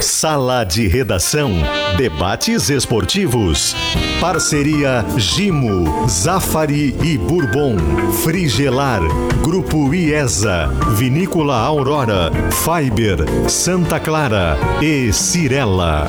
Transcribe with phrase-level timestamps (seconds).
[0.00, 1.52] Sala de Redação.
[1.96, 3.74] Debates esportivos.
[4.20, 7.76] Parceria Gimo, Zafari e Bourbon.
[8.22, 9.00] Frigelar.
[9.42, 10.68] Grupo IESA.
[10.94, 12.30] Vinícola Aurora.
[12.52, 13.18] Fiber.
[13.48, 14.56] Santa Clara.
[14.80, 16.08] E Cirela.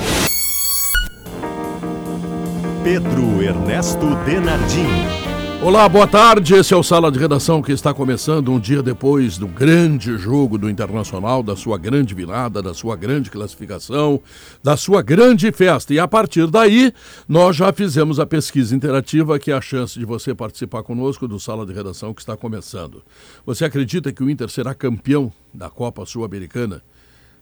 [2.83, 5.18] Pedro Ernesto Denardim.
[5.61, 6.55] Olá, boa tarde.
[6.55, 10.57] Esse é o Sala de Redação que está começando um dia depois do grande jogo
[10.57, 14.21] do Internacional, da sua grande virada, da sua grande classificação,
[14.63, 15.93] da sua grande festa.
[15.93, 16.93] E a partir daí,
[17.27, 21.37] nós já fizemos a pesquisa interativa, que é a chance de você participar conosco do
[21.37, 23.03] Sala de Redação que está começando.
[23.45, 26.81] Você acredita que o Inter será campeão da Copa Sul-Americana?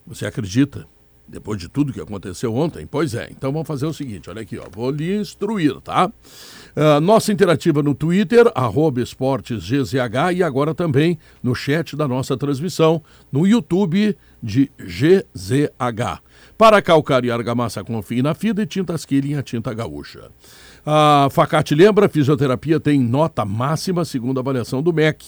[0.07, 0.87] Você acredita?
[1.27, 2.87] Depois de tudo que aconteceu ontem?
[2.87, 3.27] Pois é.
[3.29, 4.63] Então vamos fazer o seguinte, olha aqui, ó.
[4.71, 6.07] Vou lhe instruir, tá?
[6.07, 9.93] Uh, nossa interativa no Twitter, arroba esportesgzh
[10.33, 16.21] e agora também no chat da nossa transmissão no YouTube de GZH.
[16.57, 20.31] Para calcar e argamassa, confie na FIDA e tintas Killing, a tinta gaúcha.
[20.85, 25.25] A Facate lembra, fisioterapia tem nota máxima segundo a avaliação do MEC.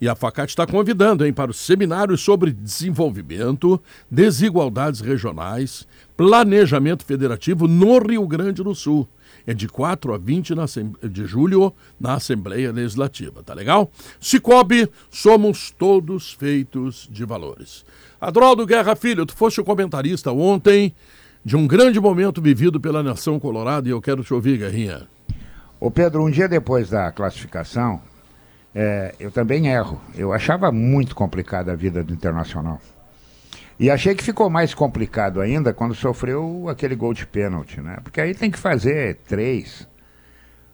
[0.00, 7.66] E a Facate está convidando hein, para o seminário sobre desenvolvimento, desigualdades regionais, planejamento federativo
[7.66, 9.08] no Rio Grande do Sul
[9.48, 10.66] é de 4 a 20 na,
[11.08, 13.90] de julho na Assembleia Legislativa, tá legal?
[14.20, 17.82] Cicobi, somos todos feitos de valores.
[18.20, 20.94] Adroaldo Guerra Filho, tu foste o comentarista ontem
[21.42, 25.08] de um grande momento vivido pela nação colorada e eu quero te ouvir, Guerrinha.
[25.80, 28.02] Ô Pedro, um dia depois da classificação,
[28.74, 30.00] é, eu também erro.
[30.14, 32.80] Eu achava muito complicada a vida do Internacional.
[33.78, 37.98] E achei que ficou mais complicado ainda quando sofreu aquele gol de pênalti, né?
[38.02, 39.86] Porque aí tem que fazer três.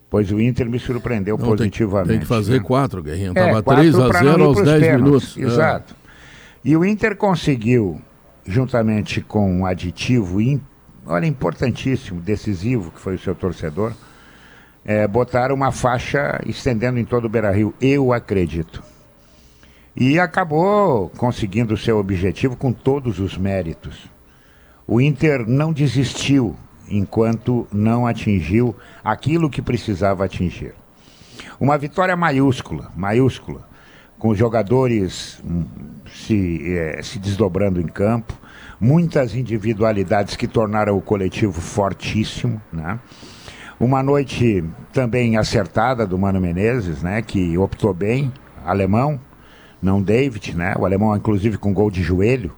[0.08, 2.08] Pois o Inter me surpreendeu Não, positivamente.
[2.08, 2.64] Tem, tem que fazer né?
[2.64, 3.30] quatro, Guerrinha.
[3.30, 5.04] Estava é, 3 a 0 aos 10 pênaltis.
[5.04, 5.36] minutos.
[5.36, 5.40] É.
[5.40, 5.94] Exato.
[5.94, 6.04] É.
[6.64, 8.00] E o Inter conseguiu,
[8.46, 10.38] juntamente com um aditivo,
[11.04, 13.92] olha, importantíssimo, decisivo, que foi o seu torcedor,
[14.84, 17.74] é, botar uma faixa estendendo em todo o Beira Rio.
[17.80, 18.82] Eu acredito
[19.96, 24.08] e acabou conseguindo o seu objetivo com todos os méritos.
[24.86, 26.56] O Inter não desistiu
[26.88, 30.74] enquanto não atingiu aquilo que precisava atingir.
[31.58, 33.66] Uma vitória maiúscula, maiúscula,
[34.18, 35.64] com jogadores hum,
[36.06, 38.34] se, é, se desdobrando em campo,
[38.78, 42.98] muitas individualidades que tornaram o coletivo fortíssimo, né?
[43.78, 48.32] Uma noite também acertada do Mano Menezes, né, que optou bem,
[48.64, 49.20] alemão,
[49.82, 50.74] não David, né?
[50.78, 52.52] O alemão, inclusive, com gol de joelho.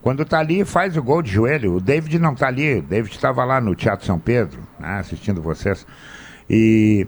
[0.00, 1.74] Quando tá ali, faz o gol de joelho.
[1.74, 2.78] O David não tá ali.
[2.78, 4.98] O David estava lá no Teatro São Pedro, né?
[5.00, 5.84] assistindo vocês.
[6.48, 7.06] E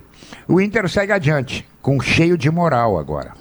[0.49, 3.33] o Inter segue adiante, com cheio de moral agora.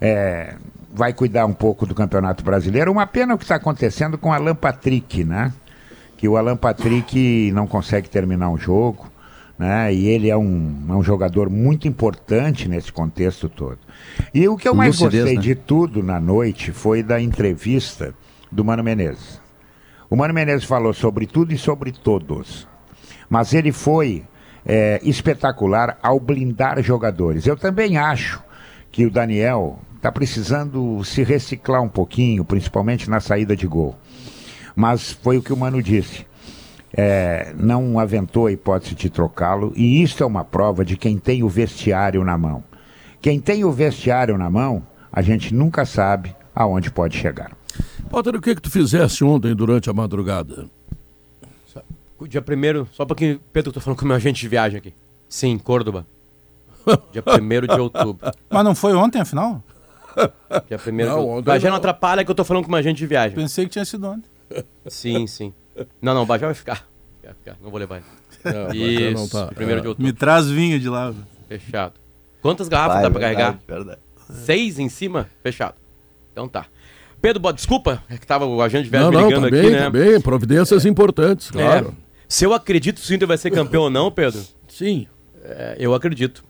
[0.00, 0.56] É,
[0.92, 2.90] vai cuidar um pouco do Campeonato Brasileiro.
[2.90, 5.52] Uma pena o que está acontecendo com o Alan Patrick, né?
[6.16, 9.09] Que o Alan Patrick não consegue terminar um jogo,
[9.60, 9.92] né?
[9.92, 13.78] E ele é um, é um jogador muito importante nesse contexto todo.
[14.32, 15.42] E o que eu mais Lucidez, gostei né?
[15.42, 18.14] de tudo na noite foi da entrevista
[18.50, 19.38] do Mano Menezes.
[20.08, 22.66] O Mano Menezes falou sobre tudo e sobre todos.
[23.28, 24.24] Mas ele foi
[24.64, 27.46] é, espetacular ao blindar jogadores.
[27.46, 28.42] Eu também acho
[28.90, 33.94] que o Daniel está precisando se reciclar um pouquinho, principalmente na saída de gol.
[34.74, 36.24] Mas foi o que o Mano disse.
[36.92, 41.42] É, não aventou a hipótese de trocá-lo, e isso é uma prova de quem tem
[41.42, 42.64] o vestiário na mão.
[43.20, 47.56] Quem tem o vestiário na mão, a gente nunca sabe aonde pode chegar.
[48.08, 50.68] Potter, o que que tu fizesse ontem durante a madrugada?
[52.28, 54.78] Dia primeiro, só um pouquinho, Pedro, eu tô falando com o meu agente de viagem
[54.78, 54.94] aqui.
[55.28, 56.06] Sim, Córdoba.
[57.12, 58.30] Dia 1 de outubro.
[58.50, 59.62] Mas não foi ontem, afinal?
[60.66, 61.44] Dia 1 de outubro.
[61.46, 63.36] Mas já não atrapalha que eu tô falando com o meu agente de viagem.
[63.36, 64.28] Pensei que tinha sido ontem.
[64.86, 65.54] Sim, sim.
[66.00, 66.86] Não, não, o Bajé vai ficar.
[67.22, 67.56] Vai ficar.
[67.62, 68.04] Não vou levar ele.
[68.44, 69.52] Não, Isso, não tá.
[69.52, 69.82] primeiro é.
[69.82, 70.06] de outubro.
[70.06, 71.12] Me traz vinho de lá.
[71.48, 71.94] Fechado.
[72.40, 73.76] Quantas garrafas Vai, dá pra verdade, carregar?
[73.84, 74.00] Verdade.
[74.44, 75.28] Seis em cima?
[75.42, 75.74] Fechado.
[76.32, 76.66] Então tá.
[77.20, 79.82] Pedro, desculpa, é que tava o agente de viagem não, brigando não, tá aqui, né?
[79.82, 80.88] Tá bem, providências é.
[80.88, 81.88] importantes, claro.
[81.88, 82.10] É.
[82.26, 84.40] Se eu acredito que o Inter vai ser campeão ou não, Pedro?
[84.68, 85.06] Sim.
[85.42, 86.44] É, eu acredito.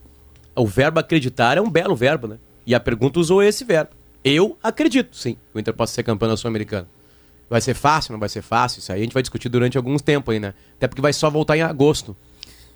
[0.55, 2.38] O verbo acreditar é um belo verbo, né?
[2.67, 3.91] E a pergunta usou esse verbo.
[4.23, 6.87] Eu acredito, sim, que o Inter possa ser campeão da Sul-Americana.
[7.50, 8.79] Vai ser fácil, não vai ser fácil?
[8.79, 10.55] Isso aí a gente vai discutir durante alguns tempos aí, né?
[10.76, 12.17] Até porque vai só voltar em agosto.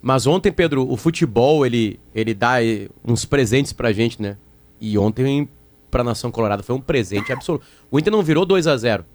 [0.03, 4.37] Mas ontem, Pedro, o futebol, ele, ele dá eh, uns presentes pra gente, né?
[4.81, 5.49] E ontem,
[5.93, 7.65] pra Nação Colorada, foi um presente absoluto.
[7.88, 9.06] O Inter não virou 2 a 0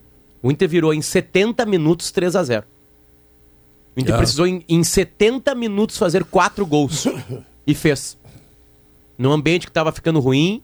[0.41, 2.65] O Inter virou em 70 minutos 3 a 0
[3.97, 7.05] O Inter precisou, em, em 70 minutos, fazer quatro gols.
[7.67, 8.17] e fez.
[9.17, 10.63] Num ambiente que tava ficando ruim,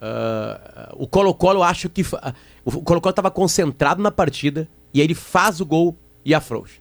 [0.00, 2.02] uh, o Colo-Colo, acho que...
[2.02, 2.34] Uh,
[2.64, 6.80] o Colo-Colo tava concentrado na partida, e aí ele faz o gol e afrouxa.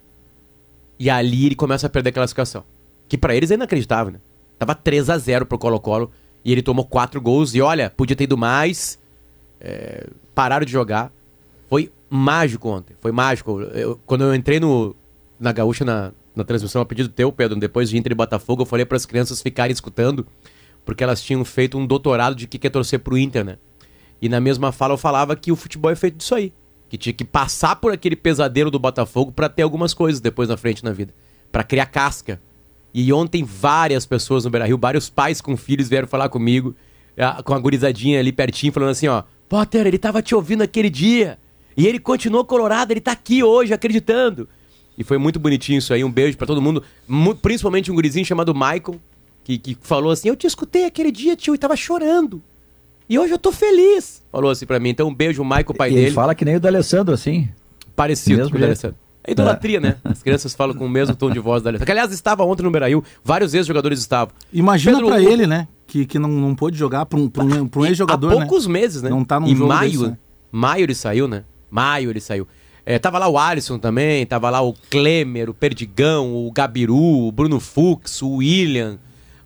[1.00, 2.64] E ali ele começa a perder a classificação.
[3.08, 4.20] Que para eles é inacreditável, né?
[4.58, 6.12] Tava 3 a 0 pro Colo-Colo
[6.44, 7.54] e ele tomou quatro gols.
[7.54, 9.00] E olha, podia ter ido mais.
[9.62, 11.12] É, pararam de jogar.
[11.70, 12.96] Foi mágico ontem.
[13.00, 13.62] Foi mágico.
[13.62, 14.96] Eu, quando eu entrei no,
[15.40, 18.66] na Gaúcha na, na transmissão a pedido teu, Pedro, depois de Inter e Botafogo, eu
[18.66, 20.26] falei para as crianças ficarem escutando,
[20.88, 23.58] porque elas tinham feito um doutorado de que quer torcer pro Inter, né?
[24.22, 26.54] E na mesma fala eu falava que o futebol é feito disso aí.
[26.88, 30.56] Que tinha que passar por aquele pesadelo do Botafogo para ter algumas coisas depois na
[30.56, 31.14] frente na vida.
[31.52, 32.42] para criar casca.
[32.94, 36.76] E ontem várias pessoas no Beira-Rio, vários pais com filhos vieram falar comigo,
[37.44, 41.38] com a gurizadinha ali pertinho, falando assim, ó, Potter, ele tava te ouvindo aquele dia.
[41.76, 44.50] E ele continuou colorado, ele tá aqui hoje acreditando.
[44.98, 46.04] E foi muito bonitinho isso aí.
[46.04, 46.84] Um beijo para todo mundo,
[47.42, 49.00] principalmente um gurizinho chamado Michael,
[49.48, 52.42] que, que falou assim: Eu te escutei aquele dia, tio, e tava chorando.
[53.10, 54.22] E hoje eu tô feliz.
[54.30, 54.90] Falou assim pra mim.
[54.90, 56.08] Então, um beijo, Michael, pai e dele.
[56.08, 57.48] Ele fala que nem o do Alessandro, assim.
[57.96, 58.98] Parecido Mesmo com o do Alessandro.
[59.24, 59.80] É idolatria, é.
[59.80, 59.96] né?
[60.04, 61.86] As crianças falam com o mesmo tom de voz da Alessandro.
[61.86, 64.34] Que, aliás, estava ontem no Beirail, vários ex-jogadores estavam.
[64.52, 65.70] Imagina Pedro, pra ele, né?
[65.86, 68.34] Que, que não, não pôde jogar pra um, pra um, pra um ex-jogador.
[68.34, 68.74] Há poucos né?
[68.74, 69.10] meses, né?
[69.10, 70.18] Não tá num em jogo maio, desse, né?
[70.52, 71.46] maio ele saiu, né?
[71.72, 72.46] Maio ele saiu.
[72.86, 77.32] É, tava lá o Alisson também, tava lá o Klemer, o Perdigão, o Gabiru, o
[77.32, 78.98] Bruno Fux, o William,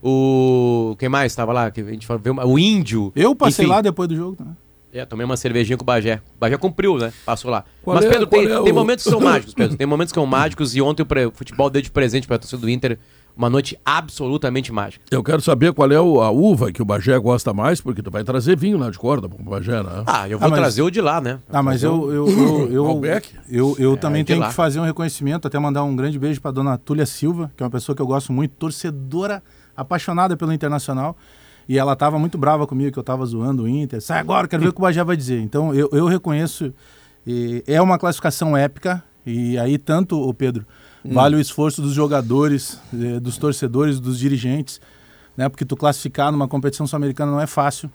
[0.02, 0.96] o.
[0.98, 1.72] Quem mais tava lá?
[1.72, 3.12] Que a gente viu, o Índio.
[3.16, 3.74] Eu passei Enfim.
[3.74, 4.56] lá depois do jogo também.
[4.94, 6.22] É, tomei uma cervejinha com o Bagé.
[6.36, 7.14] O Bagé cumpriu, né?
[7.26, 7.64] Passou lá.
[7.82, 9.78] Qual Mas, é, Pedro, tem, é tem, momentos que são mágicos, Pedro.
[9.78, 12.62] Tem momentos que são mágicos e ontem o futebol deu de presente para a torcida
[12.62, 13.00] do Inter
[13.36, 15.06] uma noite absolutamente mágica.
[15.10, 18.24] Eu quero saber qual é a uva que o Bagé gosta mais, porque tu vai
[18.24, 20.04] trazer vinho lá de corda pro Bagé, né?
[20.06, 20.60] Ah, eu vou ah, mas...
[20.60, 21.40] trazer o de lá, né?
[21.50, 24.50] Ah, mas eu eu eu eu, eu, eu é, também tenho lá.
[24.50, 27.66] que fazer um reconhecimento, até mandar um grande beijo para dona Túlia Silva, que é
[27.66, 29.42] uma pessoa que eu gosto muito, torcedora
[29.82, 31.18] apaixonada pelo Internacional.
[31.68, 34.02] E ela estava muito brava comigo, que eu estava zoando o Inter.
[34.02, 35.40] Sai agora, quero ver o que o Bagé vai dizer.
[35.42, 36.74] Então, eu, eu reconheço.
[37.68, 39.04] é uma classificação épica.
[39.26, 40.66] E aí, tanto, o Pedro,
[41.06, 41.14] hum.
[41.14, 44.82] vale o esforço dos jogadores, eh, dos torcedores, dos dirigentes.
[45.38, 45.48] Né?
[45.48, 47.90] Porque tu classificar numa competição sul-americana não é fácil.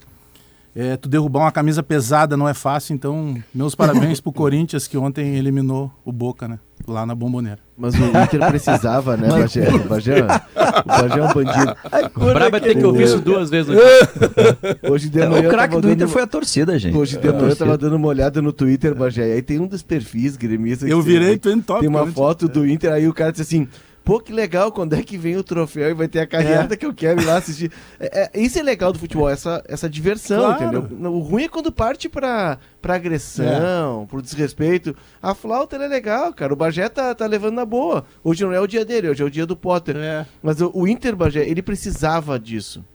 [0.79, 4.95] É, tu derrubar uma camisa pesada não é fácil, então meus parabéns pro Corinthians que
[4.95, 6.59] ontem eliminou o Boca, né?
[6.87, 7.57] Lá na Bomboneira.
[7.75, 9.69] Mas o Inter precisava, né, Bagé?
[9.69, 11.75] O Bagé, o Bagé é um bandido.
[12.15, 13.81] O Brabo é ter que ouvir isso duas vezes no
[14.93, 15.47] Hoje de manhã.
[15.47, 16.95] O craque do Inter foi a torcida, gente.
[16.95, 19.33] Hoje de manhã eu tava dando uma olhada no Twitter, Bagé.
[19.33, 20.87] Aí tem um dos perfis gremistas.
[20.87, 21.79] Eu virei tem, top.
[21.79, 23.67] Tem uma foto do Inter, aí o cara disse assim:
[24.07, 26.77] pô, que legal, quando é que vem o troféu e vai ter a carreada é.
[26.77, 27.69] que eu quero ir lá assistir.
[27.99, 30.77] É, é, isso é legal do futebol, essa, essa diversão, claro.
[30.77, 31.11] entendeu?
[31.11, 34.05] O ruim é quando parte pra, pra agressão, é.
[34.05, 34.95] pro desrespeito.
[35.21, 36.53] A flauta é legal, cara.
[36.53, 38.05] O Bagé tá, tá levando na boa.
[38.23, 39.97] Hoje não é o dia dele, hoje é o dia do Potter.
[39.97, 40.25] É.
[40.41, 42.85] Mas o, o Inter, Bagé, ele precisava disso.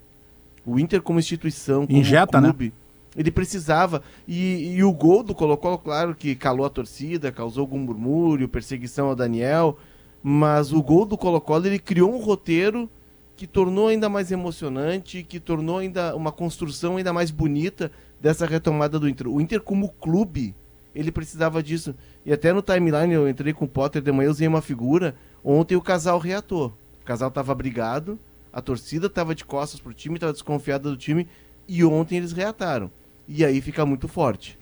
[0.64, 2.48] O Inter como instituição, como Injeta, né?
[2.48, 2.64] clube.
[2.66, 2.72] Né?
[3.18, 4.02] Ele precisava.
[4.26, 9.08] E, e o gol do Colo-Colo, claro que calou a torcida, causou algum murmúrio, perseguição
[9.08, 9.76] ao Daniel.
[10.22, 12.88] Mas o gol do Colo-Colo ele criou um roteiro
[13.36, 17.90] que tornou ainda mais emocionante, que tornou ainda uma construção ainda mais bonita
[18.20, 19.26] dessa retomada do Inter.
[19.26, 20.54] O Inter como clube,
[20.94, 21.92] ele precisava disso.
[22.24, 25.16] E até no timeline eu entrei com o Potter de manhã, eu usei uma figura.
[25.42, 26.72] Ontem o casal reatou.
[27.00, 28.16] O casal estava brigado,
[28.52, 31.26] a torcida estava de costas pro time, estava desconfiada do time,
[31.66, 32.92] e ontem eles reataram.
[33.26, 34.56] E aí fica muito forte.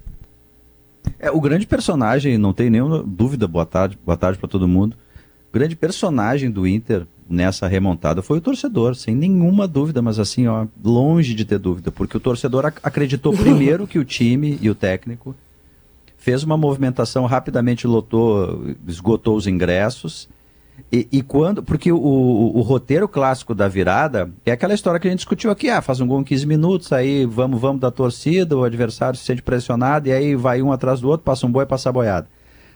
[1.19, 4.97] É, o grande personagem, não tem nenhuma dúvida, boa tarde, boa tarde para todo mundo
[5.53, 10.67] grande personagem do Inter nessa remontada foi o torcedor, sem nenhuma dúvida, mas assim, ó,
[10.83, 14.75] longe de ter dúvida, porque o torcedor ac acreditou primeiro que o time e o
[14.75, 15.35] técnico
[16.21, 20.29] fez uma movimentação rapidamente lotou, esgotou os ingressos.
[20.93, 21.63] E, e quando.
[21.63, 25.51] Porque o, o, o, roteiro clássico da virada é aquela história que a gente discutiu
[25.51, 29.19] aqui: ah, faz um gol em 15 minutos, aí vamos, vamos da torcida, o adversário
[29.19, 31.91] se sente pressionado, e aí vai um atrás do outro, passa um boi e passa
[31.91, 32.29] a boiada.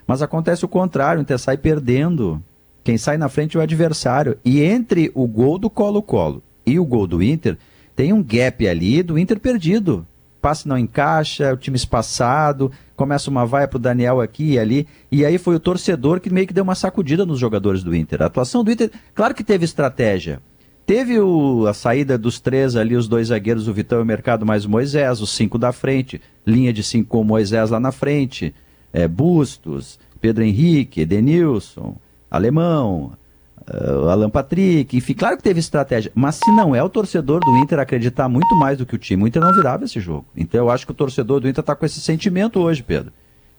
[0.06, 2.42] Mas acontece o contrário, o Inter sai perdendo
[2.84, 4.36] quem sai na frente é o adversário.
[4.44, 7.56] E entre o gol do Colo-Colo e o gol do Inter,
[7.96, 10.06] tem um gap ali do Inter perdido.
[10.40, 14.86] Passe não encaixa, o time espaçado, começa uma vaia pro Daniel aqui e ali.
[15.10, 18.20] E aí foi o torcedor que meio que deu uma sacudida nos jogadores do Inter.
[18.20, 20.42] A atuação do Inter, claro que teve estratégia.
[20.84, 24.44] Teve o, a saída dos três ali, os dois zagueiros, o Vitão e o Mercado,
[24.44, 27.90] mais o Moisés, os cinco da frente, linha de cinco com o Moisés lá na
[27.90, 28.54] frente,
[28.92, 31.96] é, Bustos, Pedro Henrique, Edenilson,
[32.30, 33.12] Alemão,
[33.68, 37.56] uh, Alan Patrick, enfim, claro que teve estratégia, mas se não é o torcedor do
[37.58, 40.26] Inter acreditar muito mais do que o time, o Inter não virava esse jogo.
[40.36, 43.12] Então eu acho que o torcedor do Inter está com esse sentimento hoje, Pedro.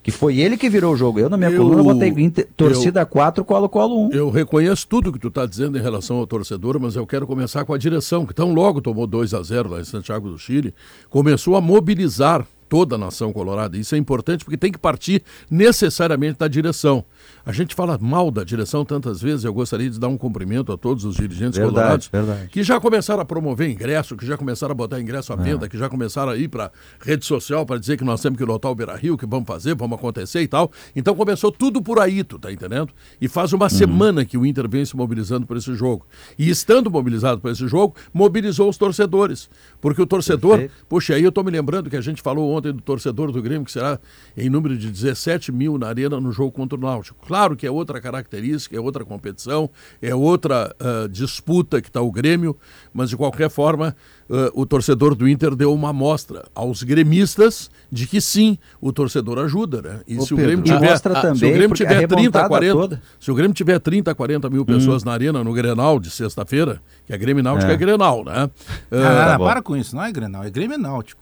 [0.03, 1.19] Que foi ele que virou o jogo.
[1.19, 4.11] Eu, na minha eu, coluna, botei Inter, torcida eu, 4, Colo-Colo 1.
[4.11, 7.65] Eu reconheço tudo que tu está dizendo em relação ao torcedor, mas eu quero começar
[7.65, 10.75] com a direção, que tão logo tomou 2 a 0 lá em Santiago do Chile,
[11.09, 13.77] começou a mobilizar toda a nação colorada.
[13.77, 17.05] Isso é importante porque tem que partir necessariamente da direção.
[17.45, 20.77] A gente fala mal da direção tantas vezes, eu gostaria de dar um cumprimento a
[20.77, 22.47] todos os dirigentes verdade, colorados verdade.
[22.49, 25.69] que já começaram a promover ingresso, que já começaram a botar ingresso à venda, é.
[25.69, 28.71] que já começaram a ir para rede social para dizer que nós temos que lotar
[28.71, 30.71] o Beira Rio, que vamos fazer, vamos acontecer e tal.
[30.95, 32.91] Então começou tudo por aí, tu tá entendendo?
[33.21, 33.69] E faz uma uhum.
[33.69, 36.05] semana que o Inter vem se mobilizando por esse jogo.
[36.37, 39.49] E estando mobilizado por esse jogo, mobilizou os torcedores.
[39.79, 40.85] Porque o torcedor, Perfeito.
[40.89, 43.65] poxa, aí eu estou me lembrando que a gente falou ontem do torcedor do Grêmio,
[43.65, 43.99] que será
[44.37, 47.25] em número de 17 mil na arena no jogo contra o Náutico.
[47.25, 49.69] Claro que é outra característica, é outra competição,
[50.01, 52.55] é outra uh, disputa que está o Grêmio,
[52.93, 53.95] mas de qualquer forma,
[54.29, 59.39] uh, o torcedor do Inter deu uma amostra aos gremistas de que sim, o torcedor
[59.39, 60.01] ajuda, né?
[60.07, 63.01] E se, o Grêmio tiver, a, também, se o Grêmio tiver 30, 40, toda...
[63.19, 65.05] se o Grêmio tiver 30, 40 mil pessoas hum.
[65.05, 68.49] na arena no Grenal de sexta-feira, que é Grêmio Náutico, é, é Grenal, né?
[68.91, 71.21] Uh, ah, para com isso, não é Grenal, é Grêmio Náutico.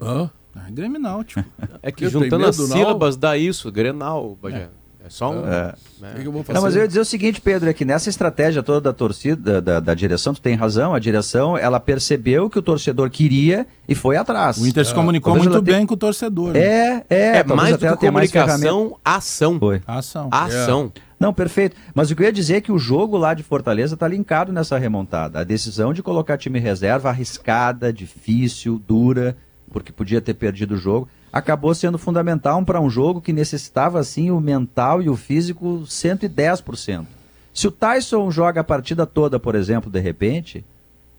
[0.00, 0.30] Hã?
[0.54, 1.44] É Grêmio Náutico.
[1.82, 4.68] É que juntando as sílabas dá isso, Grenal, Bagé.
[4.76, 4.80] É.
[5.04, 5.46] É só um.
[5.46, 5.74] É.
[5.98, 6.12] Né?
[6.16, 8.62] Que que eu Não, mas eu ia dizer o seguinte, Pedro, é que nessa estratégia
[8.62, 12.62] toda da torcida, da, da, direção, tu tem razão, a direção, ela percebeu que o
[12.62, 14.58] torcedor queria e foi atrás.
[14.58, 15.86] O Inter se comunicou muito bem tenha...
[15.86, 16.52] com o torcedor.
[16.52, 16.60] Né?
[16.60, 17.36] É, é.
[17.38, 19.58] É mais do que comunicação, ação.
[19.58, 19.80] Foi.
[19.86, 20.28] Ação.
[20.30, 20.92] Ação.
[20.94, 21.00] É.
[21.18, 21.76] Não, perfeito.
[21.94, 24.52] Mas o que eu ia dizer é que o jogo lá de Fortaleza está linkado
[24.52, 25.40] nessa remontada.
[25.40, 29.36] A decisão de colocar time reserva arriscada, difícil, dura,
[29.72, 34.30] porque podia ter perdido o jogo acabou sendo fundamental para um jogo que necessitava assim
[34.30, 37.06] o mental e o físico 110%.
[37.52, 40.64] Se o Tyson joga a partida toda, por exemplo, de repente,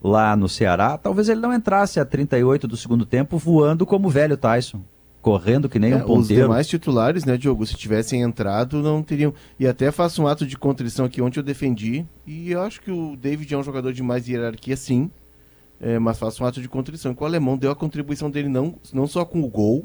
[0.04, 4.12] lá no Ceará, talvez ele não entrasse a 38 do segundo tempo voando como o
[4.12, 4.82] velho Tyson.
[5.22, 6.22] Correndo que nem é, um ponteiro.
[6.22, 9.32] Os demais titulares, né, Diogo, se tivessem entrado, não teriam.
[9.60, 12.06] E até faço um ato de contrição aqui, ontem eu defendi.
[12.26, 15.12] E eu acho que o David é um jogador de mais hierarquia, sim.
[15.82, 17.16] É, mas faço um ato de contrição.
[17.16, 19.84] Que o alemão deu a contribuição dele não, não só com o gol,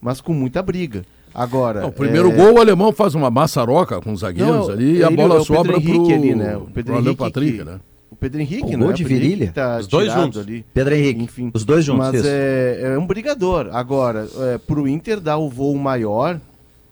[0.00, 1.04] mas com muita briga.
[1.34, 1.84] Agora.
[1.84, 2.34] o primeiro é...
[2.36, 5.44] gol, o alemão faz uma maçaroca com os zagueiros não, ali e a bola é
[5.44, 6.56] sobra pro, ali, né?
[6.56, 7.64] o Pedro Henrique, Patrick, que...
[7.64, 7.80] né?
[8.08, 8.94] O Pedro Henrique, o gol né?
[8.94, 9.50] de virilha.
[9.52, 10.40] Tá os dois juntos.
[10.40, 10.64] Ali.
[10.72, 11.50] Pedro Henrique, enfim.
[11.52, 12.12] Os dois juntos.
[12.12, 13.70] Mas é, é, um brigador.
[13.72, 16.40] Agora, é, pro Inter dar o voo maior,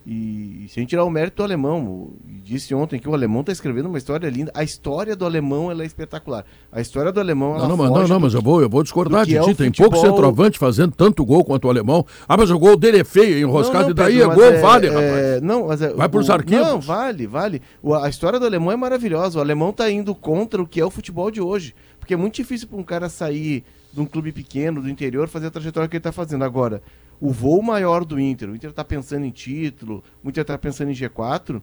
[0.05, 3.87] e, e sem tirar o mérito do alemão, disse ontem que o alemão está escrevendo
[3.87, 4.51] uma história linda.
[4.55, 6.45] A história do alemão é espetacular.
[6.73, 9.25] A história do alemão ela não, não, não, não, mas eu vou, eu vou discordar
[9.25, 9.39] de ti.
[9.39, 9.91] É Tem futebol...
[9.91, 12.05] pouco centroavante fazendo tanto gol quanto o alemão.
[12.29, 14.45] Ah, mas o gol dele é feio, enroscado, não, não, e daí Pedro, é gol,
[14.45, 15.07] é, vale, rapaz.
[15.07, 16.67] É, não, mas é, Vai para os arquivos.
[16.67, 17.63] Não, vale, vale.
[17.81, 19.39] O, a história do alemão é maravilhosa.
[19.39, 21.75] O alemão está indo contra o que é o futebol de hoje.
[22.01, 25.47] Porque é muito difícil para um cara sair de um clube pequeno, do interior, fazer
[25.47, 26.43] a trajetória que ele está fazendo.
[26.43, 26.83] Agora,
[27.23, 30.91] o voo maior do Inter, o Inter está pensando em título, o Inter está pensando
[30.91, 31.63] em G4.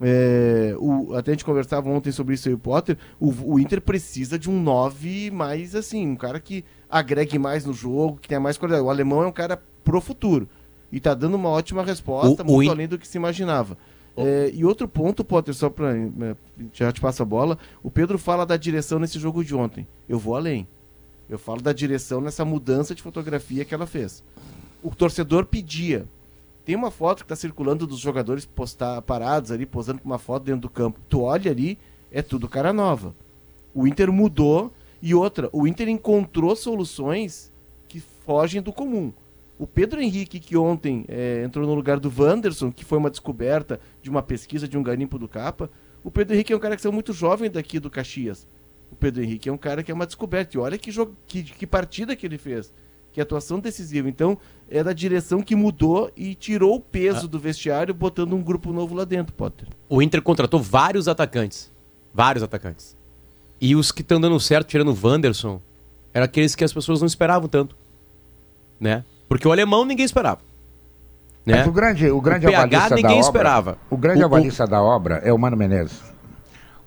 [0.00, 2.96] É, o, até a gente conversava ontem sobre isso aí, o Potter.
[3.20, 7.74] O, o, Inter precisa de um 9 mais assim, um cara que agregue mais no
[7.74, 8.82] jogo, que tenha mais qualidade.
[8.82, 10.48] O alemão é um cara pro futuro.
[10.90, 13.76] E está dando uma ótima resposta, o, muito além do que se imaginava.
[14.16, 16.36] É, e outro ponto, Potter, só para é,
[16.72, 17.58] já te passo a bola.
[17.82, 19.86] O Pedro fala da direção nesse jogo de ontem.
[20.08, 20.66] Eu vou além.
[21.28, 24.24] Eu falo da direção nessa mudança de fotografia que ela fez
[24.84, 26.06] o torcedor pedia.
[26.62, 30.44] Tem uma foto que está circulando dos jogadores postar, parados ali, posando com uma foto
[30.44, 31.00] dentro do campo.
[31.08, 31.78] Tu olha ali,
[32.12, 33.14] é tudo cara nova.
[33.74, 37.50] O Inter mudou e outra, o Inter encontrou soluções
[37.88, 39.12] que fogem do comum.
[39.58, 43.80] O Pedro Henrique, que ontem é, entrou no lugar do Wanderson, que foi uma descoberta
[44.02, 45.70] de uma pesquisa de um garimpo do Capa,
[46.02, 48.46] o Pedro Henrique é um cara que é muito jovem daqui do Caxias.
[48.90, 50.56] O Pedro Henrique é um cara que é uma descoberta.
[50.56, 50.90] E olha que,
[51.26, 52.72] que, que partida que ele fez
[53.14, 54.08] que atuação decisiva.
[54.08, 54.36] Então,
[54.74, 57.28] é da direção que mudou e tirou o peso ah.
[57.28, 59.68] do vestiário, botando um grupo novo lá dentro, Potter.
[59.88, 61.70] O Inter contratou vários atacantes.
[62.12, 62.96] Vários atacantes.
[63.60, 65.60] E os que estão dando certo, tirando o Wanderson,
[66.12, 67.76] eram aqueles que as pessoas não esperavam tanto.
[68.80, 69.04] Né?
[69.28, 70.40] Porque o alemão ninguém esperava.
[71.46, 71.58] Né?
[71.58, 73.78] Mas o grande, o grande o PH ninguém obra, esperava.
[73.88, 74.66] O grande o, avalista o...
[74.66, 76.02] da obra é o Mano Menezes.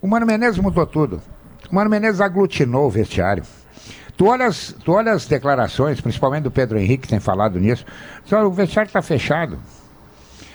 [0.02, 1.22] O Mano Menezes mudou tudo.
[1.70, 3.44] O Mano Menezes aglutinou o vestiário.
[4.18, 7.86] Tu olhas, tu olha as declarações, principalmente do Pedro Henrique, que tem falado nisso.
[8.44, 9.60] O vestiário está fechado.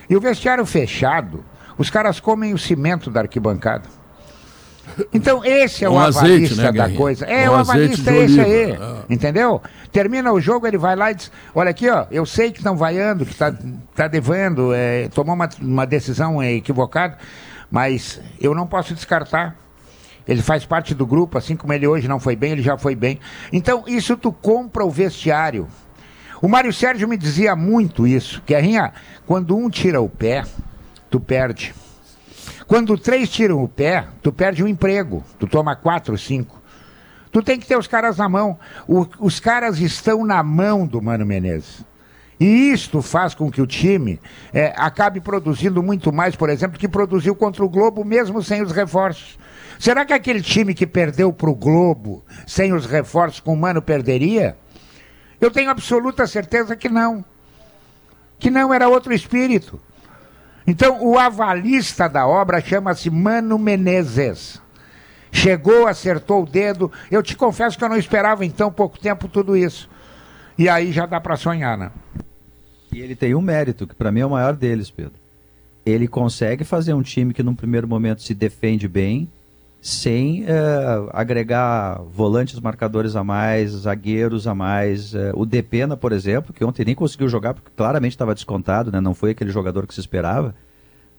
[0.10, 1.46] E o vestiário fechado,
[1.78, 3.88] os caras comem o cimento da arquibancada.
[5.14, 7.26] Então, esse é um o azeite, né, da coisa.
[7.26, 8.78] É, um o avalista é esse aí.
[8.78, 9.04] Ah.
[9.10, 9.62] Entendeu?
[9.94, 12.76] Termina o jogo, ele vai lá e diz: Olha aqui, ó, eu sei que estão
[12.76, 13.56] vaiando, que está
[13.96, 17.18] tá devendo, é, tomou uma, uma decisão equivocada,
[17.72, 19.56] mas eu não posso descartar.
[20.28, 22.96] Ele faz parte do grupo, assim como ele hoje não foi bem, ele já foi
[22.96, 23.20] bem.
[23.52, 25.68] Então, isso tu compra o vestiário.
[26.42, 28.94] O Mário Sérgio me dizia muito isso, que Rinha,
[29.26, 30.44] quando um tira o pé,
[31.10, 31.74] tu perde.
[32.68, 35.24] Quando três tiram o pé, tu perde o um emprego.
[35.40, 36.62] Tu toma quatro, cinco.
[37.32, 38.58] Tu tem que ter os caras na mão.
[38.88, 41.84] O, os caras estão na mão do Mano Menezes.
[42.40, 44.20] E isto faz com que o time
[44.54, 48.72] é, acabe produzindo muito mais, por exemplo, que produziu contra o Globo, mesmo sem os
[48.72, 49.38] reforços.
[49.84, 53.82] Será que aquele time que perdeu para o Globo, sem os reforços, com o Mano,
[53.82, 54.56] perderia?
[55.42, 57.26] Eu tenho absoluta certeza que não.
[58.40, 59.78] Que não era outro espírito.
[60.66, 64.62] Então, o avalista da obra chama-se Mano Menezes.
[65.34, 66.90] Chegou, acertou o dedo.
[67.12, 69.90] Eu te confesso que eu não esperava em tão pouco tempo tudo isso.
[70.58, 71.92] E aí já dá para sonhar, né?
[72.90, 75.20] E ele tem um mérito, que para mim é o maior deles, Pedro.
[75.86, 79.30] Ele consegue fazer um time que num primeiro momento se defende bem,
[79.84, 85.14] sem uh, agregar volantes marcadores a mais, zagueiros a mais.
[85.14, 89.02] Uh, o Depena, por exemplo, que ontem nem conseguiu jogar porque claramente estava descontado, né?
[89.02, 90.56] não foi aquele jogador que se esperava,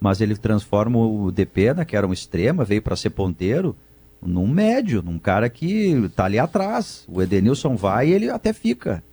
[0.01, 3.77] mas ele transforma o Depena, que era um extrema, veio para ser ponteiro,
[4.23, 7.05] num médio, num cara que está ali atrás.
[7.07, 9.05] O Edenilson vai e ele até fica.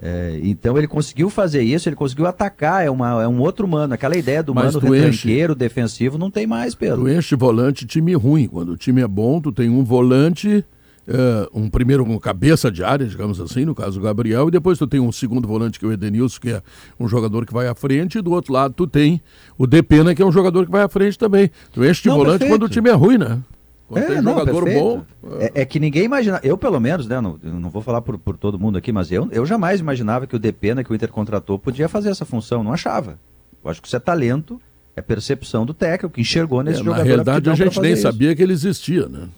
[0.00, 3.94] É, então ele conseguiu fazer isso, ele conseguiu atacar, é, uma, é um outro mano.
[3.94, 7.02] Aquela ideia do Mas mano retranqueiro, defensivo, não tem mais, Pedro.
[7.02, 8.46] Tu enche volante time ruim.
[8.46, 10.64] Quando o time é bom, tu tem um volante,
[11.08, 14.78] é, um primeiro com cabeça de área, digamos assim, no caso o Gabriel, e depois
[14.78, 16.62] tu tem um segundo volante, que é o Edenilson, que é
[17.00, 19.20] um jogador que vai à frente, e do outro lado tu tem
[19.56, 21.50] o Depena, que é um jogador que vai à frente também.
[21.72, 22.52] Tu enche de não, volante perfeito.
[22.52, 23.40] quando o time é ruim, né?
[23.88, 25.06] Quando é, tem não, jogador perfeito.
[25.22, 25.38] bom.
[25.38, 26.40] É, é, que ninguém imagina.
[26.42, 27.20] Eu, pelo menos, né?
[27.20, 30.34] Não, não vou falar por, por todo mundo aqui, mas eu, eu jamais imaginava que
[30.34, 32.64] o Depena, que o Inter contratou, podia fazer essa função.
[32.64, 33.18] Não achava.
[33.62, 34.60] Eu acho que isso é talento,
[34.96, 36.98] é percepção do técnico que enchorgou nesse é, jogador.
[36.98, 38.02] Na realidade, a gente nem isso.
[38.02, 39.28] sabia que ele existia, né?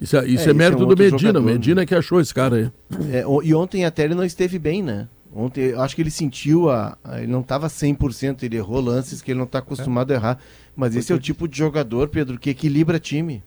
[0.00, 1.18] Isso é, isso é, é mérito é um do Medina.
[1.18, 2.70] Jogador, Medina que achou esse cara aí.
[3.10, 5.08] É, e ontem até ele não esteve bem, né?
[5.34, 6.96] Ontem eu acho que ele sentiu a.
[7.16, 10.38] Ele não estava 100%, ele errou lances que ele não está acostumado a errar.
[10.74, 13.42] Mas esse é o tipo de jogador, Pedro, que equilibra time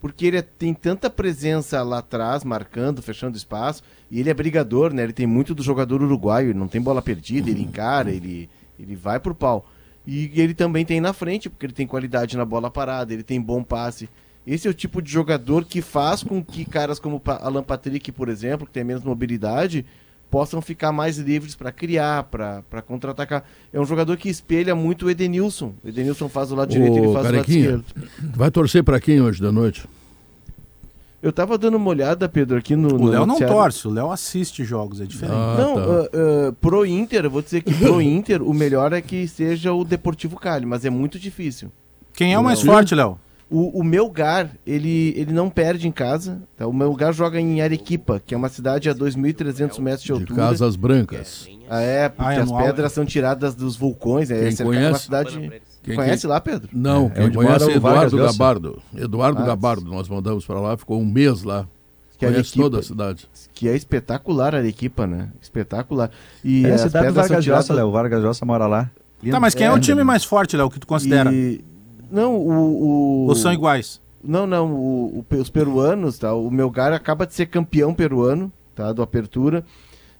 [0.00, 4.92] porque ele é, tem tanta presença lá atrás, marcando, fechando espaço, e ele é brigador,
[4.94, 5.02] né?
[5.02, 8.48] Ele tem muito do jogador uruguaio, ele não tem bola perdida, ele encara, ele,
[8.78, 9.70] ele vai pro pau.
[10.06, 13.40] E ele também tem na frente, porque ele tem qualidade na bola parada, ele tem
[13.40, 14.08] bom passe.
[14.46, 18.30] Esse é o tipo de jogador que faz com que caras como Alan Patrick, por
[18.30, 19.84] exemplo, que tem menos mobilidade,
[20.30, 23.44] possam ficar mais livres para criar, para contra-atacar.
[23.72, 25.74] É um jogador que espelha muito o Edenilson.
[25.84, 27.84] O Edenilson faz o lado direito, ele faz o lado esquerdo.
[28.34, 29.86] Vai torcer para quem hoje da noite?
[31.22, 32.94] Eu tava dando uma olhada, Pedro, aqui no.
[32.94, 35.36] O Léo não torce, o Léo assiste jogos, é diferente.
[35.36, 35.82] Ah, não, tá.
[35.82, 39.70] uh, uh, pro Inter, eu vou dizer que pro Inter, o melhor é que seja
[39.70, 41.70] o Deportivo Cali, mas é muito difícil.
[42.14, 43.18] Quem é o mais forte, Léo?
[43.50, 46.40] O, o Melgar, ele, ele não perde em casa.
[46.56, 46.66] Tá?
[46.66, 50.28] O Melgar joga em Arequipa, que é uma cidade a 2.300 metros de altura.
[50.28, 51.48] De Casas Brancas.
[51.68, 54.30] Ah, é, porque ah, é as pedras são tiradas dos vulcões.
[54.30, 54.92] É, Quem conhece?
[54.92, 55.62] uma cidade...
[55.82, 56.30] Quem, conhece quem...
[56.30, 56.68] lá, Pedro?
[56.72, 58.82] Não, é, quem conhece é Eduardo Gabardo.
[58.94, 61.66] Eduardo ah, Gabardo, nós mandamos para lá, ficou um mês lá.
[62.10, 63.28] Que conhece Arequipa, toda a cidade.
[63.54, 65.30] Que é espetacular Arequipa, né?
[65.40, 66.10] Espetacular.
[66.44, 67.86] E é a cidade do Vargas Llosa, Léo.
[67.88, 68.90] O Vargas Llosa mora lá.
[69.28, 71.32] Tá, mas quem é, é o time mais forte, Léo, que tu considera?
[71.32, 71.64] E...
[72.10, 73.26] Não, o, o...
[73.28, 74.00] Ou são iguais?
[74.22, 74.72] Não, não.
[74.72, 76.34] O, o, os peruanos, tá?
[76.34, 78.92] O Melgar acaba de ser campeão peruano, tá?
[78.92, 79.64] Do Apertura.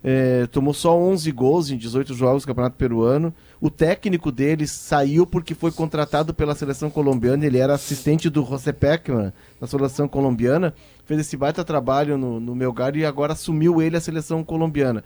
[0.02, 3.34] É, tomou só 11 gols em 18 jogos do Campeonato Peruano.
[3.60, 7.44] O técnico deles saiu porque foi contratado pela seleção colombiana.
[7.44, 10.72] Ele era assistente do José Peckman na seleção colombiana.
[11.04, 15.04] Fez esse baita trabalho no, no Melgar e agora assumiu ele a seleção colombiana.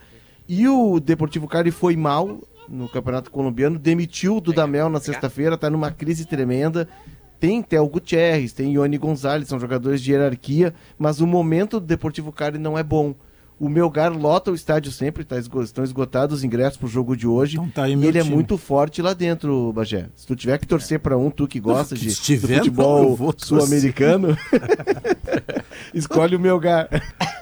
[0.48, 5.68] E o Deportivo Cali foi mal no Campeonato Colombiano, demitiu o Dudamel na sexta-feira, está
[5.70, 6.88] numa crise tremenda.
[7.38, 12.33] Tem Theo Gutierrez, tem Ione Gonzalez, são jogadores de hierarquia, mas o momento do Deportivo
[12.33, 13.14] Cali não é bom.
[13.58, 17.26] O Melgar lota o estádio sempre, tá esgo estão esgotados os ingressos pro jogo de
[17.26, 17.56] hoje.
[17.56, 18.32] Então tá aí, e ele é time.
[18.32, 20.08] é muito forte lá dentro, Bagé.
[20.16, 24.36] Se tu tiver que torcer para um, tu que gosta de futebol sul-americano,
[25.94, 26.88] escolhe o Melgar.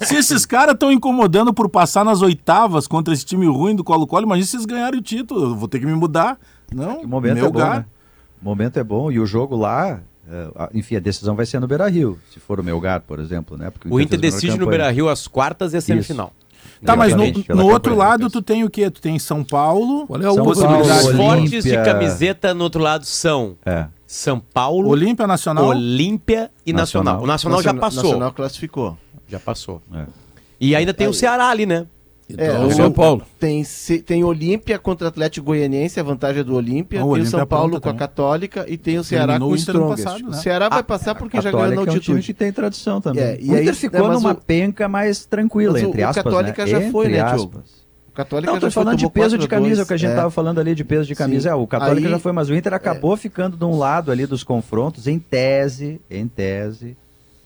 [0.02, 4.26] Se esses caras estão incomodando por passar nas oitavas contra esse time ruim do Colo-Colo,
[4.26, 5.44] imagina se eles ganharem o título.
[5.44, 6.38] Eu vou ter que me mudar.
[6.70, 7.66] Não, o momento Melgar.
[7.66, 7.86] é bom, né?
[8.40, 10.02] O momento é bom e o jogo lá,
[10.72, 13.70] enfim, a decisão vai ser no Beira Rio, se for o Melgar, por exemplo, né?
[13.70, 16.32] Porque o, o Inter decide no Beira Rio as quartas e a semifinal.
[16.84, 18.90] Tá, mas no, no outro lado tu tem o quê?
[18.90, 20.06] Tu tem São Paulo.
[20.06, 21.08] Qual é a possibilidade?
[21.08, 23.86] Os fortes de camiseta no outro lado são é.
[24.06, 27.14] São Paulo, Olímpia Nacional, Olímpia e Nacional.
[27.14, 27.24] Nacional.
[27.24, 28.02] O Nacional, Nacional já passou.
[28.02, 28.98] Nacional classificou.
[29.28, 29.82] Já passou.
[29.94, 30.06] É.
[30.60, 31.86] E ainda tem o Ceará ali, né?
[32.32, 33.22] Então, é, o São Paulo.
[33.38, 33.62] Tem,
[34.04, 37.00] tem Olímpia contra o Atlético Goianiense, a vantagem é do Olímpia.
[37.00, 40.04] tem o São Paulo com a Católica e tem o Ceará com o Strongest.
[40.04, 40.30] Passado, né?
[40.30, 41.96] O Ceará vai passar porque já ganhou na altitude.
[41.96, 43.22] É um time que tem tradição também.
[43.22, 44.34] É, e o Inter ficou é, numa o...
[44.34, 46.20] penca mais tranquila, entre aspas.
[46.20, 46.70] O Católica né?
[46.70, 47.62] já foi, entre né, Diogo?
[48.12, 50.30] O Católica não, já falando de peso de camisa, o que a gente estava é.
[50.30, 51.48] falando ali de peso de camisa.
[51.48, 53.16] É, o Católica Aí, já foi, mas o Inter acabou é.
[53.16, 56.94] ficando de um lado ali dos confrontos, em tese, em tese,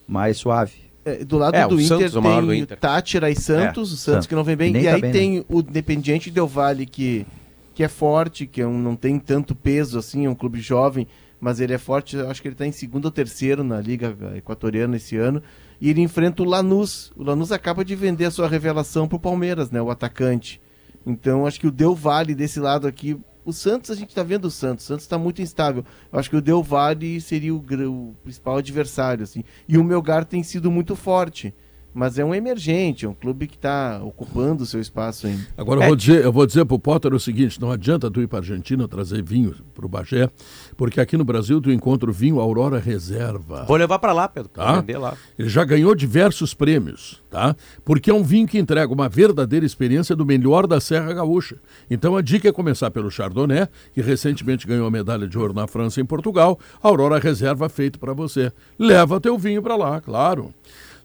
[0.08, 0.85] mais suave É,
[1.24, 2.78] do lado é, do, Inter Santos, tem do Inter.
[2.78, 4.76] Tátira e Santos, é, o Santos, Santos, que não vem bem.
[4.76, 5.44] E, tá aí bem, tem né?
[5.48, 7.26] o Independiente Del Valle, que,
[7.74, 11.06] que é forte, que é um, não tem tanto peso assim, é um clube jovem,
[11.40, 12.16] mas ele é forte.
[12.16, 15.42] Acho que ele está em segundo ou terceiro na Liga Equatoriana esse ano.
[15.80, 17.12] E ele enfrenta o Lanús.
[17.16, 19.80] O Lanús acaba de vender a sua revelação para o Palmeiras, né?
[19.80, 20.60] O atacante.
[21.06, 24.46] Então acho que o Del Valle desse lado aqui o Santos, a gente está vendo
[24.46, 24.84] o Santos.
[24.84, 25.84] O Santos está muito instável.
[26.12, 29.22] Eu acho que o Del Valle seria o, o, principal adversário.
[29.22, 29.44] Assim.
[29.68, 31.54] E o Melgar tem sido muito forte.
[31.96, 35.46] Mas é um emergente, é um clube que está ocupando o seu espaço ainda.
[35.56, 38.20] Agora, eu vou dizer, eu vou dizer para o Potter o seguinte: não adianta tu
[38.20, 40.28] ir para a Argentina trazer vinho para o Bagé,
[40.76, 43.64] porque aqui no Brasil tu encontra o vinho Aurora Reserva.
[43.64, 44.50] Vou levar para lá, Pedro.
[44.50, 44.78] Tá?
[44.78, 45.16] Vender lá.
[45.38, 47.56] Ele já ganhou diversos prêmios, tá?
[47.82, 51.56] Porque é um vinho que entrega uma verdadeira experiência do melhor da Serra Gaúcha.
[51.90, 55.66] Então a dica é começar pelo Chardonnay, que recentemente ganhou a medalha de ouro na
[55.66, 56.60] França e em Portugal.
[56.82, 58.52] Aurora Reserva feito para você.
[58.78, 60.52] Leva teu vinho para lá, claro.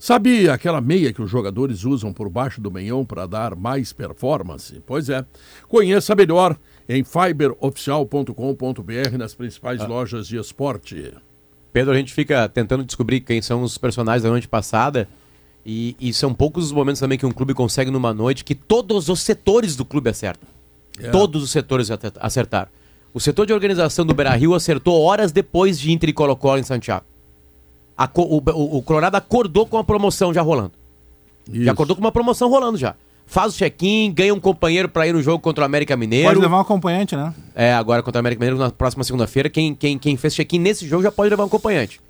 [0.01, 4.81] Sabe aquela meia que os jogadores usam por baixo do meião para dar mais performance?
[4.83, 5.23] Pois é.
[5.67, 6.57] Conheça melhor
[6.89, 9.85] em fiberoficial.com.br nas principais ah.
[9.85, 11.13] lojas de esporte.
[11.71, 15.07] Pedro, a gente fica tentando descobrir quem são os personagens da noite passada.
[15.63, 19.07] E, e, são poucos os momentos também que um clube consegue numa noite que todos
[19.07, 20.49] os setores do clube acertam.
[20.99, 21.11] É.
[21.11, 22.71] Todos os setores acertaram.
[23.13, 26.63] O setor de organização do Beira Rio acertou horas depois de Inter e Colo-Colo em
[26.63, 27.05] Santiago.
[28.01, 30.71] A, o, o, o, Colorado acordou com a promoção já rolando.
[31.47, 31.65] Isso.
[31.65, 32.95] Já acordou com uma promoção rolando já.
[33.27, 36.27] Faz o check-in, ganha um companheiro para ir no jogo contra o América Mineiro.
[36.29, 37.31] Pode levar um acompanhante, né?
[37.53, 39.51] É, agora contra o América Mineiro na próxima segunda-feira.
[39.51, 42.01] Quem, quem, quem fez check-in nesse jogo já pode levar um acompanhante.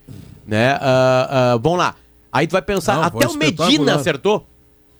[0.47, 0.75] Né?
[0.75, 1.95] Uh, uh, vamos lá.
[2.31, 4.47] Aí tu vai pensar, Não, até o Medina acertou.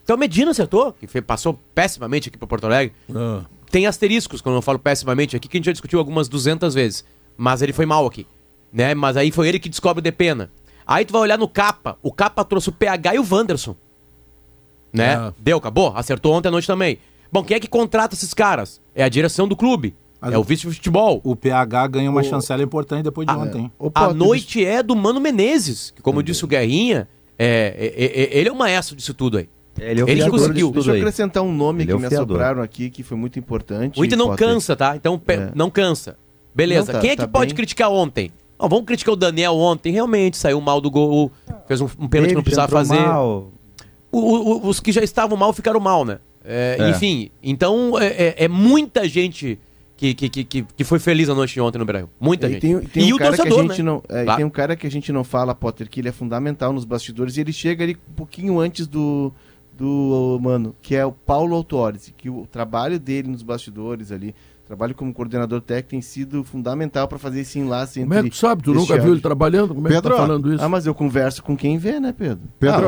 [0.04, 2.94] Até o Medina acertou, que foi, passou pessimamente aqui para Porto Alegre.
[3.16, 3.44] Ah.
[3.72, 7.06] Tem asteriscos quando eu falo pessimamente aqui, que a gente já discutiu algumas 200 vezes.
[7.38, 8.28] Mas ele foi mal aqui.
[8.74, 8.94] Né?
[8.94, 10.52] Mas aí foi ele que descobre o Depena.
[10.92, 11.98] Aí tu vai olhar no capa.
[12.04, 13.76] O capa trouxe o PH e o Wanderson.
[14.92, 15.14] Né?
[15.14, 15.34] É.
[15.40, 15.94] Deu, acabou?
[15.96, 17.00] Acertou ontem à noite também.
[17.32, 18.82] Bom, quem é que contrata esses caras?
[18.94, 19.96] É a direção do clube.
[20.20, 21.22] Mas é o vice de futebol.
[21.24, 22.24] O PH ganha uma o...
[22.24, 23.72] chancela importante depois de a, ontem.
[23.96, 27.08] A noite é do Mano Menezes, que como disse o Guerrinha,
[27.40, 29.50] é, é, é, ele é o maestro disso tudo aí.
[29.80, 30.72] Ele, é ele conseguiu.
[30.72, 33.40] Deixa eu acrescentar um nome ele é que é me assopraram aqui, que foi muito
[33.40, 34.00] importante.
[34.00, 34.48] O Inter não Potter.
[34.48, 34.96] cansa, tá?
[34.96, 35.52] Então, é.
[35.56, 36.18] não cansa.
[36.54, 36.92] Beleza.
[36.92, 37.56] Não, tá, Quem é que tá pode bem.
[37.56, 38.32] criticar ontem?
[38.62, 41.32] Oh, vamos criticar o Daniel ontem, realmente saiu mal do gol,
[41.68, 43.00] fez um, um pênalti que não precisava fazer.
[44.12, 46.20] O, o, os que já estavam mal ficaram mal, né?
[46.46, 46.90] É, é.
[46.92, 49.58] Enfim, então é, é, é muita gente
[49.98, 52.10] que, que, que, que foi feliz a noite de ontem no Brasil.
[52.20, 52.62] Muita e gente.
[52.62, 53.92] Tem, tem e um o cara torcedor, que a gente né?
[53.92, 54.38] não, é, claro.
[54.38, 57.38] Tem um cara que a gente não fala, Potter, que ele é fundamental nos bastidores
[57.38, 59.34] e ele chega ali um pouquinho antes do,
[59.76, 64.36] do mano, que é o Paulo Autori, que o trabalho dele nos bastidores ali
[64.72, 68.16] trabalho como coordenador técnico tem sido fundamental para fazer esse enlace entre.
[68.16, 68.64] Como é que tu sabe?
[68.64, 69.76] Tu nunca viu ele trabalhando?
[69.76, 70.64] Como é Pedro, que tá falando isso?
[70.64, 72.48] Ah, mas eu converso com quem vê, né, Pedro?
[72.58, 72.88] Pedro,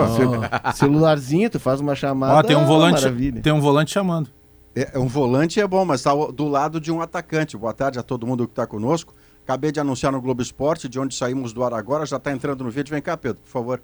[0.49, 2.35] ah, celularzinho, tu faz uma chamada.
[2.35, 3.41] Ó, tem um volante, maravilha.
[3.41, 4.29] tem um volante chamando.
[4.73, 7.57] É, um volante é bom, mas está do lado de um atacante.
[7.57, 9.13] Boa tarde a todo mundo que está conosco.
[9.43, 12.63] Acabei de anunciar no Globo Esporte, de onde saímos do ar agora, já está entrando
[12.63, 12.91] no vídeo.
[12.91, 13.81] Vem cá, Pedro, por favor.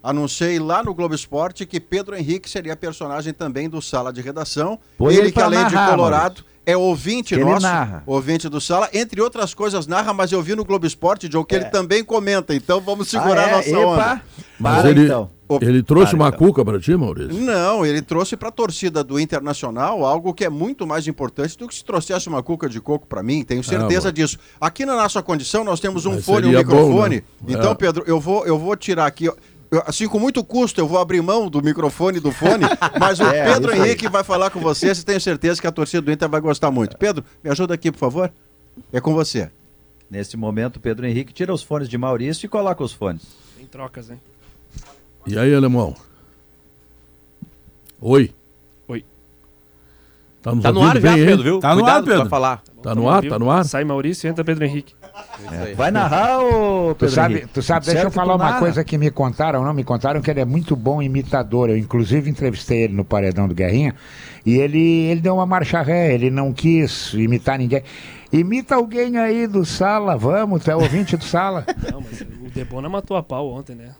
[0.00, 4.78] Anunciei lá no Globo Esporte que Pedro Henrique seria personagem também do Sala de Redação.
[4.96, 8.02] Põe ele que, além narrar, de Colorado, é ouvinte ele nosso, narra.
[8.06, 11.54] ouvinte do Sala, entre outras coisas narra, mas eu vi no Globo Esporte, Joe, que
[11.54, 11.58] é.
[11.58, 13.56] ele também comenta, então vamos segurar ah, é?
[13.56, 13.86] nossa Epa.
[13.86, 14.22] onda.
[14.58, 15.30] Mas ele, então.
[15.62, 16.38] ele trouxe Para, uma então.
[16.38, 17.32] cuca para ti, Maurício?
[17.32, 21.66] Não, ele trouxe para a torcida do Internacional algo que é muito mais importante do
[21.66, 24.38] que se trouxesse uma cuca de coco para mim, tenho certeza ah, disso.
[24.60, 27.24] Aqui na nossa condição nós temos um mas fone, um microfone.
[27.40, 27.58] Bom, né?
[27.58, 27.74] Então, é.
[27.74, 29.30] Pedro, eu vou, eu vou tirar aqui
[29.86, 32.64] assim, com muito custo, eu vou abrir mão do microfone e do fone,
[32.98, 36.02] mas o é, Pedro Henrique vai falar com vocês e tenho certeza que a torcida
[36.02, 36.96] do Inter vai gostar muito.
[36.96, 38.32] Pedro, me ajuda aqui, por favor.
[38.92, 39.50] É com você.
[40.10, 43.22] Nesse momento, Pedro Henrique tira os fones de Maurício e coloca os fones.
[43.56, 44.20] Tem trocas, hein?
[45.26, 45.94] E aí, alemão?
[48.00, 48.32] Oi.
[48.88, 49.04] Oi.
[50.42, 51.60] Tá, tá no ar já, Pedro, viu?
[51.60, 52.28] Tá no ar, Pedro.
[52.28, 52.62] falar.
[52.82, 53.64] Tá no ar, tá no ar?
[53.64, 54.94] Sai Maurício e entra Pedro Henrique.
[55.52, 55.74] É.
[55.74, 57.48] Vai narrar, ô Pedro tu sabe, Henrique.
[57.52, 59.74] Tu sabe, deixa eu falar uma coisa que me contaram, não?
[59.74, 61.68] Me contaram que ele é muito bom imitador.
[61.68, 63.94] Eu, inclusive, entrevistei ele no Paredão do Guerrinha
[64.44, 67.82] e ele, ele deu uma marcha ré, ele não quis imitar ninguém.
[68.32, 71.66] Imita alguém aí do Sala, vamos, tu é ouvinte do Sala.
[71.90, 73.92] Não, mas o Debona matou a pau ontem, né?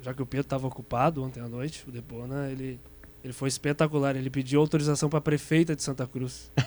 [0.00, 2.80] Já que o Pedro estava ocupado ontem à noite, o Debona, ele
[3.24, 4.14] ele foi espetacular.
[4.14, 6.52] Ele pediu autorização para a prefeita de Santa Cruz.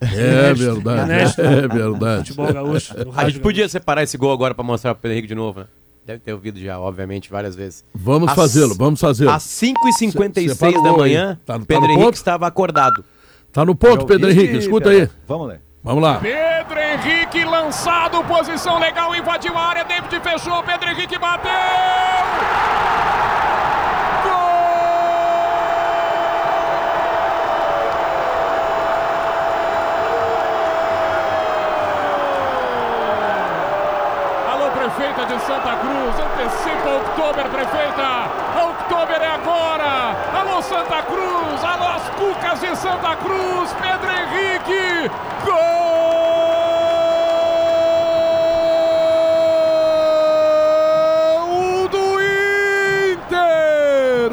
[0.00, 1.40] É verdade.
[1.40, 2.30] É verdade.
[2.30, 2.92] Futebol gaúcho.
[3.14, 5.60] A gente podia separar esse gol agora para mostrar para o Pedro Henrique de novo,
[5.60, 5.66] né?
[6.04, 7.84] Deve ter ouvido já, obviamente, várias vezes.
[7.94, 9.30] Vamos fazê-lo, vamos fazê-lo.
[9.30, 12.14] Às 5h56 da manhã, tá, tá Pedro Henrique ponto?
[12.14, 13.04] estava acordado.
[13.52, 15.08] Tá no ponto, Pedro Henrique, escuta aí.
[15.28, 15.60] Vamos ler.
[15.84, 16.18] Vamos lá.
[16.18, 21.52] Pedro Henrique lançado, posição legal, invadiu a área, David fechou, Pedro Henrique bateu!
[35.46, 36.18] Santa Cruz.
[36.18, 38.28] Antecipa Oktober, prefeita.
[38.68, 40.16] Oktober é agora.
[40.40, 41.62] Alô, Santa Cruz.
[41.62, 43.72] Alô, as Cucas de Santa Cruz.
[43.74, 45.08] Pedro Henrique.
[51.44, 52.20] Gol do
[53.12, 54.32] Inter.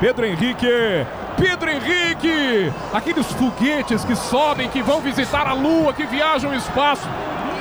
[0.00, 6.50] Pedro Henrique Pedro Henrique, aqueles foguetes que sobem, que vão visitar a Lua, que viajam
[6.50, 7.06] o espaço,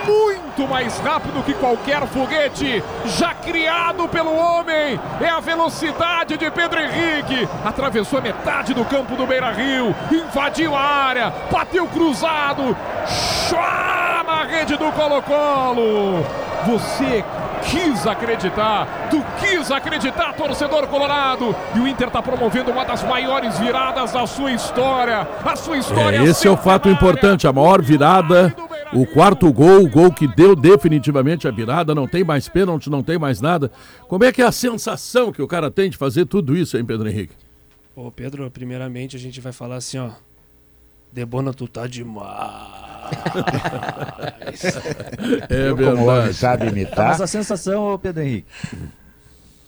[0.08, 4.98] muito mais rápido que qualquer foguete já criado pelo homem.
[5.20, 7.48] É a velocidade de Pedro Henrique.
[7.66, 14.78] Atravessou metade do campo do Beira Rio, invadiu a área, bateu cruzado, chá na rede
[14.78, 16.26] do Colo-Colo.
[16.66, 17.24] Você
[17.64, 21.56] quis acreditar, tu quis acreditar, torcedor colorado.
[21.76, 25.28] E o Inter está promovendo uma das maiores viradas da sua história.
[25.46, 26.20] A sua história.
[26.20, 28.54] É, esse é o fato importante, a maior virada.
[28.94, 33.04] O quarto gol, o gol que deu definitivamente a virada, não tem mais pênalti, não
[33.04, 33.72] tem mais nada.
[34.08, 36.86] Como é que é a sensação que o cara tem de fazer tudo isso, hein,
[36.86, 37.36] Pedro Henrique?
[37.96, 40.12] Ô, Pedro, primeiramente a gente vai falar assim, ó.
[41.12, 42.88] Debona, tu tá demais.
[45.50, 46.34] é verdade.
[46.34, 47.10] sabe imitar.
[47.10, 48.48] Mas a sensação, ô Pedro Henrique?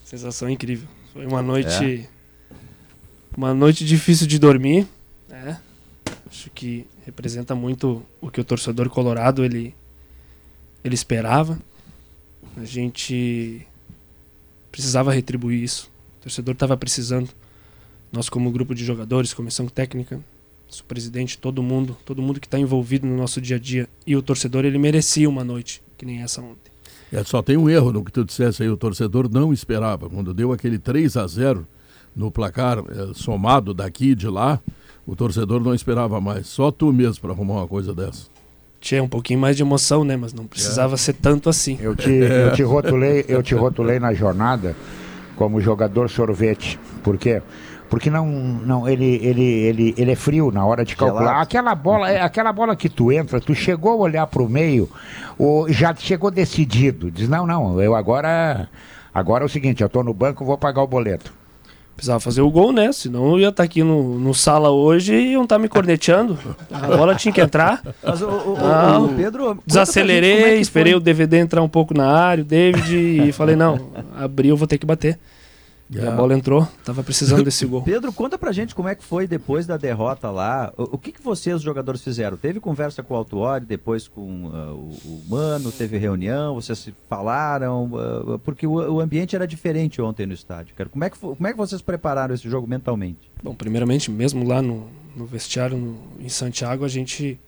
[0.04, 0.88] Sensação incrível.
[1.14, 2.08] Foi uma noite.
[2.08, 2.10] É.
[3.36, 4.88] Uma noite difícil de dormir.
[5.28, 5.60] Né?
[6.30, 9.76] Acho que representa muito o que o torcedor colorado ele,
[10.84, 11.60] ele esperava.
[12.56, 13.66] A gente
[14.72, 15.92] precisava retribuir isso.
[16.20, 17.30] O torcedor estava precisando.
[18.12, 20.20] Nós, como grupo de jogadores, comissão técnica,
[20.70, 24.16] o presidente, todo mundo, todo mundo que está envolvido no nosso dia a dia e
[24.16, 26.72] o torcedor, ele merecia uma noite que nem essa ontem.
[27.12, 30.08] É, só tem um erro no que tu dissesse aí, o torcedor não esperava.
[30.08, 31.68] Quando deu aquele 3 a 0
[32.16, 34.62] no placar é, somado daqui e de lá,
[35.10, 36.48] o torcedor não esperava mais.
[36.48, 38.28] Só tu mesmo para arrumar uma coisa dessa.
[38.80, 40.16] Tinha um pouquinho mais de emoção, né?
[40.16, 40.98] Mas não precisava é.
[40.98, 41.78] ser tanto assim.
[41.82, 44.76] Eu te, eu te rotulei, eu te rotulei na jornada
[45.36, 46.80] como jogador sorvete.
[47.04, 47.42] Por quê?
[47.90, 51.22] porque não, não ele, ele, ele, ele é frio na hora de calcular.
[51.22, 51.42] Gelado.
[51.42, 54.88] Aquela bola, é aquela bola que tu entra, tu chegou a olhar para o meio,
[55.38, 57.10] ou já chegou decidido.
[57.10, 58.70] Diz, não, não, eu agora.
[59.12, 61.34] Agora é o seguinte, eu estou no banco, vou pagar o boleto.
[62.00, 62.94] Precisava fazer o gol, né?
[62.94, 65.68] Senão eu ia estar tá aqui no, no sala hoje e iam estar tá me
[65.68, 66.40] corneteando.
[66.72, 67.82] A bola tinha que entrar.
[68.02, 69.60] Mas o, o, o Pedro.
[69.68, 73.90] Desacelerei, é esperei o DVD entrar um pouco na área, o David, e falei, não,
[74.18, 75.20] abriu, vou ter que bater.
[75.92, 77.82] E a bola entrou, tava precisando desse gol.
[77.84, 80.72] Pedro, conta pra gente como é que foi depois da derrota lá.
[80.78, 82.38] O, o que, que vocês, os jogadores, fizeram?
[82.38, 86.94] Teve conversa com o Altuori, depois com uh, o, o, Mano, teve reunião, vocês se
[87.10, 87.86] falaram?
[87.86, 90.76] Uh, porque o, o, ambiente era diferente ontem no estádio.
[90.76, 90.90] Cara.
[90.90, 93.32] Como, é que, como é que vocês prepararam esse jogo mentalmente?
[93.42, 97.40] Bom, primeiramente, mesmo lá no, no vestiário no, em Santiago, a gente,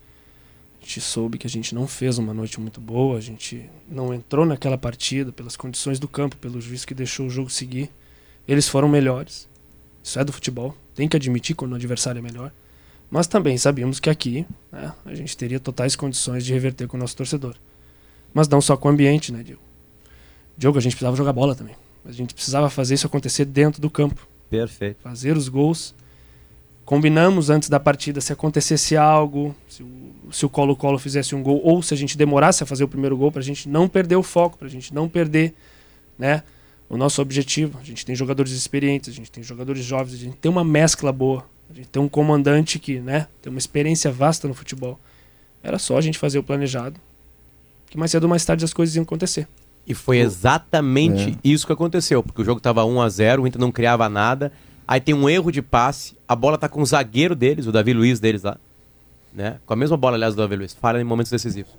[0.82, 4.12] a gente soube que a gente não fez uma noite muito boa, a gente não
[4.12, 7.91] entrou naquela partida pelas condições do campo, pelo juiz que deixou o jogo seguir.
[8.47, 9.47] Eles foram melhores.
[10.04, 10.75] Isso é do futebol.
[10.95, 12.51] Tem que admitir quando o adversário é melhor.
[13.10, 16.99] Mas também sabíamos que aqui né, a gente teria totais condições de reverter com o
[16.99, 17.56] nosso torcedor.
[18.34, 19.62] Mas não só com o ambiente, né, Diogo?
[20.58, 21.75] Diogo, a gente precisava jogar bola também.
[22.06, 24.27] A gente precisava fazer isso acontecer dentro do campo.
[24.49, 25.01] Perfeito.
[25.01, 25.93] Fazer os gols.
[26.84, 31.93] Combinamos antes da partida se acontecesse algo, se o Colo-Colo fizesse um gol, ou se
[31.93, 34.58] a gente demorasse a fazer o primeiro gol, para a gente não perder o foco,
[34.58, 35.54] para a gente não perder
[36.17, 36.43] né,
[36.91, 37.80] o nosso objetivo.
[37.80, 41.12] A gente tem jogadores experientes, a gente tem jogadores jovens, a gente tem uma mescla
[41.12, 41.45] boa.
[41.69, 44.99] A gente tem um comandante que né, tem uma experiência vasta no futebol.
[45.63, 46.99] Era só a gente fazer o planejado,
[47.89, 49.47] que mais cedo ou mais tarde as coisas iam acontecer.
[49.88, 51.36] E foi exatamente é.
[51.43, 54.51] isso que aconteceu, porque o jogo estava 1 a 0 o Inter não criava nada.
[54.86, 57.93] Aí tem um erro de passe, a bola tá com o zagueiro deles, o Davi
[57.93, 58.58] Luiz deles lá.
[59.34, 59.60] Né?
[59.65, 60.73] Com a mesma bola, aliás, do Davi Luiz.
[60.73, 61.71] Falha em momentos decisivos.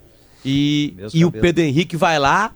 [0.42, 2.54] E, e o Pedro Henrique vai lá,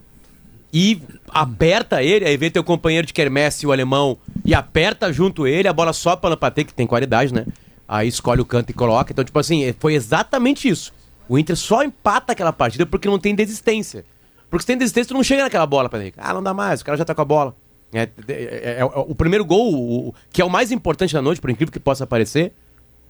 [0.79, 5.67] e aperta ele, aí vem teu companheiro de quermesse, o alemão, e aperta junto ele,
[5.67, 7.47] a bola só para Lampatê, que tem qualidade, né?
[7.89, 9.11] Aí escolhe o canto e coloca.
[9.11, 10.93] Então, tipo assim, foi exatamente isso.
[11.27, 14.05] O Inter só empata aquela partida porque não tem desistência.
[14.51, 16.85] Porque se tem desistência, tu não chega naquela bola, para Ah, não dá mais, o
[16.85, 17.57] cara já tá com a bola.
[17.91, 21.41] É, é, é, é, o primeiro gol, o, que é o mais importante da noite,
[21.41, 22.53] por incrível que possa parecer,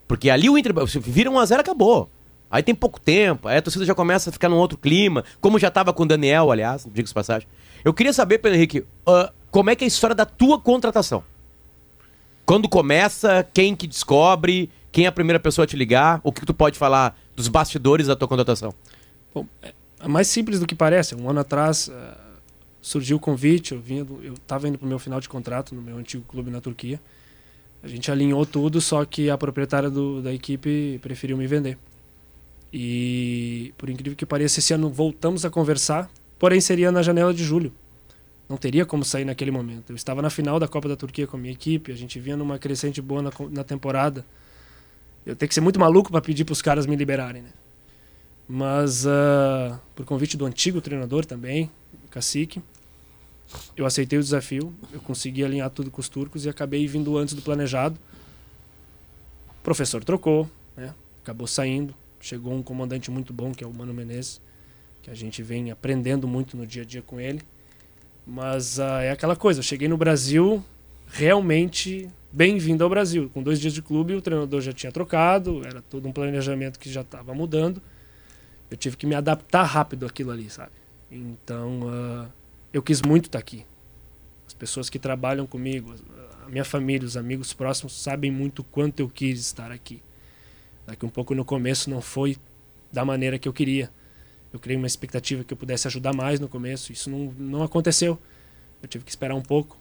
[0.07, 2.09] porque ali o Inter, se vira 1x0, acabou.
[2.50, 5.59] Aí tem pouco tempo, aí a torcida já começa a ficar num outro clima, como
[5.59, 7.48] já estava com o Daniel, aliás, diga-se passagem.
[7.85, 11.24] Eu queria saber, Pedro Henrique, uh, como é que é a história da tua contratação?
[12.44, 16.46] Quando começa, quem que descobre, quem é a primeira pessoa a te ligar, o que
[16.46, 18.72] tu pode falar dos bastidores da tua contratação?
[19.35, 21.16] Bom, é, é mais simples do que parece.
[21.16, 21.92] Um ano atrás uh,
[22.80, 25.82] surgiu o convite, eu vinha, eu estava indo para o meu final de contrato no
[25.82, 27.00] meu antigo clube na Turquia.
[27.82, 31.76] A gente alinhou tudo, só que a proprietária do, da equipe preferiu me vender.
[32.78, 37.44] E por incrível que pareça, esse ano voltamos a conversar porém seria na janela de
[37.44, 37.72] julho.
[38.48, 39.90] Não teria como sair naquele momento.
[39.90, 42.36] Eu estava na final da Copa da Turquia com a minha equipe, a gente vinha
[42.36, 44.24] numa crescente boa na, na temporada.
[45.24, 47.50] Eu tenho que ser muito maluco para pedir para os caras me liberarem, né?
[48.48, 51.68] Mas uh, por convite do antigo treinador também,
[52.10, 52.62] Cacique,
[53.76, 57.34] eu aceitei o desafio, eu consegui alinhar tudo com os turcos e acabei vindo antes
[57.34, 57.98] do planejado.
[59.58, 60.94] O professor trocou, né?
[61.24, 61.92] acabou saindo.
[62.26, 64.40] Chegou um comandante muito bom, que é o Mano Menezes,
[65.00, 67.40] que a gente vem aprendendo muito no dia a dia com ele.
[68.26, 70.60] Mas uh, é aquela coisa, eu cheguei no Brasil
[71.06, 73.30] realmente bem-vindo ao Brasil.
[73.32, 76.90] Com dois dias de clube, o treinador já tinha trocado, era todo um planejamento que
[76.90, 77.80] já estava mudando.
[78.68, 80.72] Eu tive que me adaptar rápido àquilo ali, sabe?
[81.08, 82.28] Então, uh,
[82.72, 83.64] eu quis muito estar tá aqui.
[84.48, 85.94] As pessoas que trabalham comigo,
[86.44, 90.02] a minha família, os amigos próximos sabem muito quanto eu quis estar aqui.
[90.87, 92.37] Daqui um pouco no começo não foi
[92.92, 93.90] da maneira que eu queria.
[94.53, 96.92] Eu criei uma expectativa que eu pudesse ajudar mais no começo.
[96.92, 98.18] Isso não, não aconteceu.
[98.83, 99.77] Eu tive que esperar um pouco.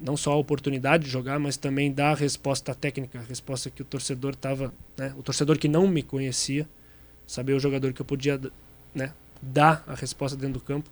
[0.00, 3.82] Não só a oportunidade de jogar, mas também dar a resposta técnica, a resposta que
[3.82, 4.72] o torcedor estava.
[4.96, 5.14] Né?
[5.18, 6.66] O torcedor que não me conhecia,
[7.26, 8.40] saber o jogador que eu podia
[8.94, 10.90] né, dar a resposta dentro do campo.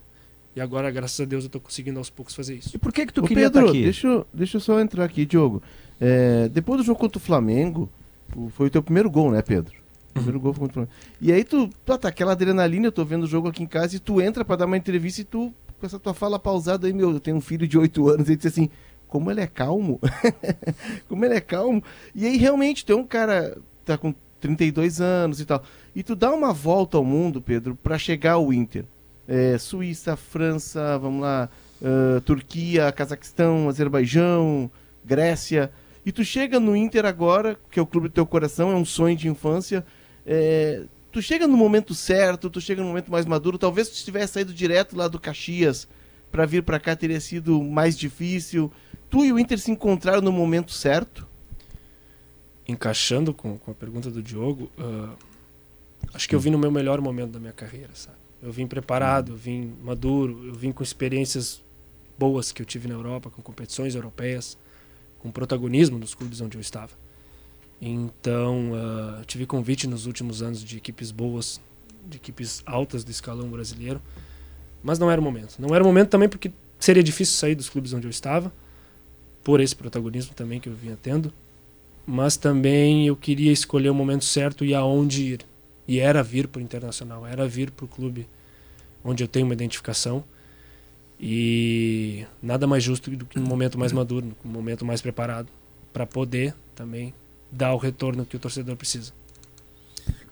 [0.55, 2.75] E agora, graças a Deus, eu estou conseguindo aos poucos fazer isso.
[2.75, 3.85] E por que que tu Ô, queria Pedro, aqui?
[3.85, 5.63] Deixa, eu, deixa eu só entrar aqui, Diogo.
[6.01, 7.91] É, depois do jogo contra o Flamengo,
[8.51, 9.75] foi o teu primeiro gol, né, Pedro?
[10.12, 10.88] Primeiro gol foi contra o.
[11.21, 13.97] E aí tu, tu tá aquela adrenalina, eu tô vendo o jogo aqui em casa
[13.97, 16.93] e tu entra para dar uma entrevista e tu, com essa tua fala pausada aí,
[16.93, 18.69] meu, eu tenho um filho de 8 anos, e diz assim,
[19.07, 20.01] como ele é calmo.
[21.09, 21.83] como ele é calmo.
[22.14, 25.62] E aí realmente tu é um cara, tá com 32 anos e tal.
[25.95, 28.85] E tu dá uma volta ao mundo, Pedro, para chegar ao Inter.
[29.27, 31.49] É, Suíça, França, vamos lá,
[31.83, 34.71] uh, Turquia, Cazaquistão, Azerbaijão,
[35.05, 35.71] Grécia.
[36.05, 38.85] E tu chega no Inter agora, que é o clube do teu coração, é um
[38.85, 39.85] sonho de infância.
[40.25, 43.59] É, tu chega no momento certo, tu chega no momento mais maduro.
[43.59, 45.89] Talvez se tivesse saído direto lá do Caxias
[46.31, 48.71] para vir para cá teria sido mais difícil.
[49.11, 51.27] Tu e o Inter se encontraram no momento certo?
[52.67, 55.17] Encaixando com, com a pergunta do Diogo, uh,
[56.13, 58.19] acho que eu vim no meu melhor momento da minha carreira, sabe?
[58.43, 61.65] Eu vim preparado, eu vim maduro, eu vim com experiências
[62.19, 64.59] boas que eu tive na Europa, com competições europeias
[65.18, 66.92] com protagonismo nos clubes onde eu estava.
[67.81, 71.61] Então, uh, tive convite nos últimos anos de equipes boas,
[72.07, 74.00] de equipes altas do escalão brasileiro,
[74.83, 75.57] mas não era o momento.
[75.59, 78.52] Não era o momento também porque seria difícil sair dos clubes onde eu estava,
[79.44, 81.33] por esse protagonismo também que eu vinha tendo,
[82.07, 85.46] mas também eu queria escolher o momento certo e aonde ir.
[85.87, 88.28] E era vir para o Internacional, era vir para o clube
[89.02, 90.24] onde eu tenho uma identificação
[91.20, 95.48] e nada mais justo do que no momento mais maduro, no momento mais preparado,
[95.92, 97.12] para poder também
[97.50, 99.12] dar o retorno que o torcedor precisa.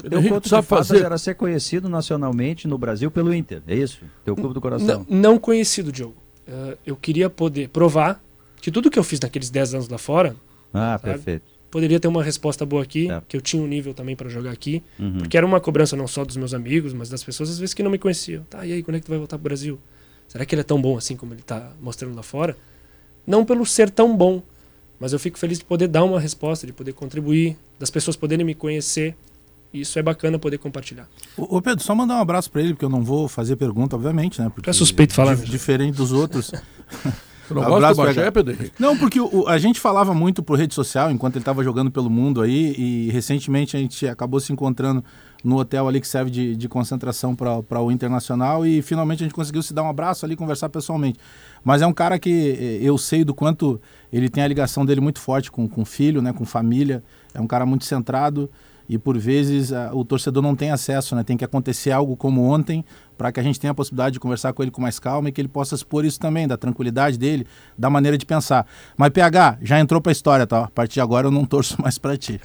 [0.05, 4.05] O quanto sabe fazer era ser conhecido nacionalmente no Brasil pelo Inter, é isso?
[4.25, 5.07] Teu clube do coração?
[5.09, 6.15] Não, não conhecido, Diogo.
[6.47, 8.23] Uh, eu queria poder provar
[8.61, 10.37] que tudo que eu fiz naqueles 10 anos lá fora,
[10.73, 11.45] ah, sabe, perfeito.
[11.71, 13.21] poderia ter uma resposta boa aqui, é.
[13.27, 15.19] que eu tinha um nível também para jogar aqui, uhum.
[15.19, 17.83] porque era uma cobrança não só dos meus amigos, mas das pessoas às vezes que
[17.83, 18.45] não me conheciam.
[18.49, 19.79] Tá, e aí, quando é que tu vai voltar pro Brasil?
[20.29, 22.57] Será que ele é tão bom assim como ele está mostrando lá fora?
[23.27, 24.43] Não pelo ser tão bom,
[24.99, 28.45] mas eu fico feliz de poder dar uma resposta, de poder contribuir, das pessoas poderem
[28.45, 29.17] me conhecer.
[29.73, 31.09] E isso é bacana poder compartilhar.
[31.37, 34.41] Ô, Pedro, só mandar um abraço para ele, porque eu não vou fazer pergunta, obviamente,
[34.41, 34.51] né?
[34.55, 35.35] Porque é suspeito falar.
[35.37, 36.53] Diferente dos outros.
[37.49, 38.71] Você não gosta do Bagé, Pedro?
[38.79, 42.11] Não, porque o, a gente falava muito por rede social enquanto ele estava jogando pelo
[42.11, 45.05] mundo aí e recentemente a gente acabou se encontrando
[45.45, 49.35] no hotel ali que serve de, de concentração para o Internacional e finalmente a gente
[49.35, 51.19] conseguiu se dar um abraço ali conversar pessoalmente.
[51.63, 53.81] Mas é um cara que eh, eu sei do quanto
[54.13, 57.03] ele tem a ligação dele muito forte com o filho, né, com família.
[57.33, 58.51] É um cara muito centrado
[58.89, 61.25] e por vezes a, o torcedor não tem acesso, né?
[61.25, 62.85] Tem que acontecer algo como ontem
[63.17, 65.33] para que a gente tenha a possibilidade de conversar com ele com mais calma e
[65.33, 67.47] que ele possa expor isso também, da tranquilidade dele,
[67.77, 68.67] da maneira de pensar.
[68.97, 70.65] Mas PH, já entrou para a história, tá?
[70.65, 72.41] A partir de agora eu não torço mais para ti.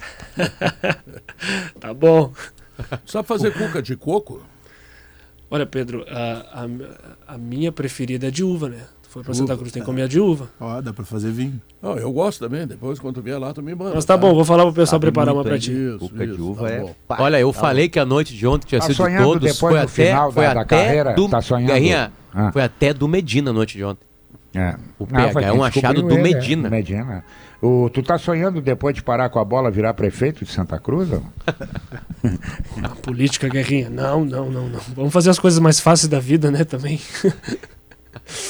[1.78, 2.32] tá bom.
[3.06, 4.42] Sabe fazer cuca de coco?
[5.50, 6.64] Olha, Pedro, a,
[7.28, 8.84] a, a minha preferida é de uva, né?
[9.12, 10.48] Foi pra Santa Cruz, tem que comer a de uva.
[10.58, 11.60] Ó, dá pra fazer vinho.
[11.82, 13.94] Oh, eu gosto também, depois quando vier lá, me manda.
[13.94, 14.18] Mas tá, tá?
[14.18, 15.70] bom, vou falar pro pessoal tá preparar uma pra ti.
[15.70, 16.94] Isso, Cuca de uva tá é.
[17.18, 17.92] Olha, eu tá falei bom.
[17.92, 19.58] que a noite de ontem tinha tá sido de todos.
[19.58, 21.28] Foi até, final foi da, até da carreira, do.
[21.28, 21.72] Tá sonhando.
[21.72, 22.50] Guerrinha, ah.
[22.52, 24.06] foi até do Medina a noite de ontem.
[24.54, 24.76] É.
[24.98, 26.68] O PH é um achado do ele, Medina.
[26.68, 27.24] É, Medina.
[27.60, 31.10] O, tu tá sonhando depois de parar com a bola virar prefeito de Santa Cruz?
[32.82, 33.90] a política, Guerrinha.
[33.90, 34.80] Não, não, não, não.
[34.96, 36.98] Vamos fazer as coisas mais fáceis da vida, né, também.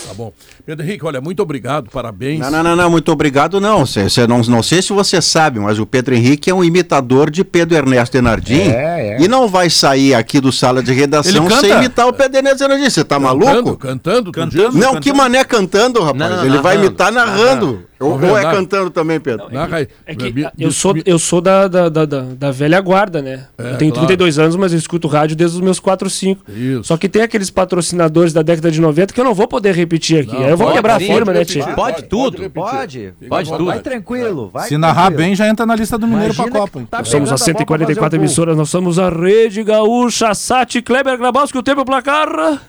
[0.06, 0.32] Tá bom.
[0.64, 2.40] Pedro Henrique, olha, muito obrigado, parabéns.
[2.40, 3.84] Não, não, não, não muito obrigado não.
[3.86, 4.40] Cê, cê não.
[4.42, 8.12] Não sei se você sabe, mas o Pedro Henrique é um imitador de Pedro Ernesto
[8.12, 8.60] Denardim.
[8.60, 9.20] É, é.
[9.20, 12.90] E não vai sair aqui do sala de redação sem imitar o Pedro Ernesto Denardim.
[12.90, 13.76] Você tá cantando, maluco?
[13.76, 14.72] Cantando, cantando.
[14.72, 15.00] Não, cantando.
[15.00, 16.18] que mané cantando, rapaz.
[16.18, 17.42] Não, não, Ele narrando, vai imitar narrando.
[17.42, 17.91] narrando.
[18.04, 19.46] Ou, ou é cantando também, Pedro?
[19.50, 23.22] Não, é que, é que eu sou, eu sou da, da, da, da velha guarda,
[23.22, 23.46] né?
[23.58, 24.06] É, eu tenho claro.
[24.06, 26.50] 32 anos, mas eu escuto rádio desde os meus 4 ou 5.
[26.50, 26.84] Isso.
[26.84, 30.20] Só que tem aqueles patrocinadores da década de 90 que eu não vou poder repetir
[30.20, 30.34] aqui.
[30.34, 31.64] Não, eu vou quebrar a firma, né, Tio?
[31.74, 32.50] Pode, tudo.
[32.50, 33.14] Pode.
[33.28, 33.66] Pode, tudo.
[33.66, 34.50] Vai tranquilo.
[34.52, 36.82] Vai Se narrar bem, já entra na lista do Mineiro pra Copa.
[36.90, 41.84] Tá somos a 144 emissoras, nós somos a Rede Gaúcha, Sati, Kleber Grabowski, o tempo
[41.84, 42.60] placar.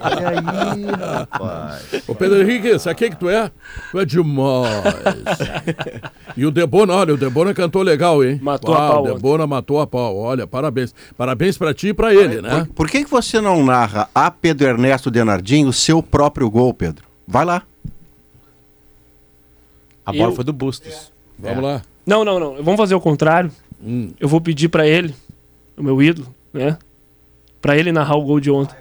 [0.00, 2.02] Olha aí, rapaz.
[2.06, 3.50] Ô Pedro Henrique, sabe quem que tu é?
[3.90, 4.84] Tu é demais.
[6.36, 8.38] e o Debona, olha, o Debona cantou legal, hein?
[8.42, 9.02] Matou Uau, a pau.
[9.04, 10.16] O Debona matou a pau.
[10.16, 10.94] Olha, parabéns.
[11.16, 12.66] Parabéns pra ti e pra ele, né?
[12.66, 16.72] Por, por, que, que você não narra a Pedro Ernesto Denardim o seu próprio gol,
[16.74, 17.04] Pedro?
[17.26, 17.62] Vai lá.
[20.04, 20.34] A bola Eu...
[20.34, 21.12] foi do Bustos.
[21.42, 21.48] É.
[21.48, 21.82] Vamos lá.
[22.06, 22.54] Não, não, não.
[22.62, 23.50] Vamos fazer o contrário.
[23.84, 24.12] Hum.
[24.18, 25.14] Eu vou pedir para ele,
[25.76, 26.78] o meu ídolo, né?
[27.66, 28.76] Para ele narrar o gol de ontem.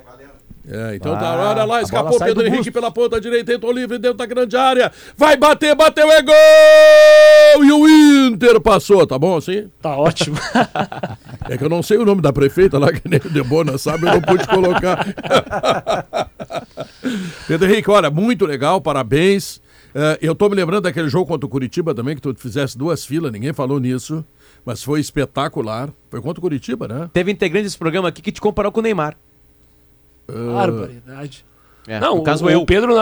[0.68, 4.18] É, então ah, tá, olha lá, escapou Pedro Henrique pela ponta direita, entrou livre dentro
[4.18, 4.92] da grande área.
[5.18, 7.66] Vai bater, bateu, é gol!
[7.66, 7.88] E o
[8.28, 9.70] Inter passou, tá bom assim?
[9.82, 10.38] Tá ótimo.
[11.50, 14.08] é que eu não sei o nome da prefeita lá, que nem o Debona sabe,
[14.08, 15.06] eu não pude colocar.
[17.48, 19.58] Pedro Henrique, olha, muito legal, parabéns.
[19.96, 23.06] Uh, eu tô me lembrando daquele jogo contra o Curitiba também, que tu fizesse duas
[23.06, 24.26] filas, ninguém falou nisso.
[24.66, 25.93] Mas foi espetacular.
[26.09, 27.09] Foi contra o Curitiba, né?
[27.13, 29.16] Teve integrante desse programa aqui que te comparou com o Neymar.
[30.28, 30.53] Uh...
[30.53, 31.45] Barbaridade.
[31.88, 32.62] É, não, no caso o, eu.
[32.62, 32.94] O Pedro,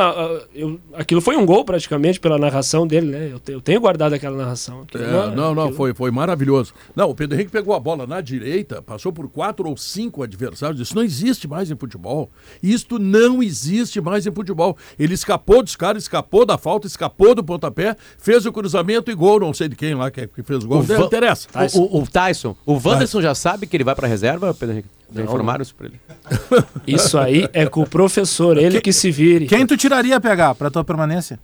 [0.54, 3.30] eu, aquilo foi um gol praticamente pela narração dele, né?
[3.32, 4.86] Eu, eu tenho guardado aquela narração.
[4.94, 5.78] É, não, não, aquilo...
[5.78, 6.74] foi, foi maravilhoso.
[6.96, 10.82] Não, o Pedro Henrique pegou a bola na direita, passou por quatro ou cinco adversários.
[10.82, 12.30] Isso não existe mais em futebol.
[12.62, 14.78] Isto não existe mais em futebol.
[15.00, 19.40] Ele escapou dos caras, escapou da falta, escapou do pontapé, fez o cruzamento e gol.
[19.40, 20.82] Não sei de quem lá que fez o gol.
[20.82, 21.48] O não interessa.
[21.50, 21.80] Tyson.
[21.80, 22.56] O, o, Tyson.
[22.66, 24.90] O Wanderson já sabe que ele vai para reserva, Pedro Henrique?
[25.14, 26.02] Já informaram isso pra ele.
[26.88, 29.46] Isso aí é com o professor, ele que se vire.
[29.46, 31.40] Quem tu tiraria pegar pra tua permanência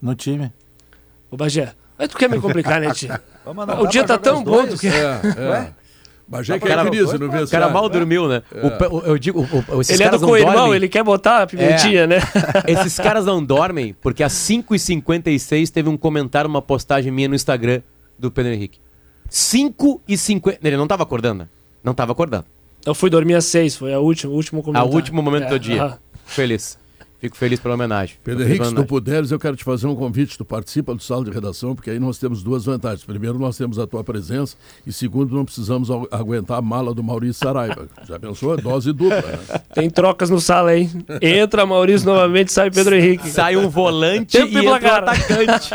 [0.00, 0.52] no time?
[1.30, 3.10] Ô Bagé, mas tu quer me complicar, né, tio?
[3.80, 4.86] o dia tá tão bom do que...
[4.86, 5.72] É, é.
[6.28, 8.42] Bagé que é crise no O cara mal dormiu, né?
[8.54, 8.86] É.
[8.86, 12.06] O, eu digo, o, ele é do co-irmão, ele quer botar a pimentinha, é.
[12.06, 12.18] né?
[12.66, 17.80] Esses caras não dormem porque às 5h56 teve um comentário, uma postagem minha no Instagram
[18.18, 18.78] do Pedro Henrique.
[19.30, 20.58] 5h50...
[20.62, 21.48] Ele não tava acordando, né?
[21.82, 22.44] Não tava acordando.
[22.84, 24.92] Eu fui dormir às seis, foi a última, o último comentário.
[24.92, 25.84] A último momento é, do dia.
[25.84, 25.98] Uh -huh.
[26.26, 26.78] Feliz.
[27.20, 28.16] Fico feliz pela homenagem.
[28.22, 30.38] Pedro Henrique, se tu puderes, eu quero te fazer um convite.
[30.38, 33.04] Tu participa do sala de redação, porque aí nós temos duas vantagens.
[33.04, 34.56] Primeiro, nós temos a tua presença.
[34.86, 37.88] E segundo, não precisamos aguentar a mala do Maurício Saraiva.
[38.06, 38.56] Já pensou?
[38.56, 39.20] Dose dupla.
[39.20, 39.60] Né?
[39.74, 40.90] Tem trocas no sala, hein?
[41.20, 43.28] Entra Maurício novamente, sai Pedro Henrique.
[43.28, 45.74] Sai um volante Tempo e entra um atacante.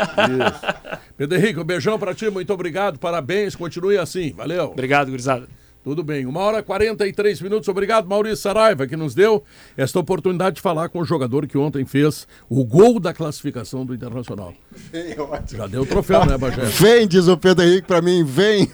[1.14, 2.30] Pedro Henrique, um beijão pra ti.
[2.30, 2.98] Muito obrigado.
[2.98, 3.54] Parabéns.
[3.54, 4.32] Continue assim.
[4.32, 4.70] Valeu.
[4.70, 5.46] Obrigado, gurizada.
[5.84, 6.24] Tudo bem.
[6.24, 7.68] Uma hora e 43 minutos.
[7.68, 9.44] Obrigado, Maurício Saraiva, que nos deu
[9.76, 13.94] esta oportunidade de falar com o jogador que ontem fez o gol da classificação do
[13.94, 14.54] Internacional.
[14.90, 15.58] Vem, ótimo.
[15.58, 16.62] Já deu o troféu, né, Bagé?
[16.62, 18.66] Vem, diz o Pedro Henrique pra mim, vem.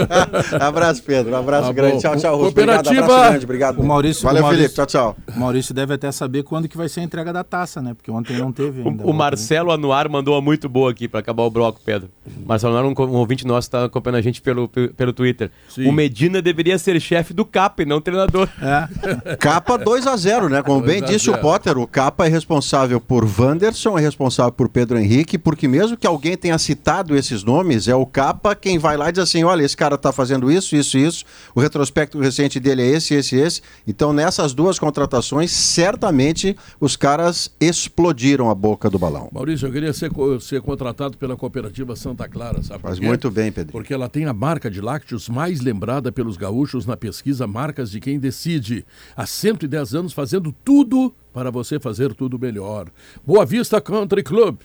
[0.58, 1.34] abraço, Pedro.
[1.34, 2.00] Um abraço tá grande.
[2.00, 2.54] Tchau, tchau, Russo.
[2.54, 3.02] Cooperativa...
[3.02, 3.44] Obrigado, grande.
[3.44, 3.78] Obrigado.
[3.78, 4.74] O Maurício, Valeu, o Maurício, Felipe.
[4.76, 5.36] Tchau, tchau.
[5.36, 7.92] O Maurício deve até saber quando que vai ser a entrega da taça, né?
[7.92, 9.04] Porque ontem não teve ainda.
[9.04, 12.08] O, o Marcelo Anuar mandou uma muito boa aqui pra acabar o bloco, Pedro.
[12.46, 15.50] Marcelo Anuar, um, um ouvinte nosso, tá acompanhando a gente pelo, pelo Twitter.
[15.68, 15.86] Sim.
[15.86, 18.48] O Medina deveria ser chefe do Capa e não treinador.
[18.62, 19.36] É.
[19.36, 20.62] Capa 2 a 0 né?
[20.62, 24.96] Como bem disse o Potter, o Capa é responsável por Wanderson, é responsável por Pedro
[24.96, 29.08] Henrique, porque mesmo que alguém tenha citado esses nomes, é o Capa quem vai lá
[29.08, 31.24] e diz assim: olha, esse cara tá fazendo isso, isso, isso.
[31.54, 33.60] O retrospecto recente dele é esse, esse, esse.
[33.86, 39.28] Então, nessas duas contratações, certamente os caras explodiram a boca do balão.
[39.32, 42.82] Maurício, eu queria ser, ser contratado pela cooperativa Santa Clara, sabe?
[42.82, 43.72] Faz muito bem, Pedro.
[43.72, 48.00] Porque ela tem a marca de lácteos mais lembrada pelos gaúchos na pesquisa Marcas de
[48.00, 48.84] Quem Decide.
[49.16, 52.90] Há 110 anos fazendo tudo para você fazer tudo melhor.
[53.26, 54.58] Boa Vista Country Club.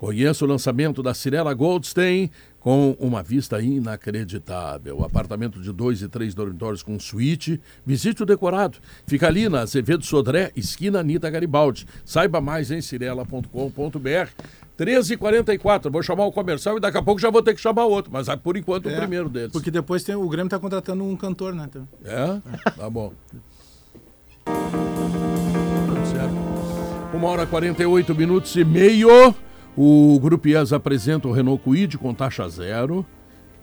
[0.00, 5.04] Conheça o lançamento da Cirela Goldstein com uma vista inacreditável.
[5.04, 7.60] Apartamento de dois e três dormitórios com suíte.
[7.84, 8.78] Visite o decorado.
[9.06, 11.86] Fica ali na Azevedo Sodré, esquina Anitta Garibaldi.
[12.02, 14.30] Saiba mais em cirela.com.br.
[14.80, 18.10] 13h44, vou chamar o comercial e daqui a pouco já vou ter que chamar outro,
[18.10, 19.52] mas por enquanto é, o primeiro deles.
[19.52, 21.68] Porque depois tem, o Grêmio está contratando um cantor, né?
[22.02, 22.40] É?
[22.70, 23.12] Tá bom.
[26.06, 26.34] Certo.
[27.12, 29.34] Uma hora e 48 minutos e meio.
[29.76, 33.04] O Grupo IES apresenta o Renault Kwid com taxa zero.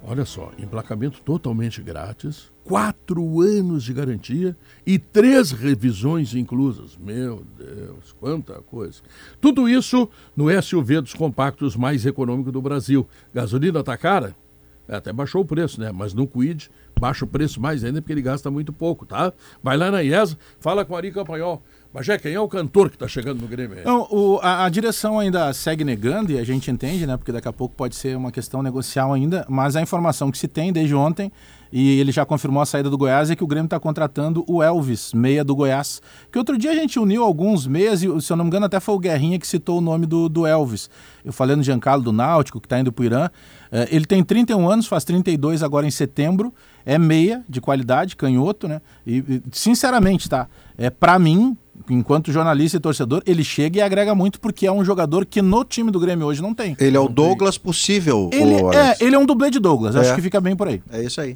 [0.04, 4.56] Olha só, emplacamento totalmente grátis, quatro anos de garantia
[4.86, 6.98] e três revisões inclusas.
[6.98, 9.00] Meu Deus, quanta coisa.
[9.40, 13.08] Tudo isso no SUV dos compactos mais econômico do Brasil.
[13.34, 14.36] Gasolina tá cara?
[14.86, 15.94] É, até baixou o preço, né?
[15.94, 19.32] Mas no Quid baixa o preço mais ainda porque ele gasta muito pouco, tá?
[19.64, 21.64] Vai lá na IESA, fala com o Ari Campanhol.
[21.94, 23.78] Mas é quem é o cantor que está chegando no Grêmio?
[23.86, 27.16] Não, o, a, a, direção ainda segue negando e a gente entende, né?
[27.16, 29.46] Porque daqui a pouco pode ser uma questão negocial ainda.
[29.48, 31.32] Mas a informação que se tem desde ontem
[31.72, 34.64] e ele já confirmou a saída do Goiás é que o Grêmio está contratando o
[34.64, 36.02] Elvis, meia do Goiás.
[36.32, 38.80] Que outro dia a gente uniu alguns meias e, se eu não me engano, até
[38.80, 40.90] foi o Guerrinha que citou o nome do, do Elvis.
[41.24, 43.30] Eu falei no Giancarlo do Náutico, que está indo para o Irã.
[43.72, 46.54] É, ele tem 31 anos, faz 32 agora em setembro.
[46.86, 48.82] É meia de qualidade, canhoto, né?
[49.06, 50.48] E, e sinceramente, tá?
[50.78, 51.58] É, para mim,
[51.90, 55.64] enquanto jornalista e torcedor, ele chega e agrega muito porque é um jogador que no
[55.64, 56.76] time do Grêmio hoje não tem.
[56.80, 58.30] Ele é o Douglas possível.
[58.32, 60.00] Ele, é, ele é um dublê de Douglas, é.
[60.00, 60.82] acho que fica bem por aí.
[60.90, 61.36] É isso aí.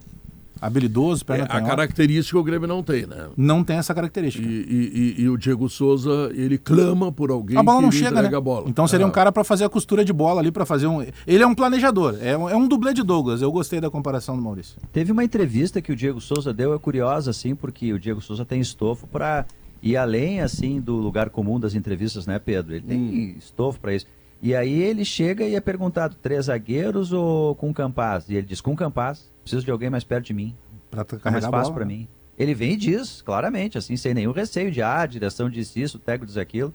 [0.61, 3.29] Habilidoso, perna é, A característica o Grêmio não tem, né?
[3.35, 4.47] Não tem essa característica.
[4.47, 8.21] E, e, e, e o Diego Souza, ele clama por alguém a bola não chega,
[8.21, 8.29] né?
[8.35, 8.69] a bola.
[8.69, 9.07] Então seria é.
[9.07, 11.01] um cara para fazer a costura de bola ali, para fazer um...
[11.25, 13.41] Ele é um planejador, é um, é um dublê de Douglas.
[13.41, 14.77] Eu gostei da comparação do Maurício.
[14.93, 18.45] Teve uma entrevista que o Diego Souza deu, é curiosa, assim, porque o Diego Souza
[18.45, 19.45] tem estofo para
[19.81, 22.75] ir além, assim, do lugar comum das entrevistas, né, Pedro?
[22.75, 23.35] Ele tem hum.
[23.37, 24.05] estofo para isso.
[24.41, 28.27] E aí ele chega e é perguntado, três zagueiros ou com Campaz?
[28.27, 30.55] E ele diz, com Campaz, preciso de alguém mais perto de mim.
[30.89, 32.07] Para carregar mais fácil para mim.
[32.37, 35.97] Ele vem e diz, claramente, assim, sem nenhum receio de, ah, a direção disse isso,
[35.97, 36.73] o técnico diz aquilo.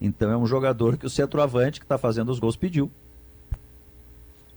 [0.00, 2.88] Então é um jogador que o centroavante que está fazendo os gols pediu.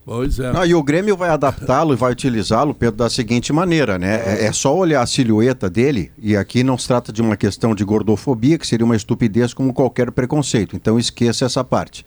[0.06, 0.52] Pois é.
[0.52, 4.22] Não, e o Grêmio vai adaptá-lo e vai utilizá-lo, Pedro, da seguinte maneira, né?
[4.26, 7.76] É, é, só olhar a silhueta dele, e aqui não se trata de uma questão
[7.76, 10.76] de gordofobia, que seria uma estupidez como qualquer preconceito.
[10.76, 12.04] Então esqueça essa parte.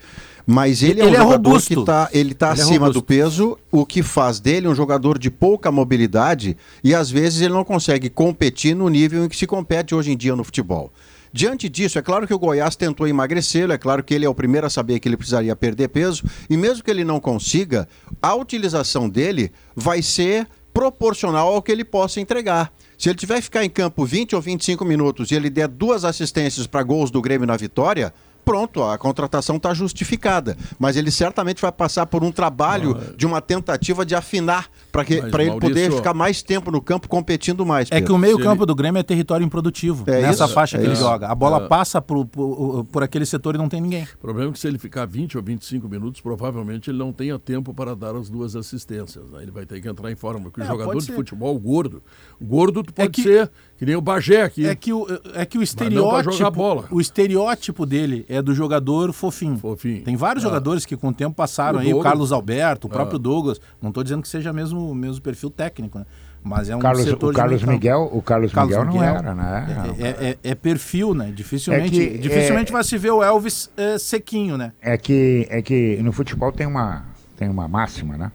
[0.47, 1.75] Mas ele, é um é jogador robusto.
[1.75, 4.75] que tá, ele tá ele é acima é do peso, o que faz dele um
[4.75, 9.37] jogador de pouca mobilidade e às vezes ele não consegue competir no nível em que
[9.37, 10.93] se compete hoje em dia no futebol.
[11.33, 14.35] Diante disso, é claro que o Goiás tentou emagrecê-lo, é claro que ele é o
[14.35, 17.89] primeiro a saber que ele precisaria perder peso, e mesmo que ele não consiga,
[18.23, 22.73] a utilização dele vai ser proporcional ao que ele possa entregar.
[22.97, 26.05] Se ele tiver que ficar em campo 20 ou 25 minutos e ele der duas
[26.05, 28.15] assistências para gols do Grêmio na vitória,
[28.45, 30.57] pronto, a contratação está justificada.
[30.79, 33.17] Mas ele certamente vai passar por um trabalho mas...
[33.17, 35.61] de uma tentativa de afinar para ele Maurício...
[35.61, 37.89] poder ficar mais tempo no campo competindo mais.
[37.89, 38.05] Pedro.
[38.05, 38.67] É que o meio-campo ele...
[38.67, 40.05] do Grêmio é território improdutivo.
[40.07, 40.55] É nessa isso?
[40.55, 40.95] faixa é que isso.
[40.95, 41.29] ele joga.
[41.29, 41.69] A bola é.
[41.69, 44.05] passa por, por, por, aquele setor e não tem ninguém.
[44.15, 47.39] O problema é que se ele ficar 20 ou 25 minutos, provavelmente ele não tenha
[47.39, 49.31] tempo para dar as duas assistências.
[49.31, 49.43] Né?
[49.43, 50.43] Ele vai ter que entrar em forma.
[50.43, 52.03] Porque o é, jogador de futebol gordo,
[52.41, 53.23] gordo tu pode é que...
[53.23, 54.67] ser que nem o Bagé aqui.
[54.67, 56.87] É que o, é que o estereótipo.
[56.91, 59.59] O estereótipo dele é do jogador fofinho.
[59.59, 60.03] fofinho.
[60.03, 60.49] Tem vários ah.
[60.49, 62.01] jogadores que com o tempo passaram o aí, Douglas.
[62.01, 63.23] o Carlos Alberto, o próprio ah.
[63.23, 63.61] Douglas.
[63.83, 66.07] Não estou dizendo que seja mesmo o mesmo perfil técnico, né?
[66.43, 69.35] Mas é um Carlos, setor o Carlos Miguel, o Carlos, Carlos Miguel, Miguel, não era,
[69.35, 69.95] né?
[69.99, 71.33] É, é, é, é perfil, né?
[71.35, 74.73] Dificilmente, é que, dificilmente vai se ver o Elvis é, sequinho, né?
[74.83, 78.31] É que, é que no futebol tem uma, tem uma máxima, né?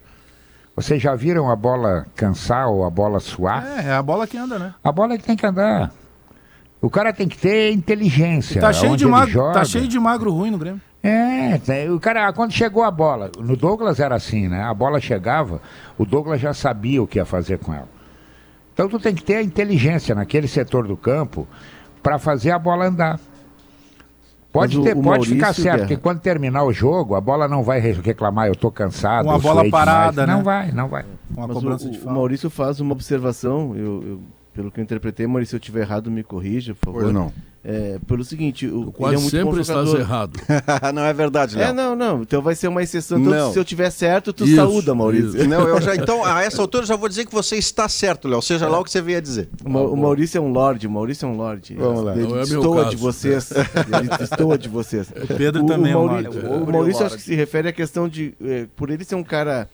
[0.81, 3.65] Vocês já viram a bola cansar ou a bola suar?
[3.65, 4.73] É, é a bola que anda, né?
[4.81, 5.91] A bola que tem que andar.
[6.81, 8.61] O cara tem que ter inteligência.
[8.61, 10.79] tá cheio, de magro, tá cheio de magro ruim no Grêmio.
[11.03, 11.59] É,
[11.91, 14.63] o cara, quando chegou a bola, no Douglas era assim, né?
[14.63, 15.61] A bola chegava,
[15.97, 17.89] o Douglas já sabia o que ia fazer com ela.
[18.73, 21.45] Então tu tem que ter a inteligência naquele setor do campo
[22.01, 23.19] para fazer a bola andar.
[24.51, 28.47] Pode, ter, pode ficar certo, que quando terminar o jogo, a bola não vai reclamar,
[28.47, 29.25] eu estou cansado.
[29.25, 30.33] Uma bola parada, né?
[30.33, 31.05] Não vai, não vai.
[31.29, 32.11] Uma Mas cobrança o, de falta.
[32.11, 34.21] O Maurício faz uma observação, eu, eu,
[34.53, 37.01] pelo que eu interpretei, Maurício, se eu estiver errado, me corrija, por favor.
[37.03, 37.31] Pois não.
[37.61, 40.39] É, pelo seguinte, o, quase é sempre estás errado.
[40.95, 41.67] não é verdade, Léo.
[41.67, 42.21] É, não, não.
[42.21, 43.19] Então vai ser uma exceção.
[43.19, 45.37] Então, se eu tiver certo, tu isso, saúda, Maurício.
[45.37, 45.47] Isso.
[45.47, 48.29] Não, eu já, então, a essa altura, eu já vou dizer que você está certo,
[48.29, 48.41] Léo.
[48.41, 48.69] Seja é.
[48.69, 49.49] lá o que você veio dizer.
[49.63, 51.75] O, Ma o Maurício é um lorde, o Maurício é um lorde.
[51.75, 52.15] Vamos lá.
[52.15, 53.51] Ele não é destoa de vocês.
[53.51, 55.09] ele destoa de vocês.
[55.09, 56.25] O Pedro o, também o Mauri...
[56.25, 56.63] é um lorde.
[56.63, 58.33] O, Maurício acho que se refere à questão de.
[58.41, 59.69] É, por ele ser um cara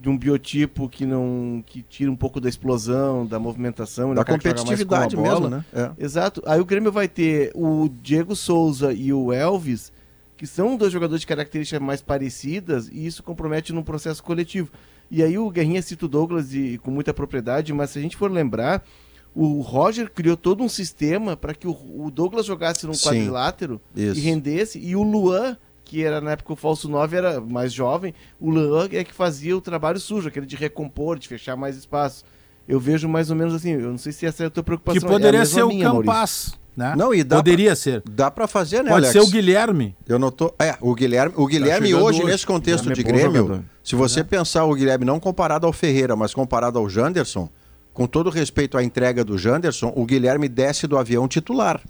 [0.00, 5.14] de um biotipo que não que tira um pouco da explosão, da movimentação, da competitividade
[5.14, 5.62] mesmo, né?
[5.74, 5.90] É.
[5.98, 6.42] Exato.
[6.46, 9.92] Aí o Grêmio vai ter o Diego Souza e o Elvis,
[10.38, 14.70] que são dois jogadores de características mais parecidas, e isso compromete num processo coletivo.
[15.10, 18.16] E aí o Guerrinha cita o Douglas e, com muita propriedade, mas se a gente
[18.16, 18.82] for lembrar,
[19.34, 23.80] o Roger criou todo um sistema para que o, o, Douglas jogasse num Sim, quadrilátero
[23.94, 24.18] isso.
[24.18, 25.58] e rendesse, e o Luan
[25.90, 29.56] que era na época o falso 9 era mais jovem, o Leão é que fazia
[29.56, 32.24] o trabalho sujo, aquele de recompor, de fechar mais espaço.
[32.68, 35.00] Eu vejo mais ou menos assim, eu não sei se essa é a tua preocupação.
[35.00, 36.56] Que poderia é ser minha, o Campas.
[36.76, 36.94] Né?
[36.96, 38.02] Não, e dá Poderia pra, ser.
[38.08, 39.12] Dá para fazer, né, Pode Alex?
[39.12, 39.96] ser o Guilherme.
[40.06, 40.54] Eu não tô.
[40.60, 44.24] É, o Guilherme, o Guilherme tá hoje, hoje, nesse contexto de Grêmio, Se você é.
[44.24, 47.48] pensar o Guilherme não comparado ao Ferreira, mas comparado ao Janderson,
[47.92, 51.80] com todo respeito à entrega do Janderson, o Guilherme desce do avião titular.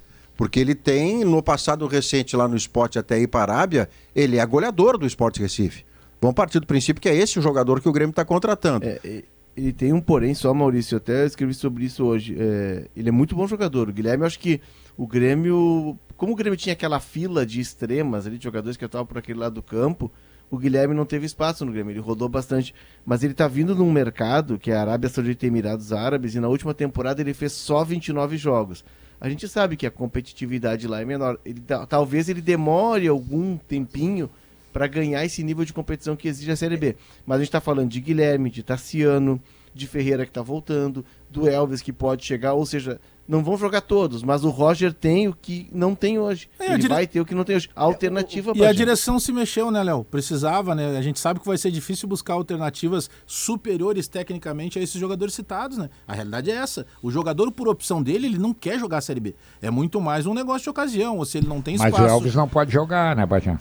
[0.41, 4.39] Porque ele tem, no passado recente lá no esporte até ir para a Arábia, ele
[4.39, 5.85] é goleador do Esporte Recife.
[6.19, 8.87] Vamos partir do princípio que é esse o jogador que o Grêmio está contratando.
[8.87, 9.23] É,
[9.55, 12.35] ele tem um porém só, Maurício, eu até escrevi sobre isso hoje.
[12.39, 13.91] É, ele é muito bom jogador.
[13.91, 14.63] O Guilherme, eu acho que
[14.97, 15.99] o Grêmio.
[16.17, 19.39] Como o Grêmio tinha aquela fila de extremas ali, de jogadores que estavam por aquele
[19.39, 20.11] lado do campo,
[20.51, 21.93] o Guilherme não teve espaço no Grêmio.
[21.93, 22.75] Ele rodou bastante.
[23.05, 26.41] Mas ele está vindo num mercado, que é a Arábia Saudita e Emirados Árabes, e
[26.41, 28.83] na última temporada ele fez só 29 jogos.
[29.21, 31.39] A gente sabe que a competitividade lá é menor.
[31.45, 34.31] Ele, talvez ele demore algum tempinho
[34.73, 36.97] para ganhar esse nível de competição que exige a Série B.
[37.27, 39.41] Mas a gente está falando de Guilherme, de Tarciano,
[39.73, 43.01] de Ferreira que está voltando, do Elvis que pode chegar, ou seja,
[43.31, 46.51] não vão jogar todos, mas o Roger tem o que não tem hoje.
[46.59, 46.93] É, Ele dire...
[46.93, 47.71] vai ter o que não tem hoje.
[47.77, 48.79] alternativa E a gente.
[48.79, 50.03] direção se mexeu, né, Léo?
[50.03, 50.99] Precisava, né?
[50.99, 55.79] A gente sabe que vai ser difícil buscar alternativas superiores tecnicamente a esses jogadores citados,
[55.79, 55.89] né?
[56.09, 56.85] A realidade é essa.
[57.01, 59.37] O jogador, por opção dele, ele não quer jogar a Série B.
[59.63, 61.93] É muito mais um negócio de ocasião, ou se ele não tem espaço.
[61.93, 63.57] Mas o Elvis não pode jogar, né, Bajão?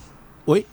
[0.47, 0.65] Oi?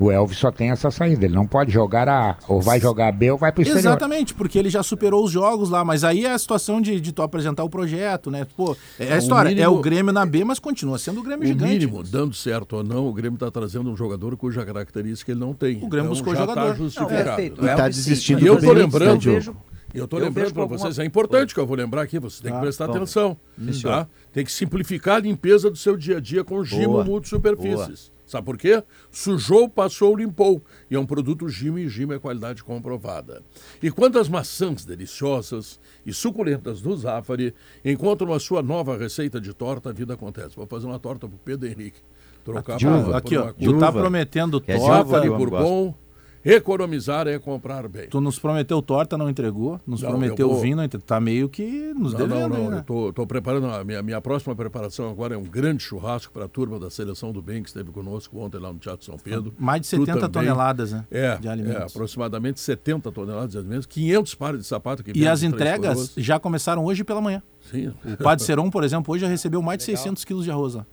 [0.00, 3.32] O Elvis só tem essa saída, ele não pode jogar A, ou vai jogar B
[3.32, 3.80] ou vai pro exterior.
[3.80, 7.10] Exatamente, porque ele já superou os jogos lá, mas aí é a situação de, de
[7.10, 8.46] tu apresentar o projeto, né?
[8.56, 11.44] Pô, é a história, mínimo, é o Grêmio na B, mas continua sendo o Grêmio
[11.44, 11.72] o gigante.
[11.72, 15.52] mínimo, dando certo ou não, o Grêmio está trazendo um jogador cuja característica ele não
[15.52, 15.78] tem.
[15.78, 16.70] O Grêmio então, buscou já tá jogador.
[16.70, 17.42] Tá justificado.
[17.58, 19.68] Não, é está desistindo E eu tô lembrando...
[19.94, 22.58] Eu estou lembrando para vocês, é importante que eu vou lembrar aqui, você tem que
[22.58, 22.96] ah, prestar bom.
[22.96, 23.36] atenção.
[23.82, 24.06] Tá?
[24.32, 28.12] Tem que simplificar a limpeza do seu dia a dia com Gimo Multisuperfícies.
[28.28, 28.82] Sabe por quê?
[29.10, 30.62] Sujou, passou, limpou.
[30.90, 33.42] E é um produto Gima e Gima é qualidade comprovada.
[33.82, 39.54] E quando as maçãs deliciosas e suculentas do Zafari encontram a sua nova receita de
[39.54, 40.54] torta, a vida acontece.
[40.54, 42.00] Vou fazer uma torta para o Pedro Henrique.
[42.44, 44.78] Trocar aqui, por, aqui ó, tu tá prometendo torta.
[44.78, 45.94] Zafari Bourbon.
[46.44, 48.08] Economizar é comprar bem.
[48.08, 49.80] Tu nos prometeu torta, não entregou.
[49.86, 50.60] Nos não, prometeu vou...
[50.60, 51.06] vinho, não entregou.
[51.06, 52.48] Tá meio que nos não, devendo.
[52.48, 52.70] Não, não.
[52.70, 52.78] Né?
[52.78, 53.66] Eu tô, tô, preparando.
[53.66, 57.32] A minha, minha próxima preparação agora é um grande churrasco para a turma da seleção
[57.32, 59.52] do bem que esteve conosco ontem lá no Teatro São Pedro.
[59.58, 61.82] Mais de 70 toneladas né, é, de alimentos.
[61.82, 65.02] É, aproximadamente 70 toneladas de alimentos, 500 pares de sapato.
[65.02, 67.42] Que e as entregas já começaram hoje pela manhã.
[67.70, 67.92] Sim.
[68.04, 70.86] O Padre Seron, por exemplo, hoje já recebeu mais de 600 quilos de arroz lá.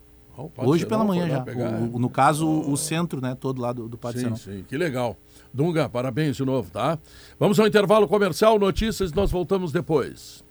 [0.58, 1.44] Hoje pela manhã já.
[1.44, 2.72] O, o, no caso, oh.
[2.72, 3.36] o centro, né?
[3.40, 5.18] Todo lá do, do Padre Sim, sim, que legal.
[5.56, 7.00] Dunga, parabéns de novo, tá?
[7.40, 10.44] Vamos ao intervalo comercial, notícias, nós voltamos depois.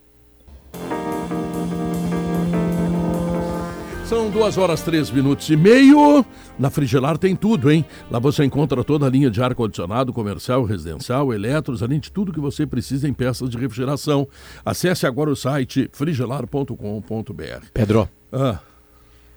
[4.06, 6.24] São duas horas, três minutos e meio.
[6.58, 7.84] Na Frigelar tem tudo, hein?
[8.10, 12.40] Lá você encontra toda a linha de ar-condicionado, comercial, residencial, eletros, além de tudo que
[12.40, 14.26] você precisa em peças de refrigeração.
[14.64, 17.66] Acesse agora o site frigelar.com.br.
[17.74, 18.08] Pedro.
[18.32, 18.58] Ah.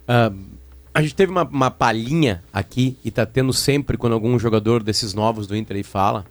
[0.07, 0.66] Uh,
[0.97, 5.13] a gente teve uma, uma palhinha aqui e tá tendo sempre quando algum jogador desses
[5.13, 6.25] novos do Inter aí fala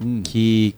[0.00, 0.22] hum.
[0.22, 0.74] que,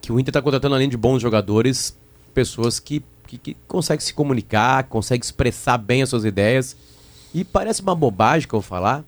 [0.00, 1.96] que o Inter tá contratando além de bons jogadores,
[2.34, 6.76] pessoas que, que, que conseguem se comunicar, conseguem expressar bem as suas ideias.
[7.32, 9.04] E parece uma bobagem que eu falar,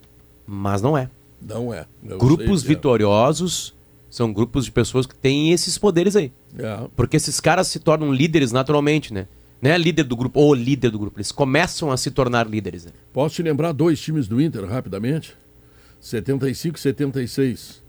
[0.47, 1.11] mas não é.
[1.41, 1.85] Não é.
[2.07, 4.07] Eu grupos vitoriosos é.
[4.09, 6.31] são grupos de pessoas que têm esses poderes aí.
[6.57, 6.87] É.
[6.95, 9.27] Porque esses caras se tornam líderes naturalmente, né?
[9.63, 12.85] Não é líder do grupo ou líder do grupo, eles começam a se tornar líderes.
[12.85, 12.91] Né?
[13.13, 15.37] Posso te lembrar dois times do Inter rapidamente?
[16.01, 17.83] 75 e 76.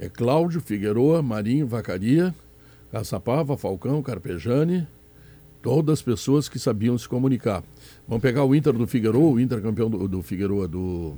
[0.00, 2.34] É Cláudio, Figueroa, Marinho, Vacaria,
[2.90, 4.84] Caçapava, Falcão, Carpejani,
[5.62, 7.62] todas pessoas que sabiam se comunicar.
[8.08, 11.14] Vamos pegar o Inter do Figueroa, o Inter campeão do, do Figueroa do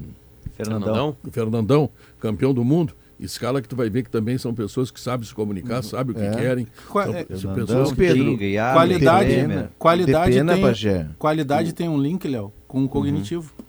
[0.65, 1.17] Fernandão.
[1.31, 5.27] Fernandão, campeão do mundo escala que tu vai ver que também são pessoas que sabem
[5.27, 5.83] se comunicar, uhum.
[5.83, 6.31] sabem o que é.
[6.31, 6.67] querem.
[6.89, 8.55] Qua são, é, pessoas Pedro, que...
[8.57, 13.53] qualidade, pena, qualidade, pena, tem, qualidade tem um link, Léo, com o cognitivo.
[13.59, 13.65] Uhum.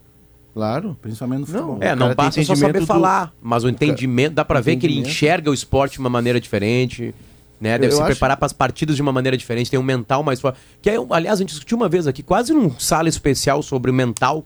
[0.53, 0.97] Claro.
[1.01, 1.77] Principalmente no futebol.
[1.77, 2.85] Não, é, não basta só saber do...
[2.85, 6.39] falar, mas o entendimento, dá para ver que ele enxerga o esporte de uma maneira
[6.39, 7.13] diferente.
[7.61, 7.77] Né?
[7.77, 10.39] Deve eu se preparar para as partidas de uma maneira diferente, tem um mental mais
[10.39, 10.59] forte.
[10.81, 13.93] Que é, aliás, a gente discutiu uma vez aqui, quase num sala especial sobre o
[13.93, 14.45] mental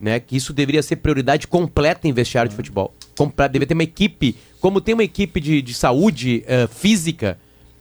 [0.00, 0.18] né?
[0.18, 2.94] Que isso deveria ser prioridade completa em vestiário de futebol.
[3.16, 7.38] Completo, deveria ter uma equipe, como tem uma equipe de, de saúde uh, física,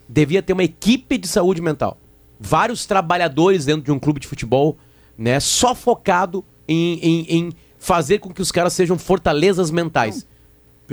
[0.07, 1.97] devia ter uma equipe de saúde mental.
[2.39, 4.78] Vários trabalhadores dentro de um clube de futebol,
[5.17, 5.39] né?
[5.39, 10.28] Só focado em, em, em fazer com que os caras sejam fortalezas mentais.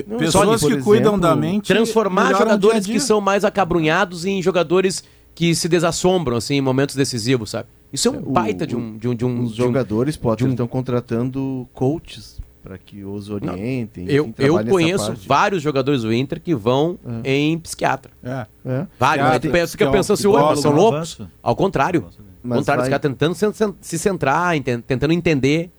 [0.07, 1.68] Não, Pessoas que exemplo, cuidam da mente.
[1.68, 2.95] Transformar jogadores dia dia.
[2.95, 5.03] que são mais acabrunhados em jogadores
[5.35, 7.68] que se desassombram assim, em momentos decisivos, sabe?
[7.93, 9.43] Isso é um baita o, de um, de um, de um.
[9.45, 10.49] Os jogadores, um, um...
[10.51, 14.05] estão contratando coaches para que os orientem.
[14.07, 17.32] Não, eu, eu conheço vários jogadores do Inter que vão é.
[17.32, 18.11] em psiquiatra.
[18.24, 18.47] É.
[18.64, 18.87] É.
[18.99, 19.26] Vários.
[19.26, 21.20] Ah, tem, fica pensando assim, opa, são loucos.
[21.41, 22.07] Ao contrário.
[22.45, 22.89] Ao contrário, vai...
[22.89, 25.70] os caras tentando se, se centrar, tentando entender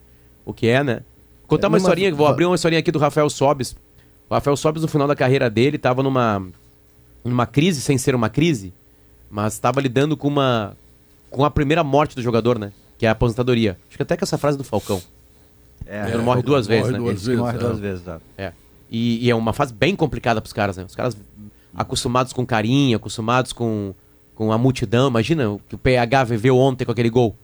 [0.46, 1.02] o que é, né?
[1.46, 3.76] Contar uma historinha, vou abrir uma historinha aqui do Rafael Sobes.
[4.30, 6.46] O Rafael Sobis, no final da carreira dele, estava numa,
[7.24, 8.74] numa crise, sem ser uma crise,
[9.30, 10.76] mas estava lidando com uma
[11.38, 12.72] com a primeira morte do jogador, né?
[12.98, 13.78] Que é a aposentadoria.
[13.88, 15.00] Acho que até com essa frase do Falcão.
[15.86, 16.98] É, ele morre duas vezes, né?
[16.98, 17.60] Duas vezes, morre é.
[17.60, 18.20] duas vezes, tá.
[18.36, 18.52] É.
[18.90, 20.84] E, e, é uma fase bem complicada para os caras, né?
[20.84, 21.16] Os caras
[21.76, 23.94] acostumados com carinho, acostumados com,
[24.34, 25.08] com a multidão.
[25.10, 27.36] Imagina o que o PH viveu ontem com aquele gol.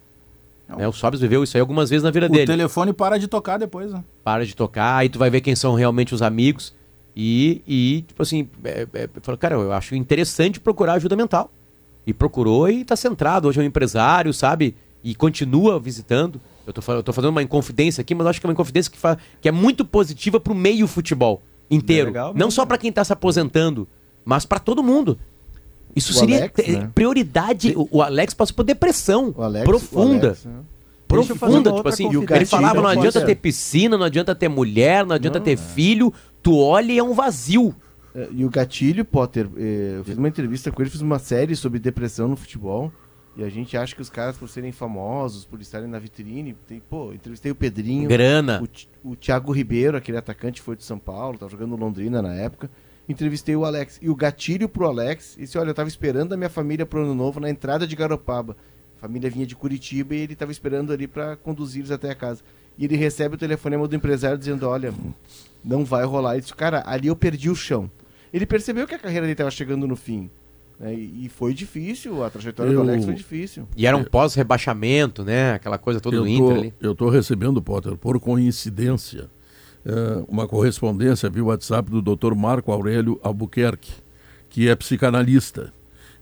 [0.77, 2.43] É, o Sobis viveu isso aí algumas vezes na vida o dele.
[2.43, 4.03] O telefone para de tocar depois, né?
[4.23, 6.73] Para de tocar, aí tu vai ver quem são realmente os amigos.
[7.15, 11.51] E, e tipo assim, é, é, cara, eu acho interessante procurar ajuda mental.
[12.05, 13.47] E procurou e tá centrado.
[13.47, 14.75] Hoje é um empresário, sabe?
[15.03, 16.39] E continua visitando.
[16.65, 18.97] Eu tô fazendo uma inconfidência aqui, mas acho que é uma inconfidência que,
[19.41, 22.07] que é muito positiva pro meio futebol inteiro.
[22.07, 23.87] É legal, Não só para quem tá se aposentando,
[24.23, 25.17] mas para todo mundo.
[25.95, 26.89] Isso o seria Alex, né?
[26.95, 27.73] prioridade.
[27.75, 30.27] O, o, Alex passou por depressão Alex, profunda.
[30.27, 30.59] Alex, né?
[31.07, 32.07] Profunda, tipo assim.
[32.07, 35.57] Ele falava: não adianta ter piscina, não adianta ter mulher, não adianta não, ter é.
[35.57, 36.11] filho.
[36.41, 37.75] Tu olha e é um vazio.
[38.15, 41.55] É, e o Gatilho, Potter, é, eu fiz uma entrevista com ele, fiz uma série
[41.55, 42.91] sobre depressão no futebol.
[43.35, 46.79] E a gente acha que os caras, por serem famosos, por estarem na vitrine, tem,
[46.79, 48.07] pô, entrevistei o Pedrinho.
[48.07, 48.61] Grana.
[49.03, 52.69] O, o Thiago Ribeiro, aquele atacante foi de São Paulo, tava jogando Londrina na época
[53.07, 53.99] entrevistei o Alex.
[54.01, 57.13] E o gatilho pro Alex, disse, olha, eu tava esperando a minha família pro ano
[57.13, 58.55] novo na entrada de Garopaba.
[58.97, 62.15] A família vinha de Curitiba e ele tava esperando ali para conduzir eles até a
[62.15, 62.41] casa.
[62.77, 64.93] E ele recebe o telefonema do empresário dizendo, olha,
[65.63, 66.33] não vai rolar.
[66.33, 67.91] Ele disse, cara, ali eu perdi o chão.
[68.33, 70.29] Ele percebeu que a carreira dele tava chegando no fim.
[70.79, 70.93] Né?
[70.93, 72.83] E foi difícil, a trajetória eu...
[72.83, 73.67] do Alex foi difícil.
[73.77, 75.53] E era um pós-rebaixamento, né?
[75.53, 76.73] Aquela coisa toda eu do Inter ali.
[76.81, 79.29] Eu tô recebendo, Potter, por coincidência,
[79.85, 82.33] é, uma correspondência via WhatsApp do Dr.
[82.35, 83.93] Marco Aurélio Albuquerque,
[84.49, 85.71] que é psicanalista,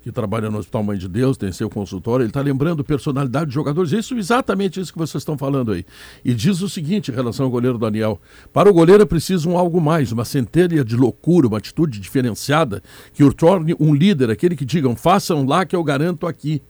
[0.01, 2.23] que trabalha no Hospital Mãe de Deus, tem seu consultório.
[2.23, 3.91] Ele está lembrando personalidade de jogadores.
[3.91, 5.85] Isso, exatamente isso que vocês estão falando aí.
[6.25, 8.19] E diz o seguinte em relação ao goleiro Daniel:
[8.51, 12.81] para o goleiro é preciso um algo mais, uma centelha de loucura, uma atitude diferenciada
[13.13, 16.61] que o torne um líder, aquele que digam, façam lá que eu garanto aqui.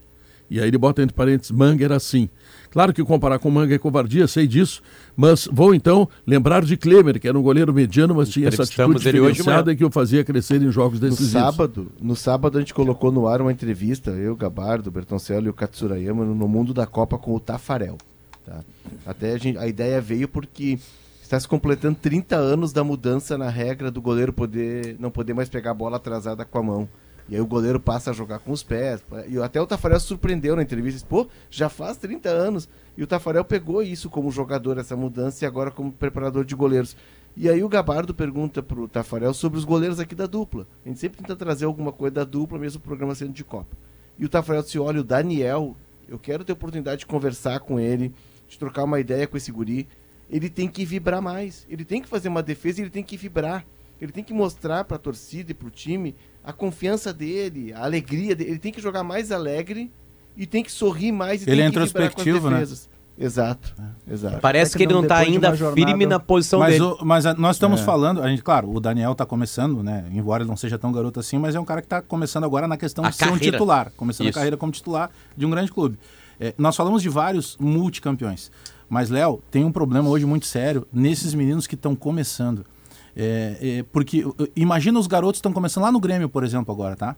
[0.50, 2.28] E aí ele bota entre parênteses, Manga era assim.
[2.72, 4.82] Claro que comparar com Manga é covardia, sei disso,
[5.14, 8.98] mas vou então lembrar de Klemer, que era um goleiro mediano, mas tinha essa atitude
[8.98, 11.34] diferenciada que o fazia crescer em jogos decisivos.
[11.34, 15.50] No sábado, no sábado a gente colocou no ar uma entrevista, eu, Gabardo, Bertoncello e
[15.50, 17.98] o Katsurayama, no Mundo da Copa com o Tafarel.
[18.42, 18.60] Tá?
[19.04, 20.78] Até a, gente, a ideia veio porque
[21.22, 25.50] está se completando 30 anos da mudança na regra do goleiro poder não poder mais
[25.50, 26.88] pegar a bola atrasada com a mão.
[27.32, 29.02] E aí o goleiro passa a jogar com os pés.
[29.26, 30.98] E até o Tafarel surpreendeu na entrevista.
[30.98, 32.68] Disse, Pô, já faz 30 anos.
[32.94, 36.94] E o Tafarel pegou isso como jogador, essa mudança, e agora como preparador de goleiros.
[37.34, 40.66] E aí o Gabardo pergunta pro Tafarel sobre os goleiros aqui da dupla.
[40.84, 43.74] A gente sempre tenta trazer alguma coisa da dupla, mesmo o programa sendo de Copa.
[44.18, 45.74] E o Tafarel disse, olha, o Daniel,
[46.06, 48.12] eu quero ter oportunidade de conversar com ele,
[48.46, 49.88] de trocar uma ideia com esse guri.
[50.28, 51.66] Ele tem que vibrar mais.
[51.66, 53.64] Ele tem que fazer uma defesa ele tem que vibrar.
[53.98, 56.14] Ele tem que mostrar para a torcida e para o time
[56.44, 58.50] a confiança dele, a alegria dele.
[58.50, 59.90] Ele tem que jogar mais alegre
[60.36, 62.64] e tem que sorrir mais e ele tem é introspectivo, né?
[63.18, 63.74] Exato,
[64.08, 64.12] é.
[64.14, 64.40] exato.
[64.40, 65.86] Parece é que, que, ele não está ainda jornada...
[65.86, 66.84] firme na posição mas dele.
[66.84, 67.84] O, mas a, nós estamos é.
[67.84, 70.06] falando, a gente, claro, o Daniel está começando, né?
[70.10, 72.66] Embora ele não seja tão garoto assim, mas é um cara que está começando agora
[72.66, 73.38] na questão a de carreira.
[73.38, 74.38] ser um titular, começando Isso.
[74.38, 75.98] a carreira como titular de um grande clube.
[76.40, 78.50] É, nós falamos de vários multicampeões,
[78.88, 82.64] mas Léo tem um problema hoje muito sério nesses meninos que estão começando.
[83.16, 84.24] É, é, porque
[84.56, 87.16] imagina os garotos estão começando lá no Grêmio, por exemplo, agora, tá?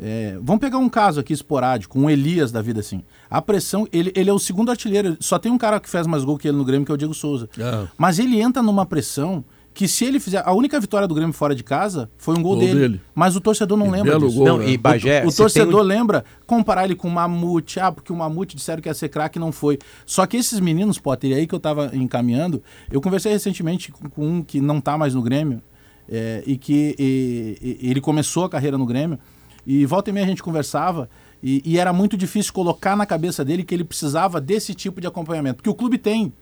[0.00, 3.02] É, vamos pegar um caso aqui esporádico, um Elias da vida assim.
[3.28, 6.24] A pressão, ele, ele é o segundo artilheiro, só tem um cara que fez mais
[6.24, 7.48] gol que ele no Grêmio, que é o Diego Souza.
[7.58, 7.88] É.
[7.98, 9.44] Mas ele entra numa pressão
[9.78, 10.42] que se ele fizer.
[10.44, 13.36] A única vitória do Grêmio fora de casa foi um gol, gol dele, dele, Mas
[13.36, 14.34] o torcedor não e lembra disso.
[14.34, 14.70] Gol, não, né?
[14.70, 15.84] e Bagé, o, o torcedor um...
[15.84, 17.78] lembra comparar ele com o Mamute.
[17.78, 19.78] Ah, porque o Mamute disseram que ia ser craque não foi.
[20.04, 22.60] Só que esses meninos, Potter, aí que eu tava encaminhando,
[22.90, 25.62] eu conversei recentemente com, com um que não tá mais no Grêmio.
[26.08, 29.16] É, e que e, e, ele começou a carreira no Grêmio.
[29.64, 31.08] E volta e meia a gente conversava.
[31.40, 35.06] E, e era muito difícil colocar na cabeça dele que ele precisava desse tipo de
[35.06, 35.58] acompanhamento.
[35.58, 36.32] Porque o clube tem.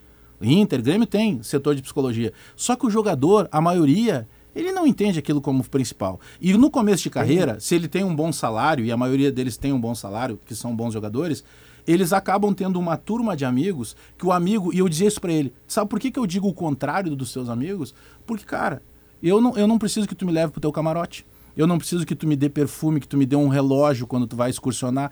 [0.41, 2.32] Inter, Grêmio tem setor de psicologia.
[2.55, 6.20] Só que o jogador, a maioria, ele não entende aquilo como principal.
[6.41, 9.57] E no começo de carreira, se ele tem um bom salário, e a maioria deles
[9.57, 11.45] tem um bom salário, que são bons jogadores,
[11.87, 15.32] eles acabam tendo uma turma de amigos que o amigo, e eu dizia isso para
[15.32, 17.95] ele, sabe por que, que eu digo o contrário dos seus amigos?
[18.26, 18.82] Porque, cara,
[19.22, 21.26] eu não, eu não preciso que tu me leve pro teu camarote.
[21.57, 24.26] Eu não preciso que tu me dê perfume, que tu me dê um relógio quando
[24.26, 25.11] tu vai excursionar.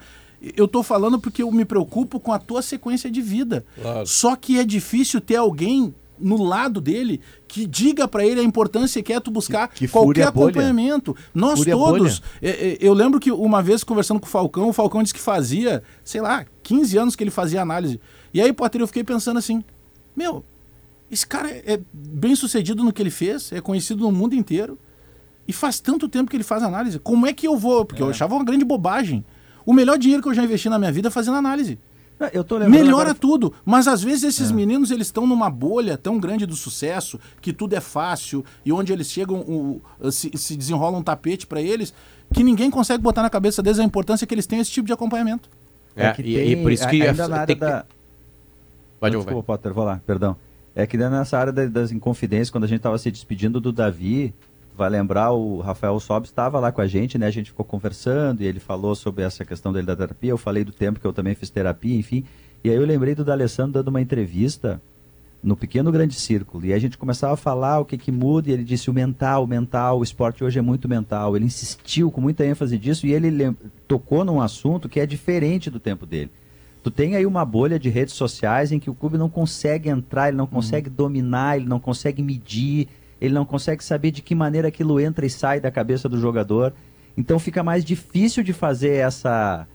[0.56, 3.64] Eu estou falando porque eu me preocupo com a tua sequência de vida.
[3.80, 4.06] Claro.
[4.06, 9.02] Só que é difícil ter alguém no lado dele que diga para ele a importância
[9.02, 11.16] que é tu buscar que, que qualquer acompanhamento.
[11.34, 12.22] Nós fúria todos.
[12.40, 15.20] É, é, eu lembro que uma vez conversando com o Falcão, o Falcão disse que
[15.20, 18.00] fazia, sei lá, 15 anos que ele fazia análise.
[18.32, 19.62] E aí, Potter, eu fiquei pensando assim:
[20.16, 20.44] meu,
[21.10, 24.78] Esse cara é bem sucedido no que ele fez, é conhecido no mundo inteiro.
[25.46, 26.98] E faz tanto tempo que ele faz análise.
[26.98, 27.84] Como é que eu vou?
[27.84, 28.04] Porque é.
[28.04, 29.22] eu achava uma grande bobagem.
[29.66, 31.78] O melhor dinheiro que eu já investi na minha vida é fazendo ananálise.
[32.68, 33.14] Melhora agora...
[33.14, 34.54] tudo, mas às vezes esses é.
[34.54, 38.92] meninos eles estão numa bolha tão grande do sucesso que tudo é fácil e onde
[38.92, 41.92] eles chegam o, se, se desenrola um tapete para eles
[42.32, 44.92] que ninguém consegue botar na cabeça deles a importância que eles têm esse tipo de
[44.92, 45.48] acompanhamento.
[45.96, 47.84] É, é e, tem, e, por isso que ainda na área da...
[49.00, 50.36] Pode Desculpa, Potter, vou lá, perdão.
[50.74, 54.32] É que nessa área das inconfidências, quando a gente estava se despedindo do Davi,
[54.76, 57.26] vai lembrar, o Rafael Sobes estava lá com a gente, né?
[57.26, 60.30] A gente ficou conversando e ele falou sobre essa questão dele da terapia.
[60.30, 62.24] Eu falei do tempo que eu também fiz terapia, enfim.
[62.62, 64.80] E aí eu lembrei do D'Alessandro dando uma entrevista
[65.42, 66.64] no Pequeno Grande Círculo.
[66.64, 69.44] E a gente começava a falar o que que muda, e ele disse o mental,
[69.44, 71.36] o mental, o esporte hoje é muito mental.
[71.36, 73.54] Ele insistiu com muita ênfase disso e ele
[73.86, 76.30] tocou num assunto que é diferente do tempo dele.
[76.82, 80.28] Tu tem aí uma bolha de redes sociais em que o clube não consegue entrar,
[80.28, 80.94] ele não consegue uhum.
[80.94, 82.88] dominar, ele não consegue medir,
[83.20, 86.72] ele não consegue saber de que maneira aquilo entra e sai da cabeça do jogador.
[87.16, 89.66] Então fica mais difícil de fazer essa,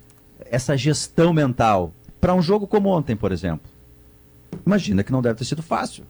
[0.46, 1.94] essa gestão mental.
[2.20, 3.72] Para um jogo como ontem, por exemplo.
[4.66, 6.04] Imagina que não deve ter sido fácil.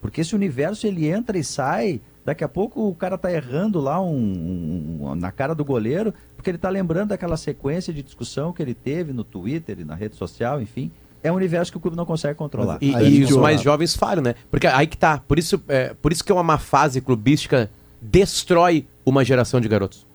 [0.00, 4.00] Porque esse universo ele entra e sai, daqui a pouco o cara tá errando lá
[4.00, 8.62] um, um, na cara do goleiro, porque ele tá lembrando daquela sequência de discussão que
[8.62, 10.90] ele teve no Twitter e na rede social, enfim
[11.22, 12.78] é um universo que o clube não consegue controlar.
[12.80, 14.34] E, e os mais jovens falham, né?
[14.50, 15.18] Porque aí que tá.
[15.18, 19.68] Por isso, é, por isso que é uma má fase clubística destrói uma geração de
[19.68, 20.06] garotos.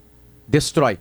[0.47, 0.99] Destrói.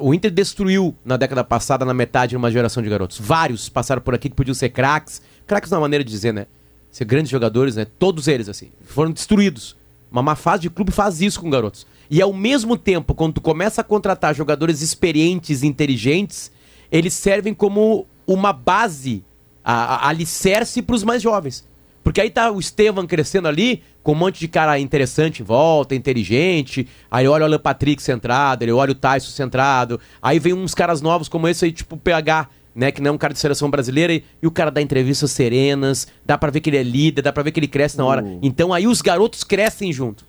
[0.00, 3.18] O Inter destruiu na década passada, na metade, uma geração de garotos.
[3.18, 5.22] Vários passaram por aqui que podiam ser craques.
[5.46, 6.46] Craques não é maneira de dizer, né?
[6.90, 7.86] Ser grandes jogadores, né?
[7.98, 9.76] Todos eles, assim, foram destruídos.
[10.12, 11.86] Uma má fase de clube faz isso com garotos.
[12.10, 16.50] E ao mesmo tempo, quando tu começa a contratar jogadores experientes, inteligentes,
[16.90, 19.24] eles servem como uma base,
[19.64, 21.68] a, a alicerce para os mais jovens.
[22.02, 25.94] Porque aí tá o Estevam crescendo ali, com um monte de cara interessante em volta,
[25.94, 26.88] inteligente.
[27.10, 30.00] Aí olha o Alan Patrick centrado, ele olha o Tyson centrado.
[30.22, 32.90] Aí vem uns caras novos como esse aí, tipo o PH, né?
[32.90, 34.14] Que não é um cara de seleção brasileira.
[34.14, 37.32] E, e o cara dá entrevistas serenas, dá pra ver que ele é líder, dá
[37.32, 38.24] pra ver que ele cresce na hora.
[38.24, 38.38] Uh.
[38.42, 40.24] Então aí os garotos crescem junto.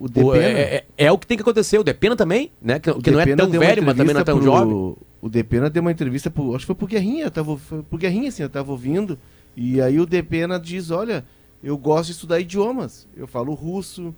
[0.00, 1.78] O, o, é, é, é, o que tem que acontecer.
[1.78, 2.78] O Depena também, né?
[2.78, 4.96] Que, que não é tão velho, mas também não é tão pro, jovem.
[5.26, 8.28] O Depena deu uma entrevista, pro, acho que foi pro Guerrinha, tava, foi pro Guerrinha,
[8.28, 9.18] assim, eu tava ouvindo.
[9.56, 11.24] E aí o Depena diz, olha,
[11.60, 13.08] eu gosto de estudar idiomas.
[13.16, 14.14] Eu falo russo,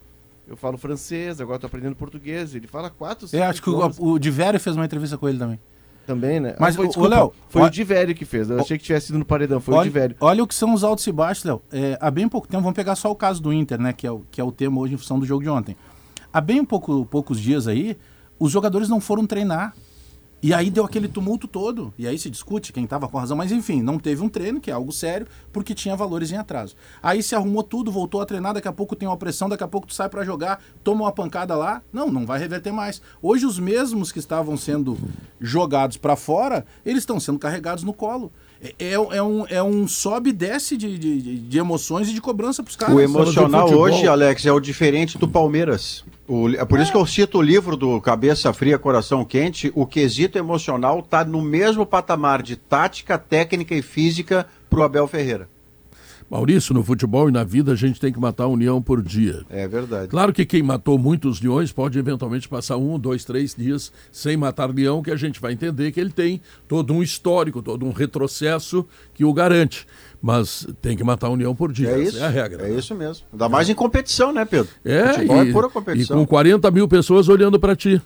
[0.47, 2.55] eu falo francês, agora tô aprendendo português.
[2.55, 3.97] Ele fala quatro, cinco É, acho idiomas.
[3.97, 5.59] que o, o Divério fez uma entrevista com ele também.
[6.07, 6.57] Também, né?
[6.59, 8.51] Mas, ah, foi, desculpa, Léo, foi o Divério que fez.
[8.51, 10.17] Eu achei que tivesse sido no paredão, foi olha, o Divério.
[10.21, 11.63] Olha o que são os altos e baixos, Léo.
[11.73, 13.95] É, há bem pouco tempo, vamos pegar só o caso do Inter, né?
[13.95, 15.75] Que é o, que é o tema hoje em função do jogo de ontem.
[16.31, 17.97] Há bem pouco, poucos dias aí,
[18.39, 19.75] os jogadores não foram treinar
[20.43, 21.93] e aí deu aquele tumulto todo.
[21.99, 24.71] E aí se discute quem estava com razão, mas enfim, não teve um treino, que
[24.71, 26.77] é algo sério, porque tinha valores em atraso.
[27.03, 29.69] Aí se arrumou tudo, voltou a treinar, daqui a pouco tem uma pressão, daqui a
[29.69, 31.83] pouco tu sai para jogar, toma uma pancada lá.
[31.93, 33.03] Não, não vai reverter mais.
[33.21, 34.97] Hoje os mesmos que estavam sendo
[35.41, 38.31] jogados para fora, eles estão sendo carregados no colo.
[38.61, 42.21] É, é, é, um, é um sobe e desce de, de, de emoções e de
[42.21, 42.95] cobrança para os caras.
[42.95, 46.05] O emocional hoje, Alex, é o diferente do Palmeiras.
[46.29, 49.73] O, é por isso que eu cito o livro do Cabeça Fria, Coração Quente.
[49.75, 55.09] O quesito emocional está no mesmo patamar de tática, técnica e física para o Abel
[55.09, 55.49] Ferreira.
[56.31, 59.47] Maurício, no futebol e na vida a gente tem que matar um leão por dia.
[59.49, 60.09] É verdade.
[60.09, 64.67] Claro que quem matou muitos leões pode eventualmente passar um, dois, três dias sem matar
[64.67, 68.87] leão, que a gente vai entender que ele tem todo um histórico, todo um retrocesso
[69.15, 69.87] que o garante.
[70.21, 71.91] Mas tem que matar um leão por dia.
[71.91, 72.19] É isso.
[72.19, 72.67] é a regra.
[72.67, 72.79] É né?
[72.79, 73.25] isso mesmo.
[73.33, 74.73] Ainda mais em competição, né, Pedro?
[74.85, 76.17] É, futebol e, é pura competição.
[76.17, 78.03] E com 40 mil pessoas olhando para ti.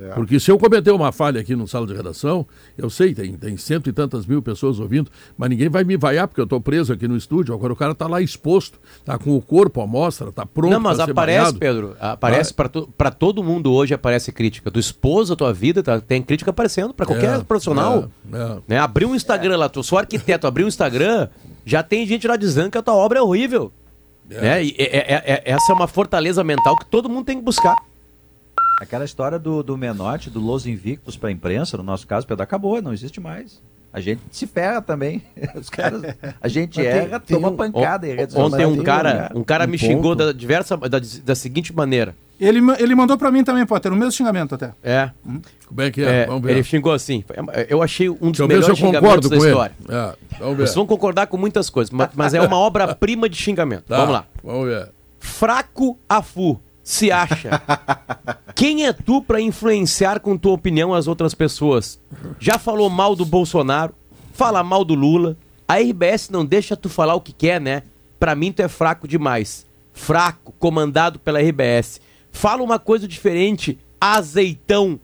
[0.00, 0.08] É.
[0.14, 2.46] Porque se eu cometer uma falha aqui no sala de redação,
[2.78, 6.26] eu sei, tem, tem cento e tantas mil pessoas ouvindo, mas ninguém vai me vaiar
[6.26, 7.54] porque eu estou preso aqui no estúdio.
[7.54, 10.80] Agora o cara está lá exposto, está com o corpo à mostra, está pronto Não,
[10.80, 12.88] mas aparece, Pedro, aparece para to,
[13.18, 14.70] todo mundo hoje aparece crítica.
[14.70, 18.10] Do esposo, a tua vida, tá, tem crítica aparecendo para qualquer é, profissional.
[18.32, 18.58] É, é.
[18.68, 18.78] né?
[18.78, 21.28] Abrir um Instagram lá, tu sou arquiteto, abrir um Instagram,
[21.66, 23.70] já tem gente lá dizendo que a tua obra é horrível.
[24.30, 24.40] É.
[24.40, 24.64] Né?
[24.64, 24.74] E,
[25.44, 27.76] essa é uma fortaleza mental que todo mundo tem que buscar.
[28.82, 32.42] Aquela história do, do Menotti, do Los Invictus para a imprensa, no nosso caso, Pedro,
[32.42, 33.62] acabou, não existe mais.
[33.92, 35.22] A gente se ferra também.
[35.54, 36.02] Os caras,
[36.40, 38.08] a gente erra, tem, toma um, pancada.
[38.34, 39.86] On, ontem um cara, um cara um me ponto.
[39.86, 42.16] xingou da, diversa, da, da seguinte maneira.
[42.40, 44.72] Ele, ele mandou para mim também, Potter, o mesmo xingamento até.
[44.82, 45.10] É.
[45.24, 45.40] Hum?
[45.64, 46.22] Como é que é?
[46.22, 46.50] é Vamos ver.
[46.50, 47.22] Ele xingou assim.
[47.68, 49.74] Eu achei um dos Deixa melhores xingamentos da história.
[49.88, 50.66] É, vamos ver.
[50.66, 53.84] Vocês vão concordar com muitas coisas, mas, mas é uma obra-prima de xingamento.
[53.92, 54.26] Tá, vamos lá.
[54.42, 54.88] Vamos ver.
[55.20, 57.62] Fraco a fu se acha?
[58.54, 62.00] Quem é tu para influenciar com tua opinião as outras pessoas?
[62.38, 63.94] Já falou mal do Bolsonaro,
[64.32, 65.36] fala mal do Lula.
[65.66, 67.82] A RBS não deixa tu falar o que quer, né?
[68.18, 69.66] Pra mim, tu é fraco demais.
[69.92, 72.00] Fraco, comandado pela RBS.
[72.30, 73.78] Fala uma coisa diferente.
[74.00, 74.98] Azeitão,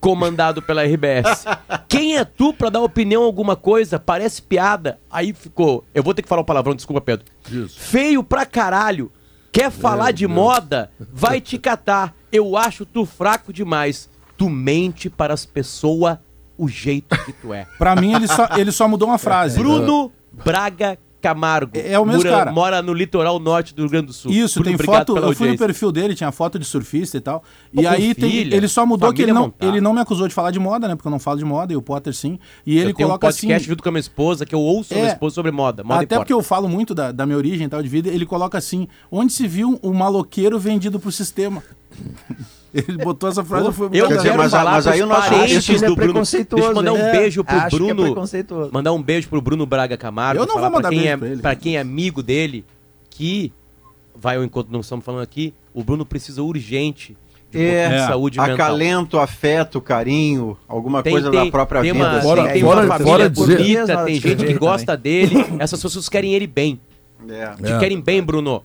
[0.00, 1.44] comandado pela RBS.
[1.88, 3.98] Quem é tu pra dar opinião alguma coisa?
[3.98, 4.98] Parece piada.
[5.10, 5.84] Aí ficou.
[5.94, 7.26] Eu vou ter que falar um palavrão, desculpa, Pedro.
[7.50, 7.78] Isso.
[7.78, 9.10] Feio pra caralho.
[9.56, 10.90] Quer falar de moda?
[10.98, 12.14] Vai te catar.
[12.30, 14.10] Eu acho tu fraco demais.
[14.36, 16.18] Tu mente para as pessoas
[16.58, 17.66] o jeito que tu é.
[17.78, 19.58] Pra mim, ele só, ele só mudou uma frase.
[19.58, 21.72] Bruno Braga Camargo.
[21.78, 22.52] É o mesmo mora, cara.
[22.52, 24.30] Mora no litoral norte do Rio Grande do Sul.
[24.30, 25.12] Isso, Bruno, tem foto.
[25.12, 25.58] Eu fui no audiência.
[25.66, 27.42] perfil dele, tinha foto de surfista e tal.
[27.74, 29.66] Pô, e aí tem- ele só mudou que ele não, montada.
[29.72, 30.94] ele não me acusou de falar de moda, né?
[30.94, 32.38] Porque eu não falo de moda, e o Potter sim.
[32.64, 33.46] E ele eu tenho um coloca assim.
[33.46, 35.12] podcast junto com a minha esposa, que eu ouço a minha É.
[35.12, 35.82] esposa sobre moda.
[35.82, 38.26] Moda Até porque eu falo muito da, da minha origem e tal de vida, ele
[38.26, 41.62] coloca assim: onde se viu um maloqueiro vendido pro sistema?
[42.74, 45.06] Ele botou essa frase foi Eu Quer dizer, quero mas a- falar mas aí o
[45.06, 46.12] nosso- parentes ele é do Bruno.
[46.12, 47.12] preconceituoso, Deixa eu mandar um hein?
[47.12, 48.02] beijo pro Acho que é Bruno.
[48.02, 48.70] preconceituoso.
[48.72, 50.42] mandar um beijo pro Bruno Braga Camargo.
[50.42, 51.40] Eu não vou mandar pra quem beijo é, pra ele.
[51.42, 52.64] pra quem é amigo dele,
[53.08, 53.50] que
[54.14, 57.16] vai ao encontro, não estamos falando aqui, o Bruno precisa urgente
[57.50, 58.54] de um É, de saúde mental.
[58.54, 62.04] acalento, afeto, carinho, alguma Tem- coisa tem- da própria tem vida.
[62.04, 62.26] Uma, assim.
[62.28, 65.34] Fora- tem, tem fora- uma família bonita, tem gente que gosta dele.
[65.58, 66.78] Essas pessoas querem ele bem.
[67.26, 67.54] É.
[67.62, 67.78] Te É.
[67.78, 68.62] querem bem, Bruno.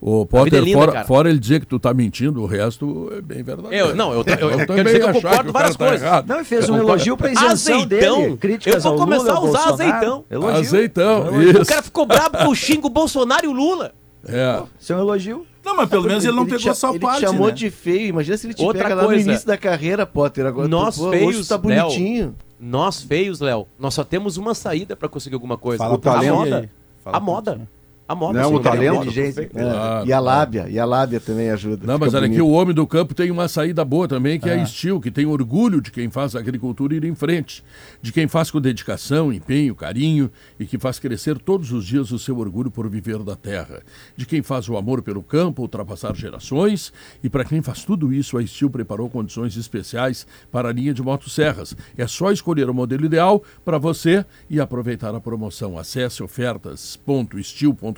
[0.00, 3.10] Ô, vida é Potter, linda, fora, fora ele dizer que tu tá mentindo, o resto
[3.16, 3.74] é bem verdade.
[3.74, 6.06] Eu, não, eu, eu, eu, quero também dizer que eu concordo o várias tá coisas.
[6.06, 6.28] errado.
[6.28, 8.20] Não, e fez um elogio pra isenção Azeitão.
[8.22, 8.36] dele.
[8.36, 9.74] Críticas Eu vou ao começar Lula, a usar Bolsonaro.
[9.94, 10.24] azeitão.
[10.30, 10.60] Elogio.
[10.60, 11.50] Azeitão, Elogio.
[11.50, 11.62] isso.
[11.62, 13.92] O cara ficou bravo porque eu xingo o Bolsonaro e o Lula.
[14.28, 14.62] É.
[14.78, 15.46] Isso é um elogio.
[15.64, 17.20] Não, mas pelo menos ele não Ele pegou te- só ele parte.
[17.20, 17.52] te chamou né?
[17.54, 18.08] de feio.
[18.08, 19.28] Imagina se ele te Outra pega lá no coisa.
[19.28, 20.46] início da carreira, Potter.
[20.46, 22.34] Agora Nós tu, pô, feios, tá Léo, bonitinho.
[22.60, 25.78] Nós feios, Léo, nós só temos uma saída pra conseguir alguma coisa.
[25.78, 26.70] Fala a moda.
[27.04, 27.60] A moda.
[28.08, 28.40] A moda.
[28.40, 29.08] Não, sim, o talento.
[29.18, 30.24] É, Claro, e a claro.
[30.24, 31.86] lábia, e a lábia também ajuda.
[31.86, 32.46] Não, mas olha aqui, bonito.
[32.46, 35.26] o homem do campo tem uma saída boa também, que é a Estil, que tem
[35.26, 37.64] orgulho de quem faz a agricultura ir em frente,
[38.00, 42.18] de quem faz com dedicação, empenho, carinho e que faz crescer todos os dias o
[42.18, 43.82] seu orgulho por viver da terra,
[44.16, 46.92] de quem faz o amor pelo campo ultrapassar gerações
[47.24, 51.02] e para quem faz tudo isso, a Estil preparou condições especiais para a linha de
[51.02, 51.76] motosserras.
[51.96, 55.78] É só escolher o modelo ideal para você e aproveitar a promoção.
[55.78, 56.22] Acesse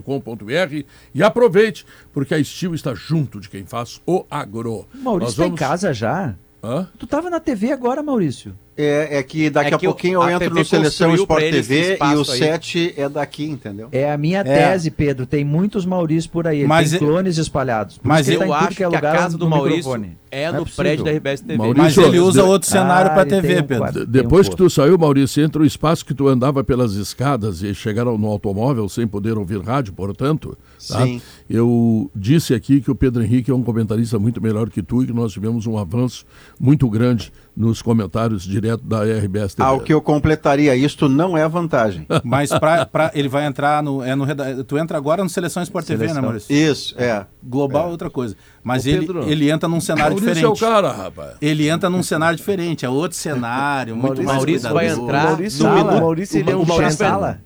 [0.07, 0.85] ofertas.estil.com.br
[1.15, 4.87] e aproveite, porque a Estil está junto de quem faz o agro.
[4.95, 6.35] Maurício Nós tá em vamos- casa já.
[6.63, 6.89] Hã?
[6.99, 8.55] Tu tava na TV agora, Maurício.
[8.81, 11.99] É, é que daqui É a que pouquinho eu entro TV no Seleção Sport TV
[12.01, 12.25] e o aí.
[12.25, 13.89] 7 é daqui, entendeu?
[13.91, 15.27] É a minha tese, Pedro.
[15.27, 16.65] Tem muitos Maurícios por aí.
[16.65, 17.99] Mas tem é- clones espalhados.
[17.99, 19.93] Por mas eu tá acho que é que a lugar casa do Maurício
[20.31, 20.75] é no possível.
[20.77, 21.57] prédio da RBS TV.
[21.59, 23.79] Maurício, Mas ele usa de- outro cenário pra Ah, ele TV, um Pedro.
[23.79, 23.95] quarto.
[23.95, 26.93] De- Tem um Depois que tu saiu, Maurício, entra o espaço que tu andava pelas
[26.93, 30.57] escadas e chegaram no automóvel sem poder ouvir rádio, portanto.
[30.89, 31.05] tá?
[31.05, 31.21] Sim.
[31.51, 35.07] Eu disse aqui que o Pedro Henrique é um comentarista muito melhor que tu e
[35.07, 36.25] que nós tivemos um avanço
[36.61, 39.69] muito grande nos comentários direto da RBS TV.
[39.69, 42.07] Ah, o que eu completaria, isto não é vantagem.
[42.23, 44.01] Mas pra, pra- ele vai entrar no.
[44.01, 44.25] É no
[44.65, 46.23] tu entra agora no Seleção Sport TV, né, Seleção.
[46.23, 46.55] Maurício?
[46.55, 47.27] Isso, é.
[47.43, 48.37] Global é outra coisa.
[48.63, 49.29] Mas Ô, ele, Pedro.
[49.29, 50.73] ele entra num cenário Maurício é o diferente.
[50.73, 51.33] cara, rapaz.
[51.43, 55.29] Ele entra num cenário diferente, é outro cenário, muito Maurício- mais Maurício vai entrar O
[55.29, 57.41] Maurício, no Maurício, ele é o um Maurício Sala?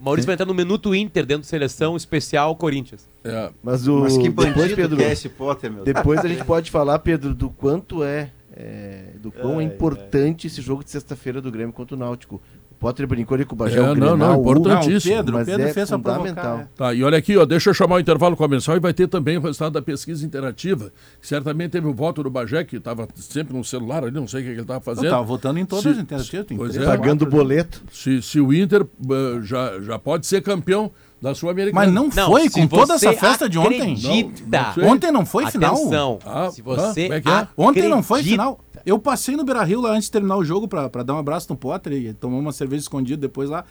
[0.00, 3.08] Maurício vai entrar no Minuto Inter dentro da seleção especial Corinthians.
[3.24, 3.50] É.
[3.60, 5.96] Mas o Mas que depois, bandido Pedro, que é esse Potter, meu Deus.
[5.96, 10.60] depois a gente pode falar, Pedro, do quanto é, é, do quão é importante esse
[10.60, 12.40] jogo de sexta-feira do Grêmio contra o Náutico.
[12.70, 15.10] O Potter brincou ali com o Bagé, É, o não, Grenal, não, o- importantíssimo.
[15.16, 16.24] Não, Pedro, mas Pedro é fez fundamental.
[16.44, 16.60] provocar.
[16.62, 16.68] é.
[16.76, 19.36] Tá, e olha aqui, ó, deixa eu chamar o intervalo comercial e vai ter também
[19.36, 20.92] o resultado da pesquisa interativa.
[21.20, 24.44] Certamente teve o voto do Bagé, que estava sempre no celular ali, não sei o
[24.44, 25.10] que, ele estava fazendo.
[25.10, 26.46] tava votando em todas Se- as interativas.
[26.56, 26.90] Pois três, é.
[26.90, 27.36] Pagando o quatro.
[27.38, 27.82] boleto.
[27.90, 31.86] Se, se o Inter eh, já, já pode ser campeão da Sul-Americana.
[31.86, 33.80] Mas não, foi com toda essa festa de ontem.
[33.80, 34.72] Acredita.
[34.76, 34.88] Não.
[34.90, 35.74] Ontem não foi final.
[35.74, 36.18] Atenção.
[36.24, 37.48] Ah, se ah, você como é que é?
[37.56, 38.60] Ontem não foi final.
[38.86, 41.18] Eu passei no Beira Rio lá antes de terminar o jogo pra, pra dar um
[41.18, 43.64] abraço no Potter e tomar uma cerveja escondida depois lá.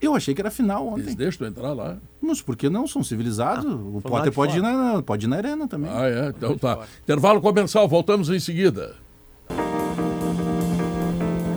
[0.00, 1.16] Eu achei que era final Eles ontem.
[1.16, 1.96] deixam tu entrar lá.
[2.20, 2.86] Mas por que não?
[2.86, 3.64] São civilizados.
[3.64, 5.90] o foi lá Potter de pode ir, na, pode ir na arena também.
[5.92, 6.28] Ah, é?
[6.28, 6.80] Então tá.
[7.02, 8.94] Intervalo comercial, voltamos em seguida.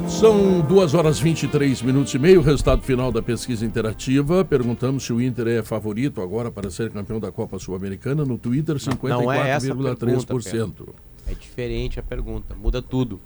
[0.09, 4.43] São 2 horas 23 minutos e meio, resultado final da pesquisa interativa.
[4.43, 8.25] Perguntamos se o Inter é favorito agora para ser campeão da Copa Sul-Americana.
[8.25, 10.89] No Twitter, não é essa a 54,3%.
[11.27, 13.19] É diferente a pergunta, muda tudo.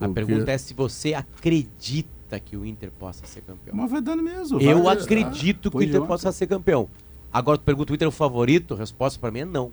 [0.00, 0.14] A O quê?
[0.14, 3.76] pergunta é se você acredita que o Inter possa ser campeão.
[3.76, 4.60] Mas vai dando mesmo.
[4.60, 4.96] Eu vai.
[4.96, 6.88] acredito que o Inter possa ser campeão.
[7.32, 8.74] Agora tu pergunta o Inter é o favorito?
[8.74, 9.70] A resposta pra mim é não.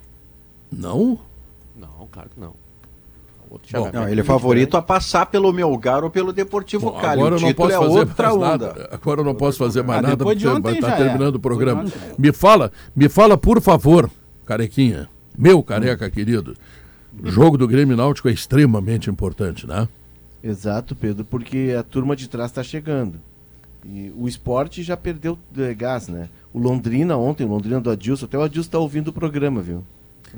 [0.72, 1.20] Não?
[1.76, 2.54] Não, claro que não.
[3.74, 7.20] Bom, Não, ele é favorito a passar pelo Melgar ou pelo Deportivo Bom, Cali.
[7.20, 8.48] agora O eu não posso é fazer outra mais onda.
[8.68, 8.90] nada.
[8.92, 11.38] Agora eu não posso fazer mais Ah, nada porque ontem vai estar já terminando é.
[11.38, 11.86] o programa.
[12.18, 14.10] Me fala, me fala por favor,
[14.46, 16.56] carequinha, meu careca querido.
[17.22, 19.88] O jogo do Grêmio Náutico é extremamente importante, né?
[20.44, 23.20] Exato, Pedro, porque a turma de trás está chegando.
[23.86, 26.30] E o esporte já perdeu é, gás, né?
[26.54, 29.84] O Londrina ontem, o Londrina do Adilson, até o Adilson está ouvindo o programa, viu?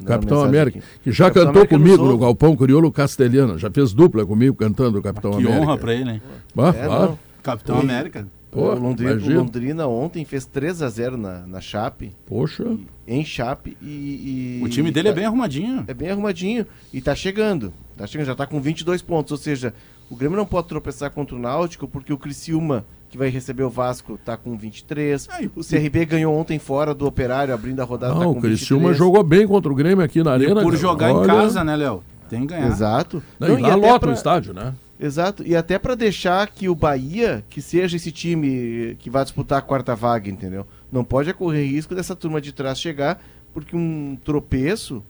[0.05, 0.87] Capitão América, aqui.
[1.03, 4.99] que já Capitão cantou América comigo no Galpão Crioulo Castelhano, já fez dupla comigo cantando
[4.99, 5.59] o Capitão que América.
[5.59, 6.21] Que honra pra ele, hein?
[6.57, 7.19] Ah, é, claro.
[7.41, 8.27] Capitão América.
[8.53, 12.11] Pô, o Londrina, o Londrina, ontem fez 3 a 0 na, na Chape.
[12.23, 12.77] Poxa.
[13.07, 15.83] Em Chape e, e O time dele é tá, é bem arrumadinho.
[15.87, 17.73] É bem arrumadinho e tá chegando.
[17.97, 19.73] Tá chegando, já tá com 22 pontos, ou seja,
[20.09, 23.70] o Grêmio não pode tropeçar contra o Náutico porque o Criciúma que vai receber o
[23.70, 25.30] Vasco tá com 23.
[25.32, 28.41] Ah, o CRB ganhou ontem fora do Operário, abrindo a rodada não, tá com o
[28.41, 28.97] Criciúma 23.
[28.97, 30.61] jogou bem contra o Grêmio aqui na arena.
[30.61, 31.24] E por jogar Olha...
[31.24, 32.03] em casa, né, Léo?
[32.28, 32.66] Tem que ganhar.
[32.66, 33.22] Exato.
[33.39, 34.09] Não, não, e lá lota pra...
[34.09, 34.74] o estádio, né?
[34.99, 35.43] Exato.
[35.45, 39.61] E até para deixar que o Bahia, que seja esse time que vai disputar a
[39.61, 40.66] quarta vaga, entendeu?
[40.91, 43.22] Não pode correr risco dessa turma de trás chegar,
[43.53, 45.03] porque um tropeço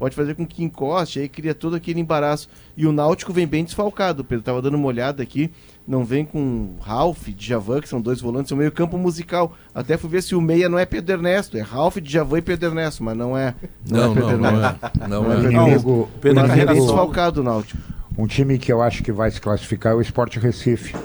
[0.00, 2.48] pode fazer com que encoste, aí cria todo aquele embaraço.
[2.74, 4.42] E o Náutico vem bem desfalcado, Pedro.
[4.42, 5.52] Tava dando uma olhada aqui,
[5.86, 9.54] não vem com Ralph, Djavan, que são dois volantes, é um meio campo musical.
[9.74, 12.70] Até fui ver se o meia não é Pedro Ernesto, é Ralph, Djavan e Pedro
[12.70, 13.54] Ernesto, mas não é.
[13.86, 14.78] Não, não, é Pedro não, Ernesto.
[14.80, 15.08] Não é.
[15.08, 15.36] Não, não é.
[15.36, 16.08] Pedro Ernesto.
[16.18, 16.74] Pedro Ernesto.
[16.74, 17.82] desfalcado o Náutico.
[18.16, 20.96] Um time que eu acho que vai se classificar é o Sport Recife.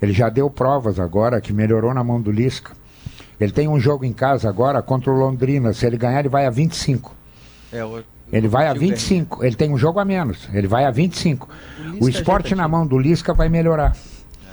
[0.00, 2.72] Ele já deu provas agora que melhorou na mão do Lisca.
[3.40, 5.72] Ele tem um jogo em casa agora contra o Londrina.
[5.72, 7.17] Se ele ganhar, ele vai a 25.
[7.72, 8.02] É, o...
[8.32, 9.44] Ele vai a 25.
[9.44, 10.48] Ele tem um jogo a menos.
[10.52, 11.48] Ele vai a 25.
[12.00, 13.96] O, o esporte na mão do Lisca vai melhorar.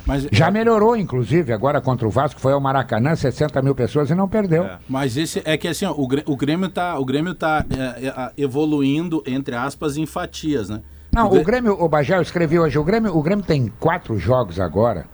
[0.05, 0.51] Mas, Já é...
[0.51, 4.63] melhorou, inclusive, agora contra o Vasco, foi ao Maracanã, 60 mil pessoas e não perdeu.
[4.63, 4.77] É.
[4.87, 9.23] Mas esse é que assim, ó, o Grêmio está o Grêmio tá, é, é, evoluindo,
[9.25, 10.81] entre aspas, em fatias, né?
[11.11, 14.59] Não, o Grêmio, o Bajé, eu escrevi hoje, o Grêmio, o Grêmio tem quatro jogos
[14.59, 15.05] agora.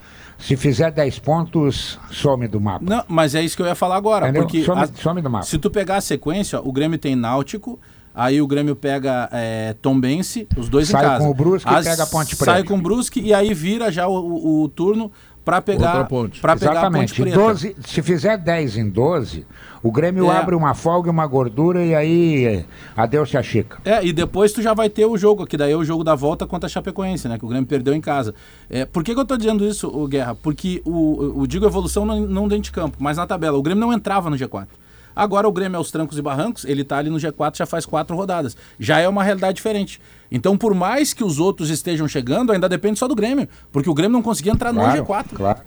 [0.41, 2.83] Se fizer 10 pontos, some do mapa.
[2.83, 4.25] Não, mas é isso que eu ia falar agora.
[4.25, 4.43] Entendeu?
[4.43, 5.45] Porque some, a, some do mapa.
[5.45, 7.79] Se tu pegar a sequência, o Grêmio tem Náutico,
[8.13, 11.17] Aí o Grêmio pega é, Tombense, os dois sai em casa.
[11.17, 12.51] Sai com o Brusque As, e pega a Ponte Preta.
[12.51, 15.11] Sai com o Brusque e aí vira já o, o, o turno
[15.43, 16.07] para pegar,
[16.39, 17.13] pra pegar Exatamente.
[17.13, 17.37] a Ponte Preta.
[17.37, 19.45] 12, se fizer 10 em 12,
[19.81, 20.37] o Grêmio é.
[20.37, 22.65] abre uma folga e uma gordura e aí
[22.95, 23.79] adeus se achica.
[23.83, 26.13] É, e depois tu já vai ter o jogo, que daí é o jogo da
[26.13, 27.39] volta contra a Chapecoense, né?
[27.39, 28.35] Que o Grêmio perdeu em casa.
[28.69, 30.35] É, por que, que eu tô dizendo isso, o Guerra?
[30.35, 33.57] Porque o, o digo evolução não, não dentro de campo, mas na tabela.
[33.57, 34.67] O Grêmio não entrava no G4.
[35.15, 38.15] Agora o Grêmio aos trancos e barrancos, ele está ali no G4 já faz quatro
[38.15, 38.55] rodadas.
[38.79, 39.99] Já é uma realidade diferente.
[40.31, 43.49] Então, por mais que os outros estejam chegando, ainda depende só do Grêmio.
[43.71, 45.25] Porque o Grêmio não conseguia entrar claro, no G4.
[45.33, 45.59] Claro.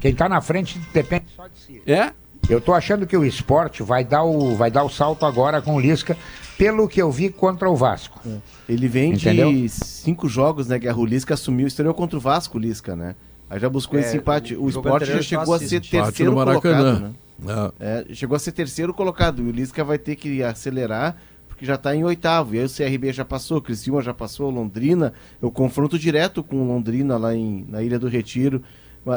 [0.00, 1.82] Quem está na frente depende só de si.
[1.86, 2.12] É.
[2.48, 5.76] Eu estou achando que o esporte vai dar o, vai dar o salto agora com
[5.76, 6.16] o Lisca,
[6.56, 8.18] pelo que eu vi contra o Vasco.
[8.26, 8.38] É.
[8.68, 9.52] Ele vem Entendeu?
[9.52, 10.78] de cinco jogos, né?
[10.78, 13.14] Que a Lisca assumiu, estreou contra o Vasco, o Lisca, né?
[13.48, 14.54] Aí já buscou é, esse empate.
[14.54, 17.12] O, o esporte já chegou a ser terceiro colocado, né?
[17.80, 18.06] É.
[18.10, 19.42] É, chegou a ser terceiro colocado.
[19.42, 21.16] E o Lisca vai ter que acelerar,
[21.60, 22.54] porque já está em oitavo.
[22.54, 25.12] E aí o CRB já passou, o Criciúma já passou, Londrina.
[25.42, 28.62] Eu confronto direto com Londrina lá em, na Ilha do Retiro.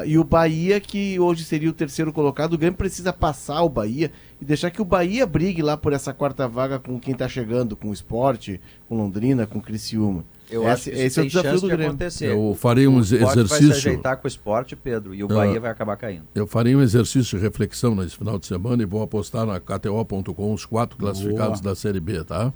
[0.05, 4.11] E o Bahia, que hoje seria o terceiro colocado, o Grêmio precisa passar o Bahia
[4.41, 7.75] e deixar que o Bahia brigue lá por essa quarta vaga com quem está chegando,
[7.75, 10.23] com o esporte, com Londrina, com o Criciúma.
[10.53, 11.87] Eu esse, acho que esse é o desafio do Grêmio.
[11.87, 12.31] Acontecer.
[12.31, 13.47] Eu farei um exercício.
[13.47, 16.25] vai se ajeitar com o esporte, Pedro, e o Bahia vai acabar caindo.
[16.35, 20.53] Eu farei um exercício de reflexão nesse final de semana e vou apostar na KTO.com
[20.53, 21.73] os quatro classificados Boa.
[21.73, 22.53] da Série B, tá?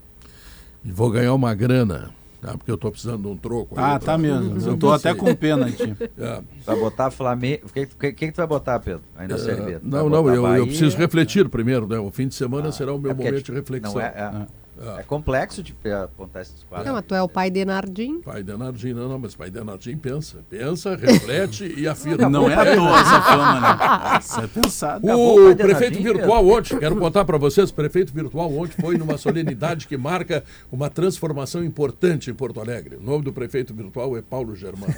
[0.86, 2.12] E vou ganhar uma grana.
[2.40, 3.74] Tá, porque eu estou precisando de um troco.
[3.80, 4.62] Ah, tá mesmo.
[4.62, 5.96] Eu estou até com pena aqui.
[6.18, 6.42] É.
[6.66, 7.68] Vai botar Flamengo.
[7.68, 9.02] O que, que, que, tu vai botar, Pedro?
[9.16, 9.80] Aí na é, Série B?
[9.84, 11.88] Não, não, eu, eu, preciso refletir primeiro.
[11.88, 11.98] Né?
[12.00, 13.94] O fim de semana ah, será o meu é momento de reflexão.
[13.94, 14.48] Não é,
[14.80, 15.02] é.
[15.02, 16.88] É complexo de apontar esses quadros.
[16.88, 18.22] Não, mas tu é o pai de Nardim.
[18.22, 20.38] Pai de Nardim, não, não, mas pai de Nardim pensa.
[20.50, 22.30] Pensa, reflete e afirma.
[22.30, 24.20] Não é à toa essa fama, né?
[24.22, 25.08] Isso é pensado.
[25.08, 29.88] O prefeito virtual ontem, quero contar para vocês, o prefeito virtual ontem foi numa solenidade
[29.88, 32.98] que marca uma transformação importante em Porto Alegre.
[32.98, 34.94] O nome do prefeito virtual é Paulo Germano.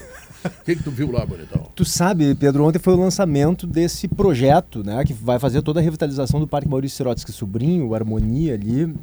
[0.46, 1.70] O que, que tu viu lá, Bonitão?
[1.76, 5.84] Tu sabe, Pedro, ontem foi o lançamento desse projeto, né, que vai fazer toda a
[5.84, 8.94] revitalização do Parque Maurício Sirotsky Sobrinho, o Harmonia ali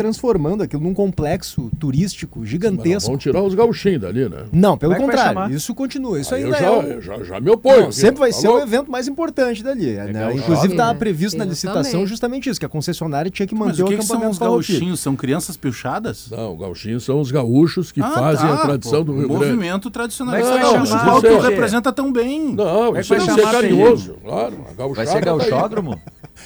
[0.00, 3.10] transformando aquilo num complexo turístico gigantesco.
[3.10, 4.44] Vão tirar os gauchinhos dali, né?
[4.50, 5.54] Não, pelo é contrário.
[5.54, 6.18] Isso continua.
[6.18, 6.96] Isso Aí ainda já, é.
[6.96, 7.00] O...
[7.02, 7.82] Já, já me oponho.
[7.82, 9.90] Não, sempre vai ser o evento mais importante dali.
[9.90, 10.32] É né?
[10.34, 13.84] Inclusive estava previsto na licitação justamente isso, que a concessionária tinha que manter Mas o,
[13.84, 15.00] que o que são os gauchinhos?
[15.00, 16.30] São crianças pilchadas?
[16.30, 19.44] Não, gauchinhos são os gaúchos que ah, fazem tá, a tradição pô, do Rio Grande.
[19.44, 22.54] movimento tradicionalista não, gaúcho, o representa tão bem.
[22.54, 24.16] Não, isso é ser carinhoso.
[24.24, 24.54] Claro,
[24.94, 26.00] Vai ser gauchódromo?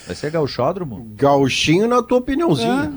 [0.06, 1.09] Vai ser gauchódromo?
[1.16, 2.93] Gauchinho na tua opiniãozinha.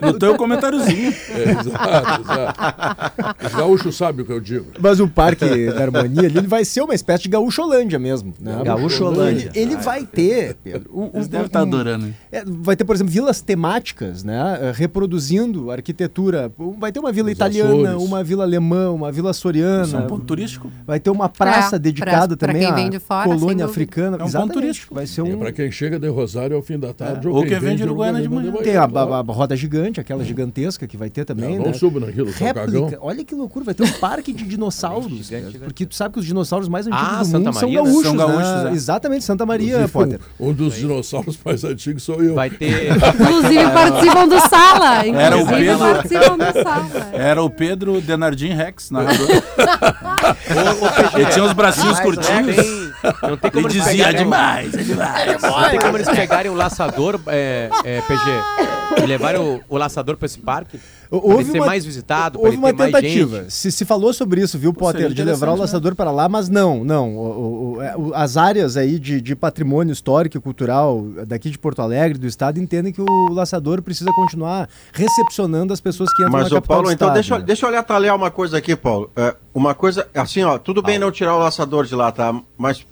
[0.06, 1.12] no teu comentáriozinho.
[1.30, 3.46] É, exato, exato.
[3.46, 4.66] Os gaúchos sabem o que eu digo.
[4.80, 8.32] Mas o Parque da Harmonia ali, ele vai ser uma espécie de gaúcholândia mesmo.
[8.40, 8.60] Né?
[8.64, 9.50] Gaúcholândia.
[9.54, 10.90] Ele, ele vai ter, Pedro.
[10.94, 12.06] Um, Eles devem estar adorando.
[12.06, 12.14] hein?
[12.30, 14.58] é, vai ter, por exemplo, vilas temáticas, né?
[14.60, 16.52] eh, Reproduzindo arquitetura.
[16.78, 18.08] Vai ter uma vila Os italiana, Açores.
[18.08, 19.84] uma vila alemã, uma vila soriana.
[19.84, 20.70] Isso é um ponto turístico.
[20.86, 23.64] Vai ter uma praça É, dedicada pra- pra também quem à vem de fora, colônia
[23.64, 24.08] africana.
[24.08, 24.54] É um ponto Exatamente.
[24.54, 24.94] turístico.
[24.94, 25.38] Vai ser É um...
[25.38, 27.26] para quem chega de Rosário ao fim da tarde.
[27.28, 28.52] Ou quem quem vem de Uruguaiana de manhã.
[28.62, 31.64] Tem a, a, a roda gigante, aquela gigantesca que vai ter também, Não, né?
[31.66, 32.84] não subo naquilo, cagão.
[32.86, 32.98] Réplica.
[33.04, 35.30] Olha que loucura, vai ter um parque de dinossauros.
[35.64, 37.88] porque tu sabe que os dinossauros mais antigos Ah, do Santa mundo são Maria, né?
[37.88, 38.26] gaúchos, São né?
[38.26, 38.72] gaúchos, é.
[38.74, 40.20] Exatamente, Santa Maria, Inclusive, Potter.
[40.38, 42.34] Um, um dos dinossauros mais antigos sou eu.
[42.34, 42.88] Vai ter.
[42.92, 45.06] Inclusive participam do sala.
[45.06, 45.78] Era o Inclusive Pedro.
[45.78, 47.10] participam do sala.
[47.12, 49.28] Era o Pedro Denardim Rex, narrador.
[51.14, 52.81] Ele tinha os bracinhos Não curtinhos.
[53.22, 55.42] Não tem como Ele eles dizia pegarem- demais, é demais.
[55.42, 60.16] Não tem como eles pegarem o laçador, é, é, PG, e levarem o, o laçador
[60.16, 60.78] pra esse parque?
[61.10, 63.42] Pra ele ser mais visitado, pra houve uma tentativa.
[63.42, 63.52] gente.
[63.52, 65.60] Se, se falou sobre isso, viu, Potter, seria de levar o né?
[65.60, 67.14] laçador para lá, mas não, não.
[67.14, 71.50] O- o- o- é, o- as áreas aí de, de patrimônio histórico e cultural daqui
[71.50, 76.22] de Porto Alegre, do estado, entendem que o laçador precisa continuar recepcionando as pessoas que
[76.22, 77.44] entram Mas, na capital Paulo, do então estado, deixa, eu- né?
[77.44, 79.10] deixa eu olhar talhar uma coisa aqui, Paulo.
[79.14, 82.34] É, uma coisa, assim, ó, tudo bem não tirar o laçador de lá, tá?
[82.56, 82.86] Mas,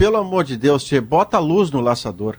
[0.00, 2.38] pelo amor de Deus, você bota a luz no laçador.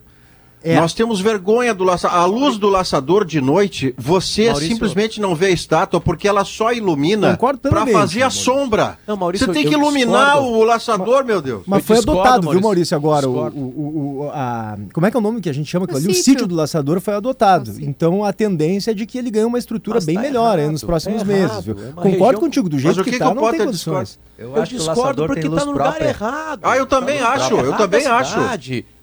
[0.63, 0.75] É.
[0.79, 2.17] Nós temos vergonha do laçador.
[2.17, 6.45] A luz do laçador de noite, você Maurício- simplesmente não vê a estátua porque ela
[6.45, 8.43] só ilumina plenamente, fazer a Maurício.
[8.43, 8.97] sombra.
[9.07, 10.57] Não, Maurício, você tem que iluminar discordo.
[10.57, 11.63] o laçador, meu Deus.
[11.65, 12.95] Mas Eu foi discordo, adotado, viu, Maurício?
[12.95, 13.27] Maurício, agora?
[13.27, 15.87] O, o- o- o- a, como é que é o nome que a gente chama
[15.87, 16.05] O ali?
[16.05, 16.23] O sítio.
[16.23, 17.73] sítio do laçador foi adotado.
[17.79, 20.59] Então a tendência é de que ele ganhe uma estrutura Mas bem tá melhor aí
[20.61, 21.65] errado, nos próximos tá meses.
[21.65, 21.75] viu?
[21.75, 24.19] É Concordo região- contigo, do Mas jeito o que que, que tá, não tem condições.
[24.37, 26.59] Eu, Eu acho que o discordo porque tá no lugar errado.
[26.63, 28.39] Ah, eu também Tá acho, eu também da acho.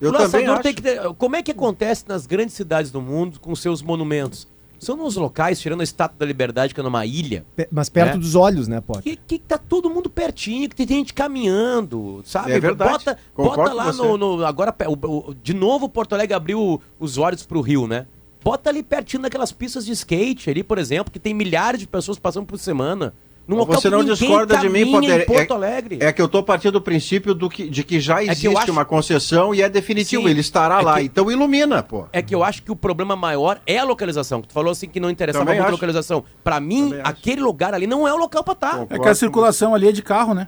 [0.01, 0.17] Eu o
[0.53, 0.63] acho.
[0.63, 1.01] tem que ter...
[1.15, 4.47] Como é que acontece nas grandes cidades do mundo com seus monumentos?
[4.79, 8.15] São nos locais, tirando a Estátua da Liberdade, que é numa ilha, Pe- Mas perto
[8.15, 8.19] É.
[8.19, 9.03] dos olhos, né, Potter?
[9.03, 12.53] que, que tá todo mundo pertinho, que tem gente caminhando, sabe?
[12.53, 12.93] É verdade.
[12.93, 17.19] Bota, Concordo bota lá no, no- Agora, o- o- de novo, Porto Alegre abriu os
[17.19, 18.07] olhos pro Rio, né?
[18.43, 22.17] Bota ali pertinho daquelas pistas de skate ali, por exemplo, que tem milhares de pessoas
[22.17, 23.13] passando por semana.
[23.49, 25.23] Num você que não discorda de mim, Potter.
[25.23, 25.99] em Porto É- Alegre.
[26.03, 28.57] É que eu tô partindo do princípio do que, de que já que eu existe
[28.59, 30.25] acho- uma concessão e é definitivo.
[30.25, 30.29] Sim.
[30.29, 30.95] Ele estará É lá.
[30.99, 32.05] que- Então ilumina, pô.
[32.13, 34.43] É que eu acho que o problema maior é a localização.
[34.43, 35.73] Tu falou assim que não interessava Também muito a acho.
[35.77, 36.23] localização.
[36.45, 37.11] Pra mim, Também acho.
[37.11, 38.87] aquele lugar ali não é o local pra estar.
[38.91, 40.47] É que a circulação ali é de carro, né?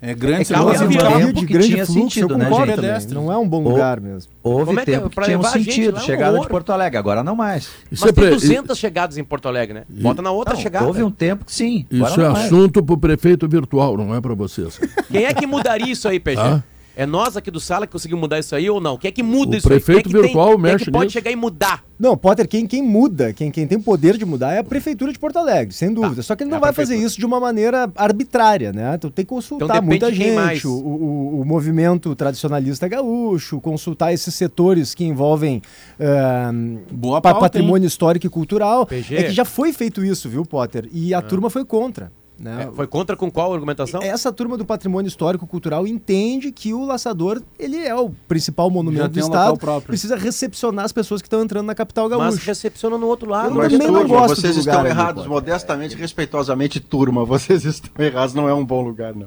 [0.00, 0.86] É grande É carro e.
[0.86, 2.66] Via de que grande tinha fluxo, sentido, né, gente?
[2.76, 3.14] Pedestre.
[3.14, 4.30] Não é um bom lugar mesmo.
[4.42, 4.94] Houve Como é que é?
[4.94, 6.42] tempo que tinha um levar a gente sentido, lá é um chegada horror.
[6.44, 7.64] de Porto Alegre, agora não mais.
[7.90, 9.82] Isso Mas é tem pre- 200 chegadas em Porto Alegre, né?
[9.88, 10.86] Bota na outra Não, chegada.
[10.86, 11.84] houve um tempo que sim.
[11.92, 12.44] agora Isso é mais.
[12.46, 14.78] assunto pro prefeito virtual, não é para vocês.
[15.10, 16.40] Quem é que mudaria isso aí, PG?
[16.40, 16.62] Hã?
[17.00, 18.98] É nós aqui do Sala que conseguimos mudar isso aí ou não?
[18.98, 20.12] Quem é que muda O isso prefeito aí?
[20.12, 21.12] Quem é que virtual tem, quem é mexe que pode nisso.
[21.12, 21.84] chegar e mudar?
[21.96, 25.18] Não, Potter, quem, quem muda, quem, quem tem poder de mudar é a Prefeitura de
[25.18, 26.22] Porto Alegre, sem dúvida.
[26.22, 28.94] Só que ele é não a vai fazer isso de uma maneira arbitrária, né?
[28.96, 30.64] Então tem que consultar Então muita gente, mais.
[30.64, 35.62] o, o, o movimento tradicionalista gaúcho, consultar esses setores que envolvem
[36.00, 36.50] ah,
[36.90, 38.86] Boa pa- pauta, patrimônio histórico e cultural.
[38.86, 39.16] PG.
[39.16, 40.88] É que já foi feito isso, viu, Potter?
[40.92, 42.10] E a turma foi contra.
[42.38, 42.68] Né?
[42.68, 44.00] É, foi contra com qual argumentação?
[44.00, 49.08] Essa turma do patrimônio histórico cultural entende que o laçador ele é o principal monumento
[49.08, 49.86] do um estado, local próprio.
[49.88, 52.46] precisa recepcionar as pessoas que estão entrando na capital Mas gaúcha.
[52.46, 53.48] recepciona no outro lado.
[53.50, 55.30] Eu Mas, também não turma, gosto do vocês lugar estão errados, pô.
[55.30, 57.24] modestamente, respeitosamente, turma.
[57.24, 59.26] Vocês estão errados, não é um bom lugar, não.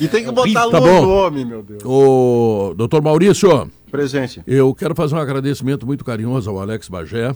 [0.00, 1.82] E tem que botar Tá luz no homem, meu Deus.
[1.84, 4.42] Ô, doutor Maurício, Presente.
[4.46, 7.34] eu quero fazer um agradecimento muito carinhoso ao Alex Bagé,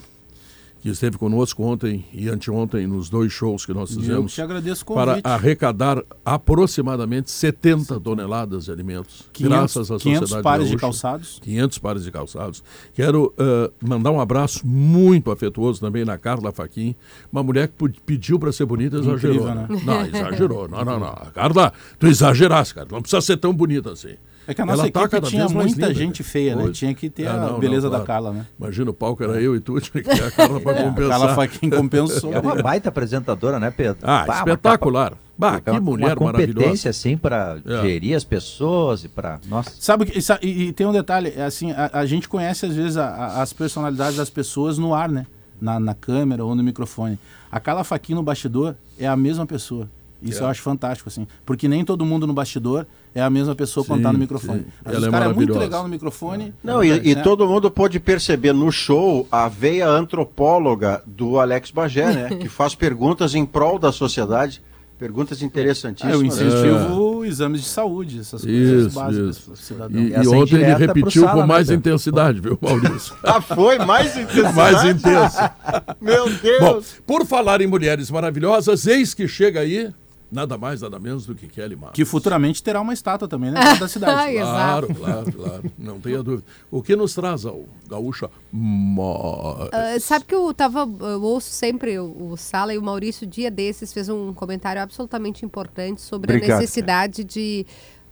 [0.85, 4.85] que esteve conosco ontem e anteontem nos dois shows que nós Eu fizemos te agradeço
[4.86, 5.27] o para convite.
[5.27, 10.81] arrecadar aproximadamente 70 toneladas de alimentos, 500, graças à 500 sociedade pares de gaúcha.
[10.86, 11.40] calçados.
[11.43, 12.62] 500 pares de calçados.
[12.93, 16.94] Quero eh, mandar um abraço muito afetuoso também na Carla Faquin,
[17.32, 19.48] uma mulher que pediu para ser bonita, exagerou.
[19.48, 19.66] Incrível, né?
[19.86, 20.69] Não, exagerou.
[20.69, 21.15] Não, não, não.
[21.32, 22.89] Carla, tu exageraste, cara.
[22.93, 24.16] Não precisa ser tão bonita assim.
[24.47, 26.71] É que a nossa Ela tá equipe cada tinha muita linda, gente feia, né?
[26.73, 28.07] Tinha que ter Ah, a não, não, beleza da claro.
[28.07, 28.47] Carla, né?
[28.59, 30.85] Imagina, o palco era eu e tu, tinha que ter a Carla para É, a
[30.85, 31.11] compensar.
[31.19, 32.33] Carla Faquin compensou.
[32.33, 33.99] É uma baita apresentadora, né, Pedro?
[34.03, 35.15] Ah, Bah, espetacular.
[35.37, 36.55] Bah, que uma- mulher uma maravilhosa.
[36.61, 37.83] competência, assim, para É.
[37.83, 39.41] gerir as pessoas e para...
[39.49, 39.71] Nossa.
[39.81, 42.97] Sabe que e, e tem um detalhe, é assim, a, a gente conhece às vezes
[42.97, 45.27] a- a- as personalidades das pessoas no ar, né?
[45.61, 47.19] Na, na câmera ou no microfone.
[47.51, 49.89] A Carla Faquin no bastidor é a mesma pessoa.
[50.25, 50.43] Isso É.
[50.45, 51.27] eu acho fantástico, assim.
[51.45, 54.67] Porque nem todo mundo no bastidor é a mesma pessoa quando tá no microfone.
[54.85, 55.61] Às Ela vezes é o cara é muito maravilhosa.
[55.61, 56.55] legal no microfone.
[56.65, 57.23] Não, e, e né?
[57.23, 62.29] todo mundo pôde perceber no show a veia antropóloga do Alex Bagé, né?
[62.41, 64.63] que faz perguntas em prol da sociedade.
[64.97, 66.15] Perguntas É, interessantíssimas.
[66.15, 69.57] eu incentivo exames de saúde, essas coisas Isso, básicas isso.
[69.57, 70.01] cidadão.
[70.01, 71.81] E, e ontem ele repetiu Sala, com né, mais Pedro?
[71.81, 73.13] intensidade, viu, Maurício?
[73.25, 73.79] Ah, foi?
[73.79, 74.55] Mais intensidade?
[74.55, 75.37] mais intenso.
[76.01, 76.61] Meu Deus!
[76.61, 79.93] Bom, por falar em mulheres maravilhosas, eis que chega aí
[80.35, 81.94] nada mais, nada menos do que Kelly Matos.
[81.94, 83.61] Que futuramente terá uma estátua também, né?
[83.78, 84.35] da cidade.
[84.36, 85.73] Claro, claro, claro.
[85.78, 86.44] Não tenha dúvida.
[86.70, 90.81] O que nos traz ao Gaúcha Mo- Ah, sabe que eu tava.
[90.81, 95.44] Eu ouço sempre o, o Sala e o Maurício, dia desses, fez um comentário absolutamente
[95.44, 97.65] importante sobre a Obrigado, necessidade de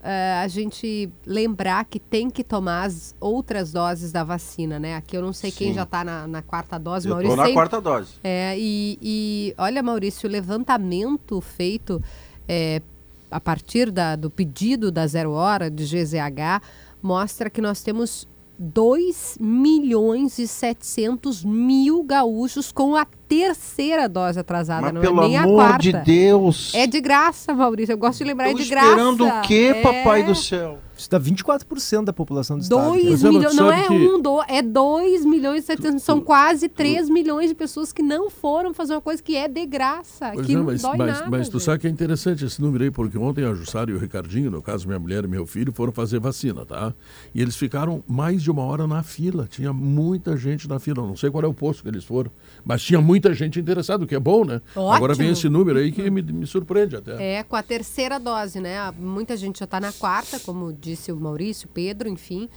[0.03, 4.97] ah, a gente lembrar que tem que tomar as outras doses da vacina, né?
[4.97, 5.74] Aqui eu não sei quem Sim.
[5.74, 7.37] já tá na, na quarta dose, Eu Maurício.
[7.37, 8.11] tô na tem- quarta dose.
[8.24, 12.03] É, e, e olha, Maurício, o levantamento feito
[12.49, 12.83] é,
[13.31, 16.61] a partir da- do pedido da Zero Hora de GZH
[17.01, 18.27] mostra que nós temos
[18.63, 25.27] 2 milhões e 700 mil gaúchos com a terceira dose atrasada, Mas não pelo é
[25.29, 25.79] nem a amor quarta.
[25.83, 26.73] de Deus!
[26.75, 27.93] É de graça, Maurício.
[27.93, 28.89] Eu gosto de lembrar, Tô é de graça.
[28.89, 29.83] esperando o quê, É.
[29.83, 30.79] papai do céu?
[30.97, 32.90] Isso dá 24% da população do estado.
[32.90, 36.20] 2 Mas ela milhões, não é que- um, do, é 2 milhões e 700, são
[36.20, 40.31] quase 3 milhões de pessoas que não foram fazer uma coisa que é de graça,
[40.35, 41.31] Pois que não, não mas, dói mas, nada.
[41.31, 41.64] mas tu gente.
[41.64, 44.62] sabe que é interessante esse número aí, porque ontem a Jussara e o Ricardinho, no
[44.62, 46.93] caso minha mulher e meu filho, foram fazer vacina, tá?
[47.35, 49.47] E eles ficaram mais de uma hora na fila.
[49.51, 51.02] Tinha muita gente na fila.
[51.06, 52.31] Não sei qual é o posto que eles foram,
[52.64, 54.60] mas tinha muita gente interessada, o que é bom, né?
[54.77, 55.32] Agora vem Ótimo.
[55.32, 57.39] esse número aí que me, me surpreende até.
[57.39, 58.90] É, com a terceira dose, né?
[58.98, 62.49] Muita gente já está na quarta, como disse o Maurício, Pedro, enfim.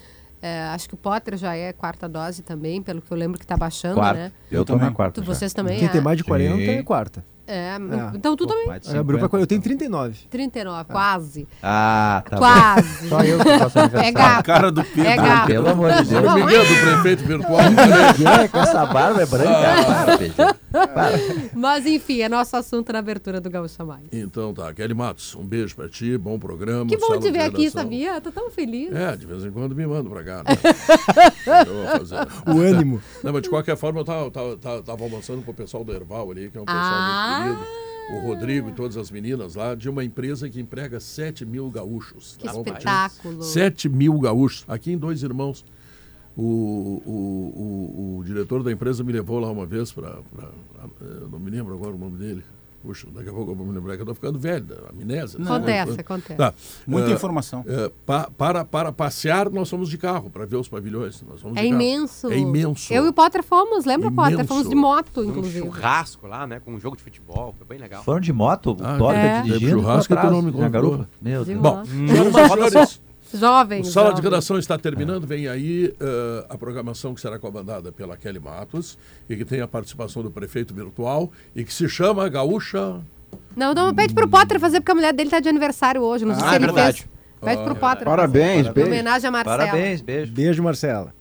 [0.42, 3.46] É, acho que o Potter já é quarta dose também, pelo que eu lembro que
[3.46, 4.20] está baixando, Quarta.
[4.20, 4.32] né?
[4.52, 5.22] Eu tô na quarta.
[5.22, 5.80] Tu, vocês também?
[5.80, 6.04] Quem tem ah?
[6.04, 6.70] mais de 40 Sim.
[6.70, 7.26] é quarta.
[7.48, 7.78] É, É.
[8.16, 8.68] então tu também.
[8.70, 9.30] É, abriu pra 50.
[9.30, 9.44] 40.
[9.44, 10.18] Eu tenho 39.
[10.30, 11.48] 39, quase.
[11.62, 12.42] Ah, tá bom.
[12.42, 13.10] quase.
[13.10, 14.14] Só eu que faço É aniversário.
[14.14, 14.46] gato.
[14.46, 15.10] Cara do Pedro.
[15.12, 15.48] É gato.
[15.48, 16.26] Pelo amor de Deus.
[16.26, 17.60] Formigueiro do prefeito virtual.
[18.42, 19.86] É, com essa barba é branca.
[19.86, 20.56] Para, Pedro.
[21.54, 24.04] Mas enfim, é nosso assunto na abertura do Gaúcha Mais.
[24.12, 26.86] Então tá, Kelly Matos, um beijo pra ti, bom programa.
[26.90, 28.20] Que bom te ver aqui, sabia?
[28.20, 28.92] Tô tão feliz.
[28.94, 30.44] É, de vez em quando me manda pra cá.
[30.44, 30.56] Né?
[32.48, 33.02] O ânimo.
[33.24, 35.94] Não, mas de qualquer forma, eu tava, tava, tava, tava almoçando com o pessoal do
[35.94, 37.35] Erval ali, que é um pessoal Ah.
[37.44, 37.76] Querido.
[38.12, 42.36] O Rodrigo e todas as meninas lá, de uma empresa que emprega 7 mil gaúchos.
[42.38, 43.42] Que Tá espetáculo.
[43.42, 45.66] 7 mil gaúchos, aqui em Dois Irmãos.
[46.38, 50.20] O, o, o, o diretor da empresa me levou lá uma vez para.
[51.02, 52.44] Eu não me lembro agora o nome dele.
[52.86, 55.40] Puxa, daqui a pouco eu vou me lembrar que eu tô ficando velho, da amnésia.
[55.40, 55.46] né?
[55.46, 56.36] Acontece, acontece.
[56.36, 56.54] Tá.
[56.86, 57.64] Muita Eh, informação.
[57.68, 61.24] eh, pa- para, para passear, nós somos de carro, para ver os pavilhões.
[61.28, 61.82] Nós somos É de carro.
[61.82, 62.32] imenso.
[62.32, 62.94] É imenso.
[62.94, 64.34] Eu e o Potter fomos, lembra, Potter?
[64.36, 64.48] Imenso.
[64.48, 65.60] Fomos de moto, Um inclusive.
[65.66, 66.60] churrasco lá, né?
[66.60, 67.56] Com um jogo de futebol.
[67.58, 68.04] Foi bem legal.
[68.04, 69.42] Foram de moto, o Ah, Toca é.
[69.42, 69.72] dirigindo.
[69.82, 70.70] Churrasco pra tu não trás, me na contou.
[70.92, 71.10] garupa.
[71.22, 71.62] Meu De Deus.
[71.62, 71.88] Bom, moto.
[71.88, 73.02] senhoras e senhores,
[73.40, 73.82] Jovem.
[73.82, 74.22] o Sala de.
[74.22, 75.26] Redação está terminando.
[75.28, 78.98] Vem aí eh, a programação que será comandada pela Kelly Matos
[79.30, 83.02] e que tem a participação do prefeito virtual e que se chama Gaúcha.
[83.56, 86.26] Não, não, pede pro Potter fazer, porque a mulher dele tá de aniversário hoje.
[86.26, 86.98] Não sei Ah, se é ele verdade.
[87.02, 87.10] fez.
[87.42, 88.06] Pede pro Potter.
[88.06, 88.90] Parabéns, Em beijo.
[88.90, 89.58] homenagem a Marcela.
[89.58, 90.32] Parabéns, beijo.
[90.32, 91.14] Beijo, Marcela.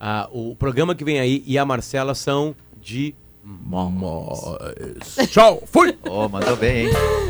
[0.00, 3.14] Ah, o programa que vem aí e a Marcela são de
[5.30, 5.96] Tchau, fui!
[6.06, 6.92] Ô, mandou bem, hein?